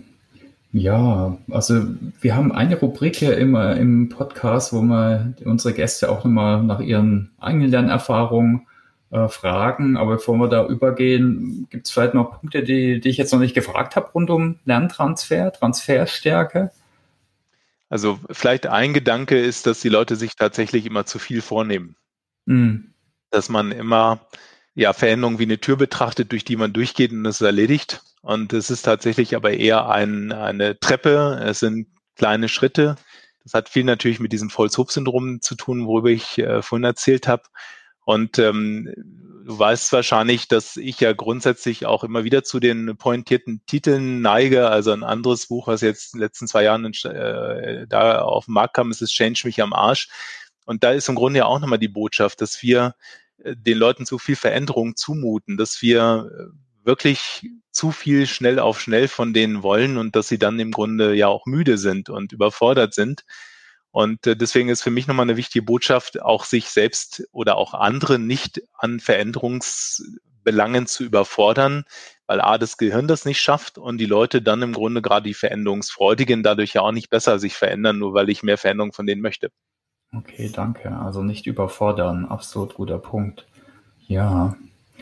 Ja, 0.73 1.37
also 1.49 1.81
wir 2.19 2.35
haben 2.35 2.51
eine 2.51 2.77
Rubrik 2.77 3.15
hier 3.15 3.37
immer 3.37 3.77
im 3.77 4.09
Podcast, 4.09 4.73
wo 4.73 4.81
wir 4.81 5.33
unsere 5.45 5.73
Gäste 5.73 6.09
auch 6.09 6.25
nochmal 6.25 6.61
nach 6.61 6.81
ihren 6.81 7.31
eigenen 7.39 7.69
Lernerfahrungen 7.69 8.67
äh, 9.11 9.29
Fragen. 9.29 9.95
Aber 9.95 10.15
bevor 10.15 10.35
wir 10.35 10.49
da 10.49 10.67
übergehen, 10.67 11.67
gibt 11.69 11.87
es 11.87 11.93
vielleicht 11.93 12.15
noch 12.15 12.41
Punkte, 12.41 12.63
die, 12.63 12.99
die 12.99 13.09
ich 13.09 13.17
jetzt 13.17 13.31
noch 13.31 13.39
nicht 13.39 13.55
gefragt 13.55 13.95
habe 13.95 14.09
rund 14.13 14.29
um 14.29 14.59
Lerntransfer, 14.65 15.53
Transferstärke? 15.53 16.71
Also 17.87 18.19
vielleicht 18.29 18.67
ein 18.67 18.93
Gedanke 18.93 19.39
ist, 19.39 19.67
dass 19.67 19.79
die 19.79 19.89
Leute 19.89 20.17
sich 20.17 20.35
tatsächlich 20.35 20.85
immer 20.85 21.05
zu 21.05 21.17
viel 21.17 21.41
vornehmen. 21.41 21.95
Mhm. 22.45 22.89
Dass 23.29 23.47
man 23.47 23.71
immer 23.71 24.19
ja, 24.75 24.93
Veränderungen 24.93 25.39
wie 25.39 25.43
eine 25.43 25.59
Tür 25.59 25.77
betrachtet, 25.77 26.31
durch 26.31 26.45
die 26.45 26.55
man 26.55 26.73
durchgeht 26.73 27.11
und 27.11 27.23
das 27.23 27.41
ist 27.41 27.45
erledigt. 27.45 28.01
Und 28.21 28.53
es 28.53 28.69
ist 28.69 28.83
tatsächlich 28.83 29.35
aber 29.35 29.51
eher 29.51 29.89
ein, 29.89 30.31
eine 30.31 30.79
Treppe. 30.79 31.41
Es 31.43 31.59
sind 31.59 31.87
kleine 32.15 32.49
Schritte. 32.49 32.95
Das 33.43 33.53
hat 33.53 33.69
viel 33.69 33.83
natürlich 33.83 34.19
mit 34.19 34.31
diesem 34.31 34.49
Volz-Hub-Syndrom 34.49 35.41
zu 35.41 35.55
tun, 35.55 35.85
worüber 35.85 36.09
ich 36.09 36.37
äh, 36.39 36.61
vorhin 36.61 36.85
erzählt 36.85 37.27
habe. 37.27 37.43
Und 38.05 38.39
ähm, 38.39 38.93
du 39.45 39.59
weißt 39.59 39.91
wahrscheinlich, 39.93 40.47
dass 40.47 40.77
ich 40.77 40.99
ja 40.99 41.13
grundsätzlich 41.13 41.85
auch 41.85 42.03
immer 42.03 42.23
wieder 42.23 42.43
zu 42.43 42.59
den 42.59 42.95
pointierten 42.97 43.61
Titeln 43.65 44.21
neige. 44.21 44.69
Also 44.69 44.91
ein 44.91 45.03
anderes 45.03 45.47
Buch, 45.47 45.67
was 45.67 45.81
jetzt 45.81 46.13
in 46.13 46.19
den 46.19 46.25
letzten 46.25 46.47
zwei 46.47 46.63
Jahren 46.63 46.85
äh, 46.85 47.85
da 47.87 48.21
auf 48.21 48.45
den 48.45 48.53
Markt 48.53 48.75
kam, 48.75 48.91
ist 48.91 49.01
das 49.01 49.11
Change 49.11 49.41
mich 49.45 49.61
am 49.61 49.73
Arsch. 49.73 50.09
Und 50.65 50.83
da 50.83 50.91
ist 50.91 51.09
im 51.09 51.15
Grunde 51.15 51.39
ja 51.39 51.45
auch 51.45 51.59
nochmal 51.59 51.79
die 51.79 51.89
Botschaft, 51.89 52.39
dass 52.41 52.61
wir 52.61 52.95
den 53.43 53.77
Leuten 53.77 54.05
zu 54.05 54.19
viel 54.19 54.35
Veränderung 54.35 54.95
zumuten, 54.95 55.57
dass 55.57 55.81
wir 55.81 56.29
äh, 56.31 56.85
wirklich 56.85 57.49
zu 57.71 57.91
viel 57.91 58.27
schnell 58.27 58.59
auf 58.59 58.79
schnell 58.79 59.07
von 59.07 59.33
denen 59.33 59.63
wollen 59.63 59.97
und 59.97 60.15
dass 60.15 60.27
sie 60.27 60.37
dann 60.37 60.59
im 60.59 60.71
Grunde 60.71 61.13
ja 61.15 61.27
auch 61.27 61.45
müde 61.45 61.77
sind 61.77 62.09
und 62.09 62.31
überfordert 62.31 62.93
sind. 62.93 63.23
Und 63.91 64.25
äh, 64.27 64.35
deswegen 64.35 64.69
ist 64.69 64.81
für 64.81 64.91
mich 64.91 65.07
nochmal 65.07 65.25
eine 65.25 65.37
wichtige 65.37 65.63
Botschaft, 65.63 66.21
auch 66.21 66.45
sich 66.45 66.69
selbst 66.69 67.23
oder 67.31 67.57
auch 67.57 67.73
andere 67.73 68.19
nicht 68.19 68.61
an 68.77 68.99
Veränderungsbelangen 68.99 70.87
zu 70.87 71.03
überfordern, 71.03 71.83
weil 72.25 72.41
A, 72.41 72.57
das 72.57 72.77
Gehirn 72.77 73.07
das 73.07 73.25
nicht 73.25 73.41
schafft 73.41 73.77
und 73.77 73.97
die 73.99 74.05
Leute 74.05 74.41
dann 74.41 74.61
im 74.61 74.73
Grunde 74.73 75.01
gerade 75.01 75.27
die 75.27 75.35
Veränderungsfreudigen 75.35 76.43
dadurch 76.43 76.73
ja 76.73 76.81
auch 76.81 76.91
nicht 76.91 77.09
besser 77.09 77.39
sich 77.39 77.55
verändern, 77.55 77.99
nur 77.99 78.13
weil 78.13 78.29
ich 78.29 78.43
mehr 78.43 78.57
Veränderung 78.57 78.93
von 78.93 79.05
denen 79.05 79.21
möchte. 79.21 79.51
Okay, 80.15 80.51
danke. 80.53 80.91
Also 80.91 81.23
nicht 81.23 81.47
überfordern. 81.47 82.25
Absolut 82.25 82.75
guter 82.75 82.99
Punkt. 82.99 83.47
Ja. 84.07 84.55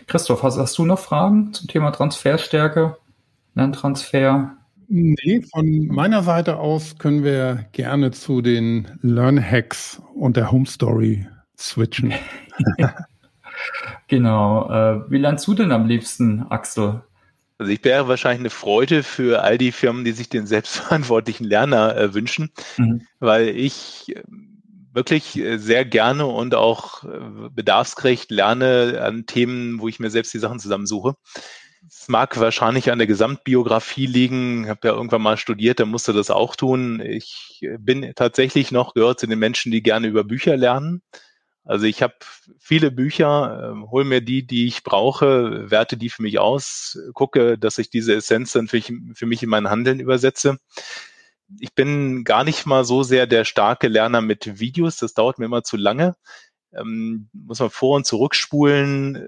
Christoph, 0.08 0.44
hast, 0.44 0.58
hast 0.58 0.78
du 0.78 0.86
noch 0.86 1.00
Fragen 1.00 1.54
zum 1.54 1.68
Thema 1.68 1.92
Transferstärke, 1.92 2.98
Lerntransfer? 3.56 4.56
Nee, 4.88 5.42
von 5.54 5.88
meiner 5.88 6.24
Seite 6.24 6.58
aus 6.58 6.98
können 6.98 7.24
wir 7.24 7.66
gerne 7.72 8.12
zu 8.12 8.42
den 8.42 8.88
Learn-Hacks 9.02 10.02
und 10.16 10.36
der 10.36 10.52
Home 10.52 10.66
Story 10.66 11.28
switchen. 11.58 12.14
genau. 14.08 14.70
Äh, 14.70 15.10
wie 15.10 15.18
lernst 15.18 15.48
du 15.48 15.54
denn 15.54 15.72
am 15.72 15.88
liebsten, 15.88 16.46
Axel? 16.50 17.02
Also 17.58 17.72
ich 17.72 17.84
wäre 17.84 18.08
wahrscheinlich 18.08 18.40
eine 18.40 18.50
Freude 18.50 19.04
für 19.04 19.44
all 19.44 19.58
die 19.58 19.72
Firmen, 19.72 20.04
die 20.04 20.14
sich 20.14 20.30
den 20.30 20.48
selbstverantwortlichen 20.48 21.46
Lerner 21.46 21.96
äh, 21.96 22.14
wünschen, 22.14 22.50
mhm. 22.78 23.06
weil 23.20 23.50
ich 23.50 24.16
wirklich 24.94 25.38
äh, 25.38 25.58
sehr 25.58 25.86
gerne 25.86 26.26
und 26.26 26.56
auch 26.56 27.04
äh, 27.04 27.50
bedarfsgerecht 27.52 28.32
lerne 28.32 29.02
an 29.02 29.26
Themen, 29.26 29.80
wo 29.80 29.88
ich 29.88 30.00
mir 30.00 30.10
selbst 30.10 30.34
die 30.34 30.40
Sachen 30.40 30.60
zusammensuche. 30.60 31.16
Es 31.88 32.08
mag 32.08 32.40
wahrscheinlich 32.40 32.92
an 32.92 33.00
der 33.00 33.08
Gesamtbiografie 33.08 34.06
liegen. 34.06 34.64
Ich 34.64 34.70
habe 34.70 34.88
ja 34.88 34.94
irgendwann 34.94 35.22
mal 35.22 35.38
studiert, 35.38 35.80
da 35.80 35.86
musste 35.86 36.14
das 36.14 36.30
auch 36.30 36.56
tun. 36.56 37.02
Ich 37.02 37.68
bin 37.80 38.12
tatsächlich 38.16 38.72
noch 38.72 38.94
gehört 38.94 39.20
zu 39.20 39.28
den 39.28 39.40
Menschen, 39.40 39.72
die 39.72 39.82
gerne 39.82 40.08
über 40.08 40.24
Bücher 40.24 40.58
lernen. 40.58 41.02
Also 41.64 41.86
ich 41.86 42.02
habe 42.02 42.16
viele 42.60 42.92
Bücher, 42.92 43.74
äh, 43.76 43.90
hole 43.90 44.06
mir 44.06 44.22
die, 44.22 44.46
die 44.46 44.68
ich 44.68 44.84
brauche, 44.84 45.70
werte 45.70 45.96
die 45.96 46.10
für 46.10 46.24
mich 46.24 46.40
aus, 46.40 46.98
gucke, 47.14 47.58
dass 47.58 47.78
ich 47.78 47.90
diese 47.90 48.16
Essenz 48.16 48.52
dann 48.54 48.68
für, 48.68 48.82
für 49.14 49.26
mich 49.26 49.44
in 49.44 49.50
mein 49.50 49.70
Handeln 49.70 50.00
übersetze 50.00 50.58
ich 51.60 51.74
bin 51.76 52.24
gar 52.24 52.44
nicht 52.44 52.66
mal 52.66 52.86
so 52.86 53.04
sehr 53.04 53.28
der 53.28 53.46
starke 53.46 53.88
Lerner 53.88 54.22
mit 54.22 54.60
Videos. 54.60 54.98
Das 54.98 55.14
dauert 55.14 55.40
mir 55.40 55.46
immer 55.46 55.64
zu 55.64 55.78
lange. 55.78 56.16
Ähm, 56.74 57.30
muss 57.34 57.60
man 57.60 57.70
vor- 57.70 57.98
und 57.98 58.06
zurückspulen. 58.06 59.28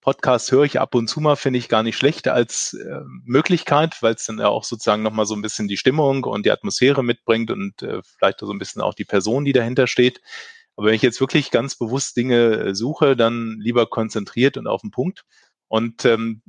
Podcast 0.00 0.52
höre 0.52 0.64
ich 0.64 0.78
ab 0.78 0.94
und 0.94 1.08
zu 1.08 1.20
mal, 1.20 1.34
finde 1.34 1.58
ich 1.58 1.70
gar 1.70 1.82
nicht 1.82 1.96
schlecht 1.96 2.28
als 2.28 2.74
äh, 2.74 3.00
Möglichkeit, 3.24 4.02
weil 4.02 4.14
es 4.14 4.26
dann 4.26 4.38
ja 4.38 4.48
auch 4.48 4.64
sozusagen 4.64 5.02
nochmal 5.02 5.24
so 5.24 5.34
ein 5.34 5.40
bisschen 5.40 5.66
die 5.66 5.78
Stimmung 5.78 6.24
und 6.24 6.44
die 6.44 6.50
Atmosphäre 6.50 7.02
mitbringt 7.02 7.50
und 7.50 7.82
äh, 7.82 8.02
vielleicht 8.02 8.40
so 8.40 8.52
ein 8.52 8.58
bisschen 8.58 8.82
auch 8.82 8.92
die 8.92 9.06
Person, 9.06 9.46
die 9.46 9.54
dahinter 9.54 9.86
steht. 9.86 10.20
Aber 10.76 10.88
wenn 10.88 10.94
ich 10.94 11.00
jetzt 11.00 11.20
wirklich 11.20 11.50
ganz 11.50 11.76
bewusst 11.76 12.16
Dinge 12.18 12.52
äh, 12.52 12.74
suche, 12.74 13.16
dann 13.16 13.58
lieber 13.60 13.86
konzentriert 13.86 14.58
und 14.58 14.66
auf 14.66 14.82
den 14.82 14.90
Punkt. 14.90 15.24
Und 15.68 16.04
ähm, 16.04 16.42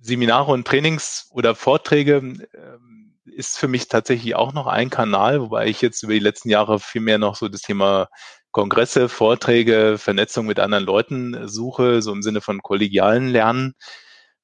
Seminare 0.00 0.50
und 0.50 0.66
Trainings 0.66 1.28
oder 1.32 1.54
Vorträge 1.54 2.16
ähm, 2.16 3.01
ist 3.24 3.58
für 3.58 3.68
mich 3.68 3.88
tatsächlich 3.88 4.34
auch 4.34 4.52
noch 4.52 4.66
ein 4.66 4.90
Kanal, 4.90 5.40
wobei 5.40 5.68
ich 5.68 5.80
jetzt 5.80 6.02
über 6.02 6.12
die 6.12 6.18
letzten 6.18 6.48
Jahre 6.48 6.78
viel 6.78 7.00
mehr 7.00 7.18
noch 7.18 7.36
so 7.36 7.48
das 7.48 7.62
Thema 7.62 8.08
Kongresse, 8.50 9.08
Vorträge, 9.08 9.96
Vernetzung 9.98 10.46
mit 10.46 10.60
anderen 10.60 10.84
Leuten 10.84 11.48
suche, 11.48 12.02
so 12.02 12.12
im 12.12 12.22
Sinne 12.22 12.40
von 12.40 12.62
kollegialen 12.62 13.28
Lernen, 13.28 13.74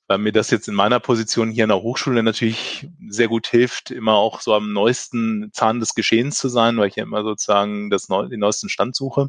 weil 0.07 0.18
mir 0.18 0.33
das 0.33 0.51
jetzt 0.51 0.68
in 0.68 0.74
meiner 0.74 1.01
Position 1.01 1.51
hier 1.51 1.64
in 1.64 1.68
der 1.68 1.83
Hochschule 1.83 2.22
natürlich 2.22 2.89
sehr 3.09 3.29
gut 3.29 3.47
hilft, 3.47 3.91
immer 3.91 4.14
auch 4.14 4.41
so 4.41 4.55
am 4.55 4.72
neuesten 4.72 5.51
Zahn 5.53 5.81
des 5.81 5.95
Geschehens 5.95 6.39
zu 6.39 6.49
sein, 6.49 6.79
weil 6.79 6.89
ich 6.89 6.97
ja 6.97 7.03
immer 7.03 7.22
sozusagen 7.22 7.91
das 7.91 8.09
Neu 8.09 8.26
den 8.29 8.41
neuesten 8.41 8.70
Stand 8.70 8.97
suche. 8.97 9.29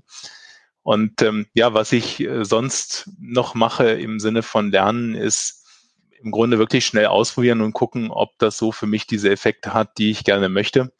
Und 0.82 1.22
ähm, 1.22 1.47
ja, 1.54 1.74
was 1.74 1.91
ich 1.91 2.22
äh, 2.22 2.45
sonst 2.45 3.10
noch 3.20 3.54
mache 3.54 3.89
im 3.91 4.20
Sinne 4.20 4.43
von 4.43 4.72
Lernen, 4.72 5.14
ist 5.14 5.66
im 6.24 6.32
Grunde 6.32 6.59
wirklich 6.59 6.86
schnell 6.86 7.07
ausprobieren 7.07 7.61
und 7.61 7.74
gucken, 7.74 8.11
ob 8.11 8.38
das 8.39 8.57
so 8.57 8.72
für 8.72 8.88
mich 8.88 9.07
diese 9.07 9.30
Effekte 9.30 9.74
hat, 9.74 9.97
die 9.97 10.11
ich 10.11 10.24
gerne 10.24 10.49
möchte. 10.49 10.91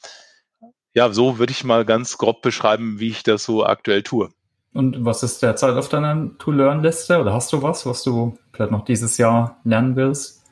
Ja, 0.92 1.12
so 1.12 1.38
würde 1.38 1.52
ich 1.52 1.64
mal 1.64 1.84
ganz 1.84 2.18
grob 2.18 2.42
beschreiben, 2.42 2.98
wie 2.98 3.08
ich 3.08 3.22
das 3.22 3.44
so 3.44 3.64
aktuell 3.64 4.02
tue. 4.02 4.30
Und 4.72 5.04
was 5.04 5.22
ist 5.22 5.42
derzeit 5.42 5.76
auf 5.76 5.88
deiner 5.88 6.36
To-Learn-Liste? 6.38 7.20
Oder 7.20 7.32
hast 7.32 7.52
du 7.52 7.62
was, 7.62 7.86
was 7.86 8.02
du 8.02 8.38
vielleicht 8.52 8.70
noch 8.72 8.84
dieses 8.84 9.18
Jahr 9.18 9.60
lernen 9.64 9.96
willst? 9.96 10.44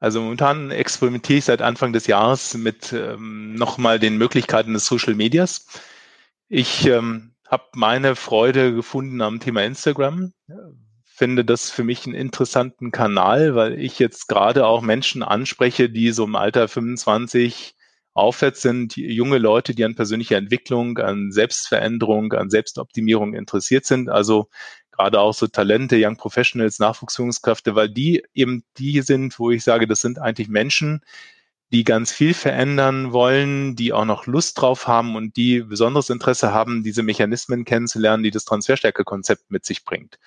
Also 0.00 0.20
momentan 0.20 0.70
experimentiere 0.70 1.38
ich 1.38 1.44
seit 1.44 1.60
Anfang 1.60 1.92
des 1.92 2.06
Jahres 2.06 2.54
mit 2.54 2.92
ähm, 2.92 3.54
nochmal 3.54 3.98
den 3.98 4.16
Möglichkeiten 4.16 4.72
des 4.72 4.86
Social 4.86 5.14
Medias. 5.14 5.66
Ich 6.48 6.86
ähm, 6.86 7.34
habe 7.48 7.64
meine 7.74 8.14
Freude 8.14 8.72
gefunden 8.74 9.20
am 9.20 9.40
Thema 9.40 9.64
Instagram, 9.64 10.32
finde 11.18 11.44
das 11.44 11.70
für 11.70 11.84
mich 11.84 12.06
einen 12.06 12.14
interessanten 12.14 12.92
Kanal, 12.92 13.54
weil 13.56 13.78
ich 13.78 13.98
jetzt 13.98 14.28
gerade 14.28 14.66
auch 14.66 14.82
Menschen 14.82 15.22
anspreche, 15.22 15.90
die 15.90 16.12
so 16.12 16.24
im 16.24 16.36
Alter 16.36 16.68
25 16.68 17.74
aufwärts 18.14 18.62
sind, 18.62 18.96
junge 18.96 19.38
Leute, 19.38 19.74
die 19.74 19.84
an 19.84 19.94
persönlicher 19.94 20.36
Entwicklung, 20.36 20.98
an 20.98 21.30
Selbstveränderung, 21.32 22.32
an 22.32 22.50
Selbstoptimierung 22.50 23.34
interessiert 23.34 23.84
sind. 23.84 24.08
Also 24.08 24.48
gerade 24.92 25.20
auch 25.20 25.34
so 25.34 25.46
Talente, 25.46 25.96
Young 25.98 26.16
Professionals, 26.16 26.78
Nachwuchsführungskräfte, 26.78 27.74
weil 27.74 27.88
die 27.88 28.24
eben 28.34 28.64
die 28.78 29.00
sind, 29.02 29.38
wo 29.38 29.50
ich 29.50 29.64
sage, 29.64 29.86
das 29.86 30.00
sind 30.00 30.18
eigentlich 30.18 30.48
Menschen, 30.48 31.00
die 31.72 31.84
ganz 31.84 32.12
viel 32.12 32.34
verändern 32.34 33.12
wollen, 33.12 33.76
die 33.76 33.92
auch 33.92 34.04
noch 34.04 34.26
Lust 34.26 34.60
drauf 34.60 34.86
haben 34.86 35.16
und 35.16 35.36
die 35.36 35.60
besonderes 35.60 36.10
Interesse 36.10 36.52
haben, 36.52 36.82
diese 36.82 37.02
Mechanismen 37.02 37.64
kennenzulernen, 37.64 38.22
die 38.22 38.30
das 38.30 38.44
Transferstärke-Konzept 38.44 39.50
mit 39.50 39.64
sich 39.64 39.84
bringt. 39.84 40.18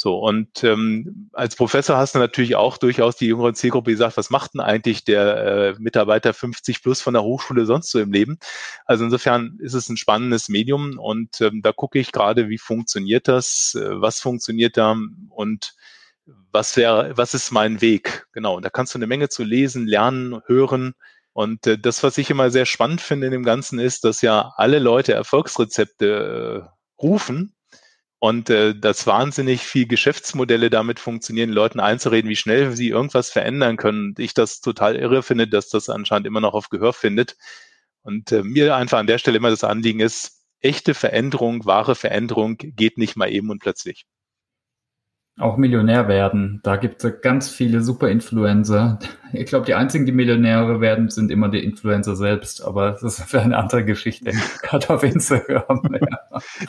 So, 0.00 0.16
und 0.16 0.62
ähm, 0.62 1.28
als 1.32 1.56
Professor 1.56 1.96
hast 1.96 2.14
du 2.14 2.20
natürlich 2.20 2.54
auch 2.54 2.78
durchaus 2.78 3.16
die 3.16 3.26
jüngere 3.26 3.52
Zielgruppe, 3.52 3.90
die 3.90 3.96
sagt, 3.96 4.16
was 4.16 4.30
macht 4.30 4.54
denn 4.54 4.60
eigentlich 4.60 5.04
der 5.04 5.36
äh, 5.44 5.74
Mitarbeiter 5.80 6.32
50 6.32 6.84
plus 6.84 7.00
von 7.00 7.14
der 7.14 7.24
Hochschule 7.24 7.66
sonst 7.66 7.90
so 7.90 7.98
im 7.98 8.12
Leben? 8.12 8.38
Also 8.86 9.04
insofern 9.04 9.58
ist 9.60 9.74
es 9.74 9.88
ein 9.88 9.96
spannendes 9.96 10.48
Medium 10.48 11.00
und 11.00 11.40
ähm, 11.40 11.62
da 11.62 11.72
gucke 11.72 11.98
ich 11.98 12.12
gerade, 12.12 12.48
wie 12.48 12.58
funktioniert 12.58 13.26
das, 13.26 13.74
äh, 13.74 14.00
was 14.00 14.20
funktioniert 14.20 14.76
da 14.76 14.96
und 15.30 15.74
was 16.52 16.76
wäre, 16.76 17.16
was 17.16 17.34
ist 17.34 17.50
mein 17.50 17.80
Weg? 17.80 18.26
Genau, 18.32 18.56
und 18.56 18.64
da 18.64 18.70
kannst 18.70 18.94
du 18.94 18.98
eine 18.98 19.08
Menge 19.08 19.28
zu 19.28 19.42
lesen, 19.42 19.88
lernen, 19.88 20.40
hören. 20.46 20.94
Und 21.32 21.66
äh, 21.66 21.76
das, 21.76 22.04
was 22.04 22.18
ich 22.18 22.30
immer 22.30 22.50
sehr 22.50 22.66
spannend 22.66 23.00
finde 23.00 23.26
in 23.26 23.32
dem 23.32 23.44
Ganzen, 23.44 23.80
ist, 23.80 24.04
dass 24.04 24.22
ja 24.22 24.52
alle 24.56 24.78
Leute 24.78 25.12
Erfolgsrezepte 25.14 26.68
äh, 26.68 27.02
rufen, 27.02 27.54
und 28.20 28.50
äh, 28.50 28.74
dass 28.74 29.06
wahnsinnig 29.06 29.62
viel 29.62 29.86
Geschäftsmodelle 29.86 30.70
damit 30.70 30.98
funktionieren, 30.98 31.50
Leuten 31.50 31.80
einzureden, 31.80 32.28
wie 32.30 32.36
schnell 32.36 32.74
sie 32.76 32.88
irgendwas 32.88 33.30
verändern 33.30 33.76
können. 33.76 34.08
Und 34.08 34.18
ich 34.18 34.34
das 34.34 34.60
total 34.60 34.96
irre 34.96 35.22
finde, 35.22 35.48
dass 35.48 35.68
das 35.68 35.88
anscheinend 35.88 36.26
immer 36.26 36.40
noch 36.40 36.54
auf 36.54 36.68
Gehör 36.68 36.92
findet. 36.92 37.36
Und 38.02 38.32
äh, 38.32 38.42
mir 38.42 38.74
einfach 38.76 38.98
an 38.98 39.06
der 39.06 39.18
Stelle 39.18 39.38
immer 39.38 39.50
das 39.50 39.64
Anliegen 39.64 40.00
ist, 40.00 40.42
echte 40.60 40.94
Veränderung, 40.94 41.64
wahre 41.66 41.94
Veränderung 41.94 42.56
geht 42.58 42.98
nicht 42.98 43.16
mal 43.16 43.30
eben 43.30 43.50
und 43.50 43.60
plötzlich 43.60 44.06
auch 45.38 45.56
Millionär 45.56 46.08
werden. 46.08 46.60
Da 46.62 46.76
gibt 46.76 47.02
es 47.04 47.20
ganz 47.20 47.50
viele 47.50 47.80
Super-Influencer. 47.80 48.98
Ich 49.32 49.46
glaube, 49.46 49.66
die 49.66 49.74
einzigen, 49.74 50.06
die 50.06 50.12
Millionäre 50.12 50.80
werden, 50.80 51.10
sind 51.10 51.30
immer 51.30 51.48
die 51.48 51.62
Influencer 51.62 52.16
selbst. 52.16 52.62
Aber 52.64 52.92
das 52.92 53.02
ist 53.02 53.22
für 53.22 53.40
eine 53.40 53.56
andere 53.56 53.84
Geschichte. 53.84 54.32
Gerade 54.62 54.90
auf 54.90 55.02
Instagram. 55.02 55.82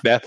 Ja. 0.04 0.20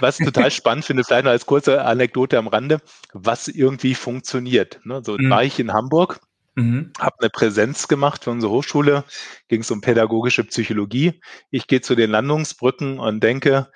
was 0.00 0.20
ich 0.20 0.26
total 0.26 0.50
spannend 0.50 0.84
finde, 0.84 1.04
vielleicht 1.04 1.24
noch 1.24 1.32
als 1.32 1.46
kurze 1.46 1.84
Anekdote 1.84 2.38
am 2.38 2.48
Rande, 2.48 2.78
was 3.12 3.48
irgendwie 3.48 3.94
funktioniert. 3.94 4.80
Ne? 4.84 5.02
So 5.04 5.16
mhm. 5.18 5.30
war 5.30 5.44
ich 5.44 5.58
in 5.58 5.72
Hamburg 5.72 6.20
Mhm. 6.56 6.92
Habe 6.98 7.16
eine 7.20 7.30
Präsenz 7.30 7.86
gemacht 7.86 8.24
für 8.24 8.30
unsere 8.30 8.50
Hochschule, 8.50 9.04
ging 9.48 9.60
es 9.60 9.70
um 9.70 9.82
pädagogische 9.82 10.42
Psychologie. 10.42 11.20
Ich 11.50 11.66
gehe 11.66 11.82
zu 11.82 11.94
den 11.94 12.10
Landungsbrücken 12.10 12.98
und 12.98 13.22
denke, 13.22 13.68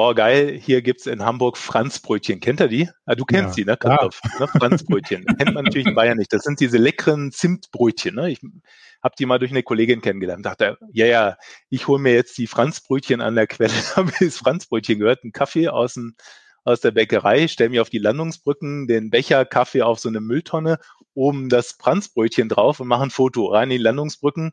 boah, 0.00 0.14
geil, 0.14 0.58
hier 0.58 0.80
gibt's 0.80 1.06
in 1.06 1.22
Hamburg 1.22 1.58
Franzbrötchen. 1.58 2.40
Kennt 2.40 2.58
ihr 2.62 2.68
die? 2.68 2.88
Ah, 3.04 3.14
du 3.14 3.26
kennst 3.26 3.58
ja, 3.58 3.64
die, 3.64 3.70
ne? 3.70 3.76
Christoph, 3.76 4.22
ja. 4.24 4.40
ne? 4.40 4.48
Franzbrötchen. 4.48 5.26
Kennt 5.38 5.52
man 5.52 5.66
natürlich 5.66 5.88
in 5.88 5.94
Bayern 5.94 6.16
nicht. 6.16 6.32
Das 6.32 6.44
sind 6.44 6.58
diese 6.58 6.78
leckeren 6.78 7.32
Zimtbrötchen. 7.32 8.14
Ne? 8.14 8.30
Ich 8.30 8.40
habe 9.02 9.14
die 9.18 9.26
mal 9.26 9.38
durch 9.38 9.50
eine 9.50 9.62
Kollegin 9.62 10.00
kennengelernt. 10.00 10.46
Dachte, 10.46 10.78
ja, 10.90 11.04
ja, 11.04 11.36
ich 11.68 11.86
hole 11.86 12.00
mir 12.00 12.14
jetzt 12.14 12.38
die 12.38 12.46
Franzbrötchen 12.46 13.20
an 13.20 13.34
der 13.34 13.46
Quelle. 13.46 13.74
habe 13.96 14.10
das 14.18 14.38
Franzbrötchen 14.38 15.00
gehört, 15.00 15.22
einen 15.22 15.32
Kaffee 15.32 15.68
aus 15.68 15.92
dem 15.92 16.14
aus 16.64 16.80
der 16.80 16.92
Bäckerei, 16.92 17.46
stelle 17.48 17.68
mich 17.68 17.80
auf 17.80 17.90
die 17.90 17.98
Landungsbrücken, 17.98 18.86
den 18.86 19.10
Becher, 19.10 19.44
Kaffee 19.44 19.82
auf 19.82 19.98
so 19.98 20.08
eine 20.08 20.20
Mülltonne, 20.20 20.78
oben 21.12 21.50
das 21.50 21.72
Franzbrötchen 21.72 22.48
drauf 22.48 22.80
und 22.80 22.88
mache 22.88 23.02
ein 23.02 23.10
Foto 23.10 23.48
rein 23.48 23.70
in 23.70 23.76
die 23.76 23.82
Landungsbrücken. 23.82 24.52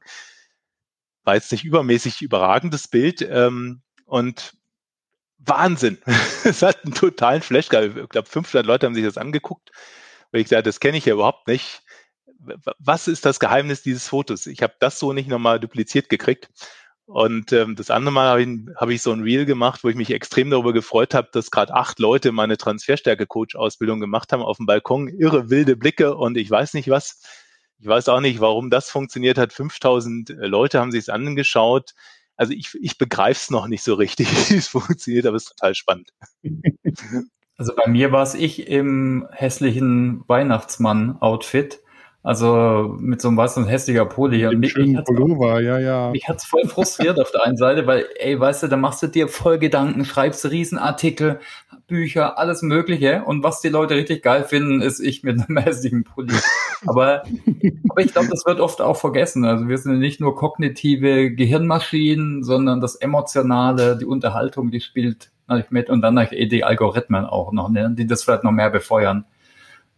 War 1.24 1.36
jetzt 1.36 1.54
nicht 1.54 1.64
übermäßig 1.64 2.22
überragendes 2.22 2.90
Bild 2.90 3.22
ähm, 3.22 3.82
und 4.06 4.58
Wahnsinn. 5.40 5.98
es 6.44 6.62
hat 6.62 6.84
einen 6.84 6.94
totalen 6.94 7.42
Flash 7.42 7.70
gehabt. 7.70 7.98
Ich 7.98 8.10
glaube, 8.10 8.28
500 8.28 8.66
Leute 8.66 8.86
haben 8.86 8.96
sich 8.96 9.06
das 9.06 9.18
angeguckt. 9.18 9.72
Weil 10.32 10.42
ich 10.42 10.50
gesagt, 10.50 10.68
das 10.68 10.80
kenne 10.80 10.98
ich 10.98 11.06
ja 11.06 11.14
überhaupt 11.14 11.48
nicht. 11.48 11.84
Was 12.80 13.08
ist 13.08 13.26
das 13.26 13.40
Geheimnis 13.40 13.82
dieses 13.82 14.08
Fotos? 14.08 14.46
Ich 14.46 14.62
habe 14.62 14.74
das 14.80 15.00
so 15.00 15.14
nicht 15.14 15.28
nochmal 15.28 15.60
dupliziert 15.60 16.10
gekriegt. 16.10 16.50
Und 17.08 17.54
ähm, 17.54 17.78
das 17.78 17.90
andere 17.90 18.12
Mal 18.12 18.28
habe 18.28 18.44
ich, 18.44 18.50
hab 18.76 18.90
ich 18.90 19.02
so 19.02 19.14
ein 19.14 19.22
Reel 19.22 19.46
gemacht, 19.46 19.84
wo 19.84 19.88
ich 19.88 19.96
mich 19.96 20.12
extrem 20.12 20.50
darüber 20.50 20.74
gefreut 20.74 21.14
habe, 21.14 21.30
dass 21.32 21.52
gerade 21.52 21.74
acht 21.74 22.00
Leute 22.00 22.34
meine 22.34 22.58
Transferstärke-Coach-Ausbildung 22.58 24.02
gemacht 24.02 24.34
haben 24.34 24.44
auf 24.44 24.58
dem 24.58 24.66
Balkon. 24.66 25.08
Irre 25.08 25.50
wilde 25.50 25.78
Blicke 25.78 26.16
und 26.16 26.36
ich 26.36 26.52
weiß 26.52 26.74
nicht 26.74 26.90
was. 26.90 27.22
Ich 27.80 27.88
weiß 27.88 28.10
auch 28.10 28.20
nicht, 28.20 28.42
warum 28.42 28.70
das 28.70 28.90
funktioniert 28.90 29.38
hat. 29.38 29.54
5000 29.54 30.32
äh, 30.32 30.34
Leute 30.48 30.82
haben 30.82 30.92
sich 30.92 31.02
es 31.02 31.10
angeschaut. 31.10 31.94
Also 32.38 32.54
ich, 32.54 32.74
ich 32.82 32.98
begreife 32.98 33.40
es 33.42 33.50
noch 33.50 33.68
nicht 33.68 33.84
so 33.84 33.96
richtig, 33.96 34.30
wie 34.50 34.56
es 34.56 34.68
funktioniert, 34.68 35.26
aber 35.26 35.36
es 35.36 35.44
ist 35.44 35.58
total 35.58 35.76
spannend. 35.76 36.14
Also 37.58 37.74
bei 37.76 37.90
mir 37.90 38.12
war 38.12 38.24
es 38.24 38.36
ich 38.36 38.68
im 38.68 39.28
hässlichen 39.32 40.24
Weihnachtsmann-Outfit 40.28 41.82
also 42.28 42.98
mit 43.00 43.22
so 43.22 43.30
einem 43.30 43.38
weißen 43.38 43.66
hässlicher 43.68 44.06
Pulli. 44.06 44.46
Mit 44.50 44.60
mich, 44.60 44.72
schönen 44.74 44.92
mich 44.92 45.04
Pullover, 45.06 45.62
ja, 45.62 45.80
ja. 45.80 46.10
Mich 46.10 46.28
hat's 46.28 46.46
voll 46.46 46.68
frustriert 46.68 47.18
auf 47.22 47.32
der 47.32 47.46
einen 47.46 47.56
Seite, 47.56 47.88
weil, 47.88 48.06
ey, 48.20 48.38
weißt 48.38 48.64
du, 48.64 48.68
da 48.68 48.76
machst 48.76 49.02
du 49.02 49.08
dir 49.08 49.30
voll 49.30 49.60
Gedanken, 49.60 50.04
schreibst 50.04 50.44
Riesenartikel, 50.52 51.40
Bücher, 51.88 52.38
alles 52.38 52.62
Mögliche. 52.62 53.24
Und 53.24 53.44
was 53.44 53.62
die 53.62 53.70
Leute 53.70 53.96
richtig 53.96 54.22
geil 54.22 54.44
finden, 54.44 54.82
ist 54.82 55.00
ich 55.00 55.24
mit 55.24 55.40
einem 55.40 55.58
hässlichen 55.64 56.04
Pulli. 56.04 56.36
Aber, 56.86 57.24
aber 57.90 58.02
ich 58.02 58.12
glaube, 58.14 58.28
das 58.30 58.46
wird 58.46 58.60
oft 58.60 58.82
auch 58.82 58.98
vergessen. 58.98 59.46
Also 59.46 59.68
wir 59.68 59.78
sind 59.78 60.00
nicht 60.00 60.20
nur 60.20 60.36
kognitive 60.36 61.32
Gehirnmaschinen, 61.32 62.44
sondern 62.44 62.82
das 62.82 62.96
Emotionale, 62.96 63.98
die 63.98 64.06
Unterhaltung, 64.06 64.70
die 64.70 64.82
spielt 64.82 65.32
natürlich 65.48 65.72
mit 65.72 65.90
und 65.90 66.02
dann 66.02 66.18
eh 66.18 66.46
die 66.46 66.64
Algorithmen 66.64 67.26
auch 67.26 67.52
noch, 67.54 67.70
ne, 67.70 67.90
die 67.98 68.06
das 68.06 68.24
vielleicht 68.24 68.44
noch 68.44 68.52
mehr 68.52 68.70
befeuern. 68.70 69.26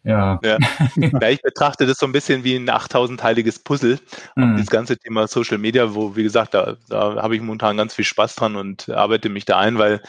Ja. 0.04 0.40
ja. 0.44 0.58
ja. 0.96 1.30
ich 1.30 1.42
betrachte 1.42 1.86
das 1.86 1.98
so 1.98 2.06
ein 2.06 2.12
bisschen 2.12 2.44
wie 2.44 2.56
ein 2.56 2.70
8000-teiliges 2.70 3.64
Puzzle. 3.64 4.00
Mhm. 4.36 4.58
Das 4.58 4.68
ganze 4.68 4.98
Thema 4.98 5.28
Social 5.28 5.58
Media, 5.58 5.94
wo, 5.94 6.16
wie 6.16 6.24
gesagt, 6.24 6.54
da, 6.54 6.78
da 6.88 7.22
habe 7.22 7.36
ich 7.36 7.42
momentan 7.42 7.78
ganz 7.78 7.96
viel 7.96 8.06
Spaß 8.06 8.36
dran 8.36 8.56
und 8.56 8.90
arbeite 8.90 9.30
mich 9.30 9.46
da 9.46 9.58
ein, 9.58 9.78
weil 9.78 10.02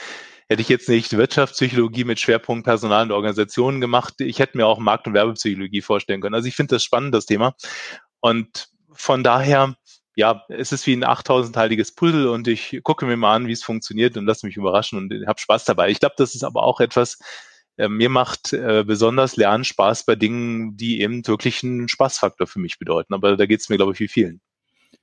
hätte 0.50 0.62
ich 0.62 0.68
jetzt 0.68 0.88
nicht 0.88 1.16
Wirtschaftspsychologie 1.16 2.02
mit 2.02 2.18
Schwerpunkt 2.18 2.64
Personal 2.64 3.04
und 3.04 3.12
Organisationen 3.12 3.80
gemacht, 3.80 4.14
ich 4.20 4.40
hätte 4.40 4.56
mir 4.56 4.66
auch 4.66 4.80
Markt- 4.80 5.06
und 5.06 5.14
Werbepsychologie 5.14 5.80
vorstellen 5.80 6.20
können. 6.20 6.34
Also 6.34 6.48
ich 6.48 6.56
finde 6.56 6.74
das 6.74 6.82
spannend, 6.82 7.14
das 7.14 7.24
Thema. 7.24 7.54
Und 8.18 8.68
von 8.92 9.22
daher, 9.22 9.76
ja, 10.16 10.42
es 10.48 10.72
ist 10.72 10.88
wie 10.88 10.94
ein 10.94 11.04
8000-teiliges 11.04 11.94
Puzzle 11.94 12.26
und 12.26 12.48
ich 12.48 12.80
gucke 12.82 13.06
mir 13.06 13.16
mal 13.16 13.36
an, 13.36 13.46
wie 13.46 13.52
es 13.52 13.62
funktioniert 13.62 14.16
und 14.16 14.26
lasse 14.26 14.44
mich 14.44 14.56
überraschen 14.56 14.98
und 14.98 15.26
habe 15.28 15.38
Spaß 15.38 15.66
dabei. 15.66 15.88
Ich 15.88 16.00
glaube, 16.00 16.16
das 16.18 16.34
ist 16.34 16.42
aber 16.42 16.64
auch 16.64 16.80
etwas, 16.80 17.20
äh, 17.76 17.88
mir 17.88 18.10
macht 18.10 18.52
äh, 18.52 18.82
besonders 18.84 19.36
Lernen 19.36 19.62
Spaß 19.62 20.04
bei 20.04 20.16
Dingen, 20.16 20.76
die 20.76 21.00
eben 21.00 21.24
wirklich 21.28 21.62
einen 21.62 21.88
Spaßfaktor 21.88 22.48
für 22.48 22.58
mich 22.58 22.80
bedeuten. 22.80 23.14
Aber 23.14 23.36
da 23.36 23.46
geht 23.46 23.60
es 23.60 23.68
mir, 23.68 23.76
glaube 23.76 23.92
ich, 23.92 24.00
wie 24.00 24.08
vielen. 24.08 24.40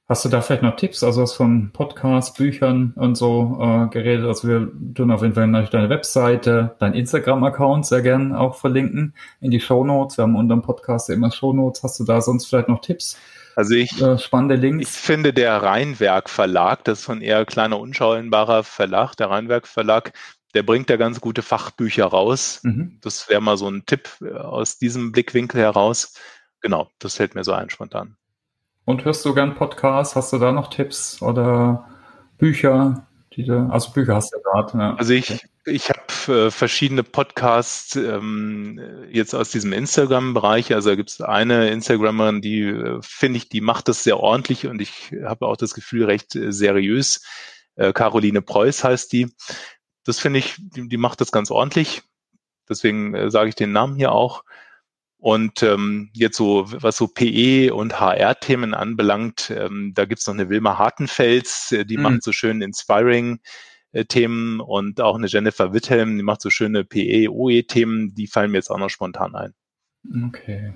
Hast 0.10 0.24
du 0.24 0.30
da 0.30 0.40
vielleicht 0.40 0.64
noch 0.64 0.78
Tipps, 0.78 1.04
also 1.04 1.22
was 1.22 1.34
von 1.34 1.72
Podcasts, 1.74 2.34
Büchern 2.34 2.94
und 2.96 3.16
so 3.16 3.60
äh, 3.62 3.90
geredet? 3.90 4.26
Also 4.26 4.48
wir 4.48 4.72
tun 4.94 5.12
auf 5.12 5.22
jeden 5.22 5.34
Fall 5.34 5.48
natürlich 5.48 5.70
deine 5.70 5.90
Webseite, 5.90 6.78
dein 6.80 6.94
Instagram-Account 6.94 7.86
sehr 7.86 8.02
gern 8.02 8.34
auch 8.34 8.56
verlinken 8.56 9.14
in 9.42 9.52
die 9.52 9.60
Show 9.60 9.84
Notes. 9.84 10.18
Wir 10.18 10.24
haben 10.24 10.38
unter 10.38 10.56
dem 10.56 10.62
Podcast 10.62 11.10
immer 11.10 11.30
Show 11.30 11.52
Notes. 11.52 11.84
Hast 11.84 12.00
du 12.00 12.06
da 12.06 12.22
sonst 12.22 12.48
vielleicht 12.48 12.70
noch 12.70 12.80
Tipps? 12.80 13.18
Also 13.58 13.76
ich, 13.76 14.02
äh, 14.02 14.18
spannende 14.18 14.56
Links. 14.56 14.88
Ich 14.88 14.96
finde 14.96 15.34
der 15.34 15.62
Rheinwerk 15.62 16.30
Verlag, 16.30 16.86
das 16.86 17.02
ist 17.02 17.10
ein 17.10 17.22
eher 17.22 17.44
kleiner, 17.44 17.78
unschauenbarer 17.78 18.64
Verlag, 18.64 19.16
der 19.16 19.30
Rheinwerk 19.30 19.68
Verlag, 19.68 20.14
der 20.54 20.64
bringt 20.64 20.90
ja 20.90 20.96
ganz 20.96 21.20
gute 21.20 21.42
Fachbücher 21.42 22.06
raus. 22.06 22.62
Mhm. 22.64 23.00
Das 23.02 23.28
wäre 23.28 23.42
mal 23.42 23.58
so 23.58 23.70
ein 23.70 23.86
Tipp 23.86 24.10
äh, 24.22 24.32
aus 24.32 24.78
diesem 24.78 25.12
Blickwinkel 25.12 25.60
heraus. 25.60 26.14
Genau, 26.62 26.90
das 27.00 27.20
hält 27.20 27.36
mir 27.36 27.44
so 27.44 27.52
ein 27.52 27.70
spontan. 27.70 28.16
Und 28.88 29.04
hörst 29.04 29.26
du 29.26 29.34
gern 29.34 29.54
Podcasts? 29.54 30.16
Hast 30.16 30.32
du 30.32 30.38
da 30.38 30.54
noch 30.54 30.70
Tipps 30.70 31.22
oder 31.22 31.90
Bücher? 32.38 33.06
Die 33.34 33.44
du, 33.44 33.70
also 33.70 33.92
Bücher 33.92 34.16
hast 34.16 34.34
du 34.34 34.40
gerade. 34.40 34.78
Ja. 34.78 34.96
Also 34.96 35.12
ich, 35.12 35.46
ich 35.66 35.90
habe 35.90 36.46
äh, 36.46 36.52
verschiedene 36.52 37.04
Podcasts 37.04 37.98
ähm, 37.98 38.80
jetzt 39.12 39.36
aus 39.36 39.50
diesem 39.52 39.74
Instagram-Bereich. 39.74 40.74
Also 40.74 40.92
da 40.92 40.96
gibt 40.96 41.10
es 41.10 41.20
eine 41.20 41.70
Instagramerin, 41.70 42.42
die 42.42 42.62
äh, 42.62 43.00
finde 43.02 43.36
ich, 43.36 43.50
die 43.50 43.60
macht 43.60 43.90
das 43.90 44.06
sehr 44.06 44.22
ordentlich 44.22 44.68
und 44.68 44.82
ich 44.82 45.14
habe 45.22 45.48
auch 45.48 45.58
das 45.58 45.74
Gefühl 45.74 46.06
recht 46.06 46.34
äh, 46.38 46.54
seriös. 46.54 47.26
Äh, 47.76 47.92
Caroline 47.92 48.42
Preuß 48.42 48.86
heißt 48.86 49.12
die. 49.12 49.28
Das 50.06 50.18
finde 50.18 50.40
ich, 50.40 50.56
die, 50.60 50.88
die 50.88 50.98
macht 50.98 51.20
das 51.20 51.34
ganz 51.34 51.52
ordentlich. 51.52 52.04
Deswegen 52.70 53.14
äh, 53.16 53.30
sage 53.32 53.50
ich 53.50 53.56
den 53.56 53.74
Namen 53.74 53.98
hier 53.98 54.14
auch. 54.14 54.46
Und 55.28 55.62
ähm, 55.62 56.10
jetzt 56.14 56.38
so, 56.38 56.64
was 56.68 56.96
so 56.96 57.10
PE 57.10 57.74
und 57.74 58.00
HR-Themen 58.00 58.74
anbelangt, 58.74 59.54
ähm, 59.54 59.92
da 59.94 60.06
gibt's 60.06 60.26
noch 60.26 60.34
eine 60.34 60.48
Wilma 60.48 60.78
Hartenfels, 60.78 61.74
äh, 61.74 61.84
die 61.84 61.98
mhm. 61.98 62.04
macht 62.04 62.24
so 62.24 62.32
schön 62.32 62.62
Inspiring 62.62 63.42
äh, 63.92 64.06
Themen 64.06 64.62
und 64.62 65.02
auch 65.02 65.18
eine 65.18 65.28
Jennifer 65.28 65.74
Withelm, 65.74 66.16
die 66.16 66.24
macht 66.24 66.40
so 66.40 66.50
schöne 66.50 66.86
PE, 66.86 67.28
OE-Themen, 67.30 68.16
die 68.16 68.28
fallen 68.28 68.52
mir 68.52 68.60
jetzt 68.60 68.72
auch 68.72 68.78
noch 68.78 68.90
spontan 68.90 69.36
ein. 69.36 69.54
Okay. 70.28 70.76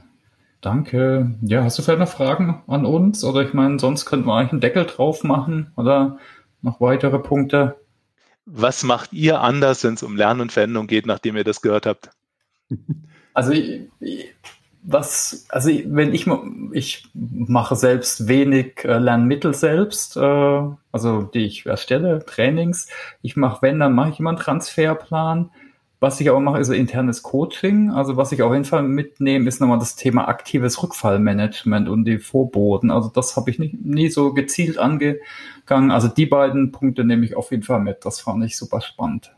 Danke. 0.60 1.34
Ja, 1.43 1.64
hast 1.64 1.80
du 1.80 1.82
vielleicht 1.82 1.99
noch 1.99 2.10
Fragen 2.10 2.62
an 2.68 2.86
uns? 2.86 3.24
Oder 3.24 3.43
ich 3.43 3.54
meine, 3.54 3.80
sonst 3.80 4.06
könnten 4.06 4.28
wir 4.28 4.36
eigentlich 4.36 4.52
einen 4.52 4.60
Deckel 4.60 4.86
drauf 4.86 5.24
machen 5.24 5.72
oder 5.78 6.18
noch 6.62 6.82
weitere 6.82 7.20
Punkte? 7.20 7.78
Was 8.45 8.84
macht 8.84 9.14
ihr 9.14 9.39
anders, 9.39 9.86
wenn 9.86 9.93
es 9.93 10.04
um 10.04 10.18
Lernen 10.18 10.41
und 10.41 10.52
Veränderung 10.52 10.88
geht, 10.88 11.06
nachdem 11.06 11.38
ihr 11.38 11.45
das 11.45 11.62
gehört 11.62 11.86
habt? 11.86 12.10
Also 13.34 13.54
was, 14.84 15.46
also 15.50 15.70
wenn 15.70 16.14
ich 16.14 16.28
ich 16.72 17.06
mache 17.14 17.76
selbst 17.76 18.28
wenig 18.28 18.84
äh, 18.84 18.98
Lernmittel 18.98 19.54
selbst, 19.54 20.18
äh, 20.18 20.62
also 20.92 21.22
die 21.24 21.46
ich 21.46 21.66
erstelle, 21.66 22.26
Trainings. 22.26 22.88
Ich 23.22 23.36
mache, 23.36 23.62
wenn, 23.62 23.80
dann 23.80 23.94
mache 23.94 24.10
ich 24.10 24.20
immer 24.20 24.32
einen 24.32 24.40
Transferplan. 24.40 25.52
Was 26.00 26.20
ich 26.20 26.32
auch 26.32 26.40
mache, 26.40 26.60
ist 26.60 26.70
ein 26.70 26.80
internes 26.80 27.22
Coaching. 27.22 27.92
Also 27.92 28.18
was 28.18 28.32
ich 28.32 28.42
auf 28.42 28.52
jeden 28.54 28.66
Fall 28.66 28.82
mitnehme, 28.82 29.48
ist 29.48 29.62
nochmal 29.62 29.78
das 29.78 29.96
Thema 29.96 30.28
aktives 30.28 30.82
Rückfallmanagement 30.82 31.88
und 31.88 32.06
die 32.06 32.18
Vorboten. 32.18 32.90
Also 32.90 33.10
das 33.10 33.36
habe 33.36 33.52
ich 33.52 33.60
nicht, 33.60 33.76
nie 33.86 34.10
so 34.10 34.34
gezielt 34.34 34.80
angegangen. 34.80 35.92
Also 35.92 36.08
die 36.08 36.26
beiden 36.26 36.72
Punkte 36.72 37.04
nehme 37.04 37.24
ich 37.24 37.36
auf 37.36 37.52
jeden 37.52 37.64
Fall 37.64 37.82
mit. 37.82 38.04
Das 38.04 38.20
fand 38.20 38.44
ich 38.44 38.58
super 38.58 38.82
spannend. 38.82 39.36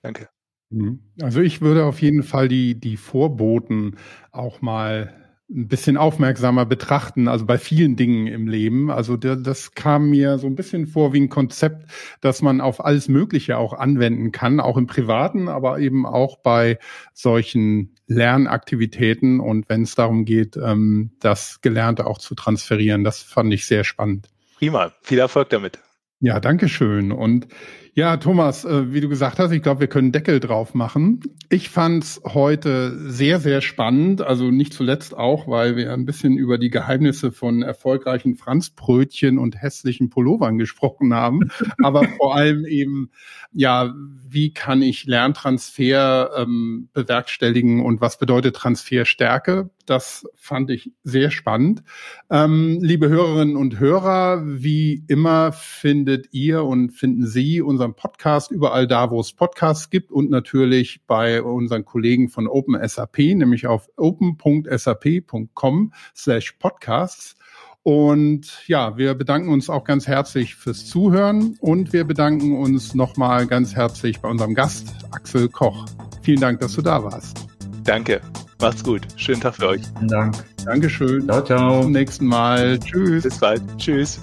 Danke. 0.00 0.31
Mhm. 0.72 1.00
Also 1.20 1.40
ich 1.40 1.60
würde 1.60 1.84
auf 1.84 2.00
jeden 2.00 2.22
Fall 2.22 2.48
die, 2.48 2.78
die 2.78 2.96
Vorboten 2.96 3.96
auch 4.30 4.62
mal 4.62 5.14
ein 5.54 5.68
bisschen 5.68 5.96
aufmerksamer 5.96 6.64
betrachten, 6.64 7.28
also 7.28 7.44
bei 7.44 7.58
vielen 7.58 7.96
Dingen 7.96 8.26
im 8.26 8.48
Leben. 8.48 8.90
Also 8.90 9.16
das 9.16 9.74
kam 9.74 10.10
mir 10.10 10.38
so 10.38 10.46
ein 10.46 10.54
bisschen 10.54 10.86
vor 10.86 11.12
wie 11.12 11.20
ein 11.20 11.28
Konzept, 11.28 11.90
dass 12.20 12.40
man 12.40 12.60
auf 12.60 12.84
alles 12.84 13.08
Mögliche 13.08 13.58
auch 13.58 13.74
anwenden 13.74 14.32
kann, 14.32 14.60
auch 14.60 14.76
im 14.76 14.86
Privaten, 14.86 15.48
aber 15.48 15.78
eben 15.78 16.06
auch 16.06 16.38
bei 16.38 16.78
solchen 17.12 17.94
Lernaktivitäten 18.06 19.40
und 19.40 19.68
wenn 19.68 19.82
es 19.82 19.94
darum 19.94 20.24
geht, 20.24 20.56
ähm, 20.56 21.12
das 21.20 21.60
Gelernte 21.60 22.06
auch 22.06 22.18
zu 22.18 22.34
transferieren. 22.34 23.04
Das 23.04 23.22
fand 23.22 23.52
ich 23.52 23.66
sehr 23.66 23.84
spannend. 23.84 24.28
Prima, 24.56 24.92
viel 25.02 25.18
Erfolg 25.18 25.50
damit. 25.50 25.80
Ja, 26.20 26.38
danke 26.38 26.68
schön. 26.68 27.10
Und 27.10 27.48
Ja, 27.94 28.16
Thomas, 28.16 28.64
äh, 28.64 28.94
wie 28.94 29.02
du 29.02 29.10
gesagt 29.10 29.38
hast, 29.38 29.52
ich 29.52 29.60
glaube, 29.60 29.80
wir 29.80 29.86
können 29.86 30.12
Deckel 30.12 30.40
drauf 30.40 30.72
machen. 30.72 31.20
Ich 31.50 31.68
fand's 31.68 32.22
heute 32.24 32.98
sehr, 33.10 33.38
sehr 33.38 33.60
spannend. 33.60 34.22
Also 34.22 34.50
nicht 34.50 34.72
zuletzt 34.72 35.14
auch, 35.14 35.46
weil 35.46 35.76
wir 35.76 35.92
ein 35.92 36.06
bisschen 36.06 36.38
über 36.38 36.56
die 36.56 36.70
Geheimnisse 36.70 37.32
von 37.32 37.60
erfolgreichen 37.60 38.34
Franzbrötchen 38.36 39.38
und 39.38 39.60
hässlichen 39.60 40.08
Pullovern 40.08 40.56
gesprochen 40.56 41.12
haben. 41.12 41.50
Aber 41.82 42.04
vor 42.16 42.34
allem 42.34 42.64
eben, 42.64 43.10
ja, 43.52 43.94
wie 44.26 44.54
kann 44.54 44.80
ich 44.80 45.04
Lerntransfer 45.04 46.30
ähm, 46.38 46.88
bewerkstelligen 46.94 47.84
und 47.84 48.00
was 48.00 48.16
bedeutet 48.16 48.56
Transferstärke? 48.56 49.68
Das 49.84 50.26
fand 50.36 50.70
ich 50.70 50.92
sehr 51.02 51.30
spannend. 51.30 51.82
Ähm, 52.30 52.78
liebe 52.80 53.10
Hörerinnen 53.10 53.56
und 53.56 53.78
Hörer, 53.78 54.42
wie 54.46 55.04
immer 55.08 55.52
findet 55.52 56.28
ihr 56.32 56.64
und 56.64 56.90
finden 56.90 57.26
Sie 57.26 57.60
unseren 57.82 57.94
Podcast 57.94 58.52
überall 58.52 58.86
da, 58.86 59.10
wo 59.10 59.18
es 59.20 59.32
Podcasts 59.32 59.90
gibt 59.90 60.12
und 60.12 60.30
natürlich 60.30 61.00
bei 61.08 61.42
unseren 61.42 61.84
Kollegen 61.84 62.28
von 62.28 62.46
OpenSAP, 62.46 63.18
nämlich 63.18 63.66
auf 63.66 63.88
open.sap.com 63.96 65.92
slash 66.14 66.52
podcasts. 66.52 67.34
Und 67.82 68.62
ja, 68.68 68.96
wir 68.96 69.14
bedanken 69.14 69.48
uns 69.48 69.68
auch 69.68 69.82
ganz 69.82 70.06
herzlich 70.06 70.54
fürs 70.54 70.86
Zuhören 70.86 71.56
und 71.60 71.92
wir 71.92 72.04
bedanken 72.04 72.56
uns 72.56 72.94
nochmal 72.94 73.48
ganz 73.48 73.74
herzlich 73.74 74.20
bei 74.20 74.28
unserem 74.28 74.54
Gast 74.54 74.94
Axel 75.10 75.48
Koch. 75.48 75.86
Vielen 76.22 76.40
Dank, 76.40 76.60
dass 76.60 76.74
du 76.74 76.82
da 76.82 77.02
warst. 77.02 77.48
Danke. 77.82 78.20
Macht's 78.60 78.84
gut. 78.84 79.02
Schönen 79.16 79.40
Tag 79.40 79.56
für 79.56 79.66
euch. 79.70 79.82
Vielen 79.96 80.08
Dank. 80.08 80.36
Dankeschön. 80.64 81.24
Ciao, 81.24 81.42
ciao. 81.42 81.74
Bis 81.78 81.82
zum 81.82 81.92
nächsten 81.92 82.26
Mal. 82.26 82.78
Tschüss. 82.78 83.24
Bis 83.24 83.38
bald. 83.38 83.60
Tschüss. 83.78 84.20